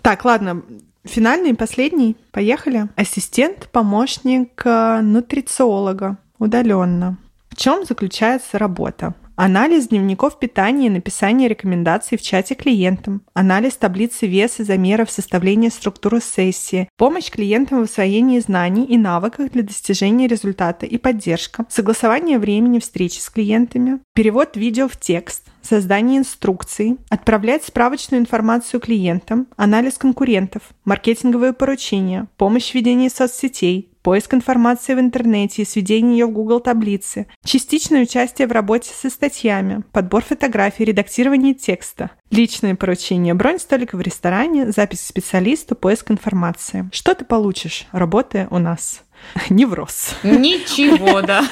Так, 0.00 0.24
ладно, 0.24 0.62
финальный 1.04 1.54
последний. 1.54 2.16
Поехали. 2.30 2.88
Ассистент, 2.96 3.68
помощник 3.72 4.62
э, 4.64 5.00
нутрициолога 5.02 6.16
удаленно. 6.38 7.18
В 7.50 7.56
чем 7.56 7.84
заключается 7.84 8.56
работа? 8.58 9.14
Анализ 9.34 9.88
дневников 9.88 10.38
питания 10.38 10.86
и 10.86 10.90
написание 10.90 11.48
рекомендаций 11.48 12.18
в 12.18 12.22
чате 12.22 12.54
клиентам. 12.54 13.22
Анализ 13.32 13.76
таблицы 13.76 14.26
веса, 14.26 14.62
замеров, 14.62 15.10
составление 15.10 15.70
структуры 15.70 16.20
сессии. 16.20 16.88
Помощь 16.98 17.30
клиентам 17.30 17.80
в 17.80 17.84
освоении 17.84 18.40
знаний 18.40 18.84
и 18.84 18.98
навыках 18.98 19.52
для 19.52 19.62
достижения 19.62 20.26
результата 20.26 20.84
и 20.84 20.98
поддержка. 20.98 21.64
Согласование 21.70 22.38
времени 22.38 22.78
встречи 22.78 23.20
с 23.20 23.30
клиентами. 23.30 24.00
Перевод 24.14 24.56
видео 24.56 24.86
в 24.86 24.96
текст 24.96 25.44
создание 25.62 26.18
инструкций, 26.18 26.98
отправлять 27.08 27.64
справочную 27.64 28.20
информацию 28.20 28.80
клиентам, 28.80 29.46
анализ 29.56 29.96
конкурентов, 29.96 30.62
маркетинговые 30.84 31.52
поручения, 31.52 32.26
помощь 32.36 32.72
в 32.72 32.74
ведении 32.74 33.08
соцсетей, 33.08 33.91
поиск 34.02 34.34
информации 34.34 34.94
в 34.94 35.00
интернете 35.00 35.62
и 35.62 35.64
сведение 35.64 36.18
ее 36.18 36.26
в 36.26 36.32
Google 36.32 36.60
таблицы, 36.60 37.26
частичное 37.44 38.02
участие 38.02 38.48
в 38.48 38.52
работе 38.52 38.90
со 38.94 39.10
статьями, 39.10 39.82
подбор 39.92 40.22
фотографий, 40.24 40.84
редактирование 40.84 41.54
текста, 41.54 42.10
личные 42.30 42.74
поручения, 42.74 43.34
бронь 43.34 43.58
столика 43.58 43.96
в 43.96 44.00
ресторане, 44.00 44.70
запись 44.70 45.00
к 45.00 45.06
специалисту, 45.06 45.74
поиск 45.74 46.10
информации. 46.10 46.90
Что 46.92 47.14
ты 47.14 47.24
получишь, 47.24 47.86
работая 47.92 48.48
у 48.50 48.58
нас? 48.58 49.02
Невроз. 49.50 50.14
Ничего, 50.22 51.22
да. 51.22 51.44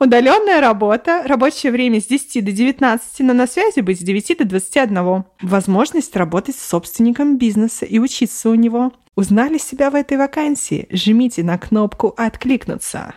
Удаленная 0.00 0.62
работа, 0.62 1.24
рабочее 1.26 1.70
время 1.70 2.00
с 2.00 2.06
10 2.06 2.42
до 2.42 2.52
19, 2.52 3.20
но 3.20 3.34
на 3.34 3.46
связи 3.46 3.80
быть 3.80 4.00
с 4.00 4.02
9 4.02 4.38
до 4.38 4.44
21. 4.46 5.24
Возможность 5.42 6.16
работать 6.16 6.56
с 6.56 6.66
собственником 6.66 7.36
бизнеса 7.36 7.84
и 7.84 7.98
учиться 7.98 8.48
у 8.48 8.54
него. 8.54 8.92
Узнали 9.20 9.58
себя 9.58 9.90
в 9.90 9.94
этой 9.96 10.16
вакансии? 10.16 10.88
Жмите 10.90 11.42
на 11.42 11.58
кнопку 11.58 12.14
«Откликнуться». 12.16 13.12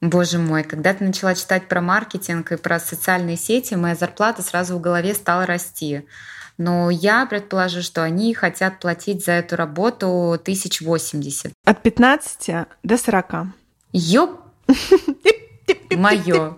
Боже 0.00 0.38
мой, 0.38 0.62
когда 0.62 0.94
ты 0.94 1.02
начала 1.02 1.34
читать 1.34 1.66
про 1.66 1.80
маркетинг 1.80 2.52
и 2.52 2.56
про 2.56 2.78
социальные 2.78 3.36
сети, 3.36 3.74
моя 3.74 3.96
зарплата 3.96 4.40
сразу 4.40 4.76
в 4.76 4.80
голове 4.80 5.14
стала 5.14 5.46
расти. 5.46 6.06
Но 6.58 6.90
я 6.90 7.26
предположу, 7.26 7.82
что 7.82 8.04
они 8.04 8.34
хотят 8.34 8.78
платить 8.78 9.24
за 9.24 9.32
эту 9.32 9.56
работу 9.56 10.30
1080. 10.34 11.52
От 11.64 11.82
15 11.82 12.68
до 12.84 12.96
40. 12.96 13.34
Ёп! 13.90 14.40
Мое. 15.90 16.56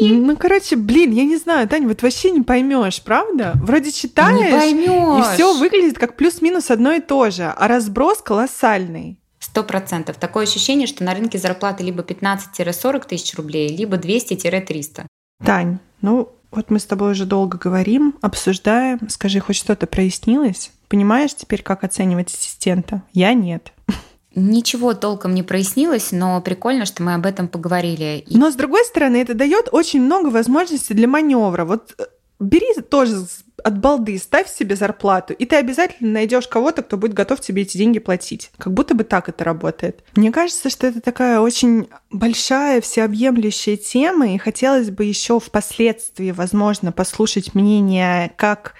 Ну, 0.00 0.36
короче, 0.36 0.76
блин, 0.76 1.12
я 1.12 1.24
не 1.24 1.36
знаю, 1.36 1.68
Таня, 1.68 1.88
вот 1.88 2.02
вообще 2.02 2.30
не 2.30 2.42
поймешь, 2.42 3.02
правда? 3.02 3.52
Вроде 3.56 3.92
читаешь, 3.92 4.38
Не 4.38 4.50
поймешь. 4.50 5.26
и 5.26 5.34
все 5.34 5.56
выглядит 5.58 5.98
как 5.98 6.16
плюс-минус 6.16 6.70
одно 6.70 6.92
и 6.92 7.00
то 7.00 7.30
же, 7.30 7.44
а 7.44 7.68
разброс 7.68 8.18
колоссальный. 8.22 9.18
Сто 9.40 9.62
процентов. 9.64 10.16
Такое 10.16 10.44
ощущение, 10.44 10.86
что 10.86 11.04
на 11.04 11.14
рынке 11.14 11.38
зарплаты 11.38 11.82
либо 11.84 12.02
15-40 12.02 13.06
тысяч 13.08 13.34
рублей, 13.36 13.74
либо 13.76 13.96
200-300. 13.96 15.06
Тань, 15.44 15.78
ну 16.02 16.30
вот 16.50 16.70
мы 16.70 16.78
с 16.80 16.84
тобой 16.84 17.12
уже 17.12 17.24
долго 17.24 17.58
говорим, 17.58 18.16
обсуждаем. 18.20 19.08
Скажи, 19.08 19.40
хоть 19.40 19.56
что-то 19.56 19.86
прояснилось? 19.86 20.70
Понимаешь 20.88 21.34
теперь, 21.34 21.62
как 21.62 21.84
оценивать 21.84 22.32
ассистента? 22.34 23.02
Я 23.12 23.34
нет. 23.34 23.72
Ничего 24.38 24.94
толком 24.94 25.34
не 25.34 25.42
прояснилось, 25.42 26.12
но 26.12 26.40
прикольно, 26.40 26.86
что 26.86 27.02
мы 27.02 27.14
об 27.14 27.26
этом 27.26 27.48
поговорили. 27.48 28.24
Но 28.30 28.50
с 28.50 28.54
другой 28.54 28.84
стороны, 28.84 29.16
это 29.16 29.34
дает 29.34 29.68
очень 29.72 30.00
много 30.00 30.28
возможностей 30.28 30.94
для 30.94 31.08
маневра. 31.08 31.64
Вот 31.64 31.94
э, 31.98 32.04
бери 32.38 32.80
тоже 32.82 33.26
от 33.64 33.78
балды, 33.80 34.16
ставь 34.18 34.48
себе 34.48 34.76
зарплату, 34.76 35.32
и 35.32 35.44
ты 35.44 35.56
обязательно 35.56 36.12
найдешь 36.12 36.46
кого-то, 36.46 36.82
кто 36.82 36.96
будет 36.96 37.12
готов 37.12 37.40
тебе 37.40 37.62
эти 37.62 37.76
деньги 37.76 37.98
платить. 37.98 38.50
Как 38.56 38.72
будто 38.72 38.94
бы 38.94 39.04
так 39.04 39.28
это 39.28 39.44
работает. 39.44 40.04
Мне 40.14 40.30
кажется, 40.30 40.70
что 40.70 40.86
это 40.86 41.00
такая 41.00 41.40
очень 41.40 41.88
большая, 42.10 42.80
всеобъемлющая 42.80 43.76
тема, 43.76 44.34
и 44.34 44.38
хотелось 44.38 44.90
бы 44.90 45.04
еще 45.04 45.40
впоследствии, 45.40 46.30
возможно, 46.30 46.92
послушать 46.92 47.54
мнение 47.54 48.32
как 48.36 48.74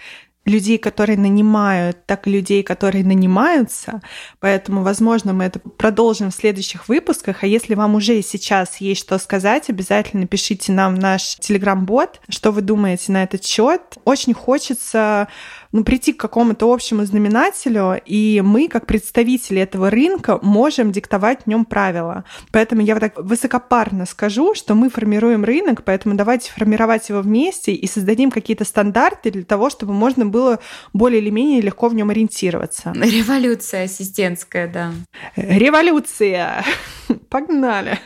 людей, 0.49 0.79
которые 0.79 1.19
нанимают, 1.19 2.05
так 2.07 2.27
и 2.27 2.31
людей, 2.31 2.63
которые 2.63 3.05
нанимаются. 3.05 4.01
Поэтому, 4.41 4.83
возможно, 4.83 5.33
мы 5.33 5.45
это 5.45 5.59
продолжим 5.59 6.31
в 6.31 6.35
следующих 6.35 6.89
выпусках. 6.89 7.43
А 7.43 7.47
если 7.47 7.75
вам 7.75 7.95
уже 7.95 8.21
сейчас 8.23 8.81
есть 8.81 9.01
что 9.01 9.19
сказать, 9.19 9.71
обязательно 9.71 10.27
пишите 10.27 10.73
нам 10.73 10.97
в 10.97 10.99
наш 10.99 11.37
телеграм-бот, 11.37 12.21
что 12.29 12.51
вы 12.51 12.63
думаете 12.63 13.13
на 13.13 13.23
этот 13.23 13.45
счет. 13.45 13.81
Очень 14.05 14.35
хочется 14.35 15.29
ну, 15.73 15.85
прийти 15.85 16.13
к 16.13 16.21
какому-то 16.21 16.73
общему 16.73 17.05
знаменателю, 17.05 18.01
и 18.05 18.43
мы, 18.45 18.69
как 18.69 18.87
представители 18.87 19.61
этого 19.61 19.91
рынка, 19.91 20.39
можем 20.43 20.93
диктовать 20.93 21.43
в 21.45 21.47
нем 21.47 21.65
правила. 21.65 22.25
Поэтому 22.53 22.83
я 22.83 22.95
вот 22.95 23.01
так 23.01 23.19
высокопарно 23.19 24.07
скажу, 24.07 24.55
что 24.55 24.75
мы 24.75 24.91
формируем 24.91 25.45
рынок, 25.45 25.85
поэтому 25.85 26.15
давайте 26.15 26.51
формировать 26.53 27.09
его 27.09 27.21
вместе 27.21 27.73
и 27.73 27.87
создадим 27.87 28.31
какие-то 28.31 28.65
стандарты 28.65 29.31
для 29.31 29.45
того, 29.45 29.71
чтобы 29.71 29.93
можно 29.93 30.27
было 30.27 30.59
более 30.93 31.21
или 31.21 31.31
менее 31.31 31.61
легко 31.61 31.89
в 31.89 31.95
нем 31.95 32.11
ориентироваться. 32.11 32.93
Революция 32.95 33.85
ассистентская, 33.85 34.69
да. 34.69 34.93
Революция! 35.37 36.65
Погнали! 37.29 37.99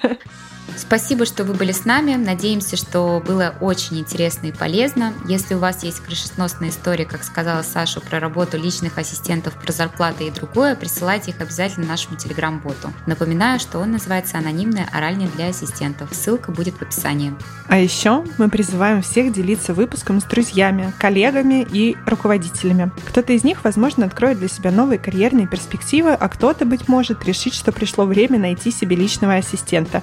Спасибо, 0.77 1.27
что 1.27 1.45
вы 1.45 1.55
были 1.55 1.73
с 1.73 1.85
нами. 1.85 2.15
Надеемся, 2.15 2.77
что 2.77 3.23
было 3.25 3.55
очень 3.61 3.99
интересно 3.99 4.49
и 4.49 4.53
полезно. 4.53 5.13
Если 5.27 5.55
у 5.55 5.59
вас 5.59 5.83
есть 5.85 6.01
крышесносная 6.01 6.71
история, 6.71 7.05
как 7.05 7.25
сказала 7.25 7.63
Саша, 7.63 8.01
про 8.01 8.21
работу 8.21 8.59
личных 8.59 8.99
ассистентов, 8.99 9.55
про 9.55 9.73
зарплаты 9.73 10.27
и 10.27 10.31
другое, 10.31 10.75
присылайте 10.75 11.31
их 11.31 11.41
обязательно 11.41 11.87
нашему 11.87 12.17
телеграм-боту. 12.17 12.93
Напоминаю, 13.07 13.61
что 13.61 13.79
он 13.79 13.93
называется 13.93 14.39
«Анонимная 14.39 14.89
оральня 14.93 15.29
для 15.37 15.49
ассистентов». 15.49 16.11
Ссылка 16.13 16.53
будет 16.53 16.75
в 16.75 16.83
описании. 16.83 17.35
А 17.69 17.79
еще 17.79 18.25
мы 18.39 18.49
призываем 18.49 19.03
всех 19.03 19.33
делиться 19.33 19.75
выпуском 19.75 20.21
с 20.21 20.25
друзьями, 20.25 20.93
коллегами 20.99 21.67
и 21.71 21.97
руководителями. 22.07 22.91
Кто-то 23.07 23.33
из 23.33 23.45
них, 23.45 23.65
возможно, 23.65 24.07
откроет 24.07 24.39
для 24.39 24.49
себя 24.49 24.71
новые 24.71 24.99
карьерные 24.99 25.47
перспективы, 25.47 26.13
а 26.13 26.29
кто-то, 26.29 26.65
быть 26.65 26.89
может, 26.89 27.25
решит, 27.25 27.55
что 27.55 27.73
пришло 27.73 28.05
время 28.05 28.39
найти 28.39 28.71
себе 28.71 28.97
личного 28.97 29.35
ассистента. 29.35 30.03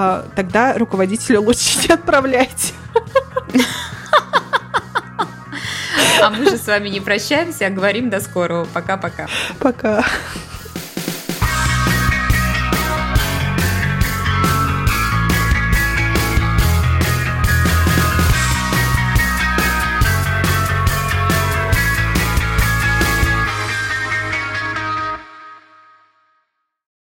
А, 0.00 0.24
тогда 0.36 0.74
руководителю 0.78 1.42
лучше 1.42 1.80
не 1.80 1.88
отправляйте. 1.94 2.72
А 6.22 6.30
мы 6.30 6.48
же 6.48 6.56
с 6.56 6.66
вами 6.68 6.88
не 6.88 7.00
прощаемся, 7.00 7.66
а 7.66 7.70
говорим 7.70 8.08
до 8.08 8.20
скорого. 8.20 8.66
Пока-пока. 8.72 9.26
Пока. 9.58 10.04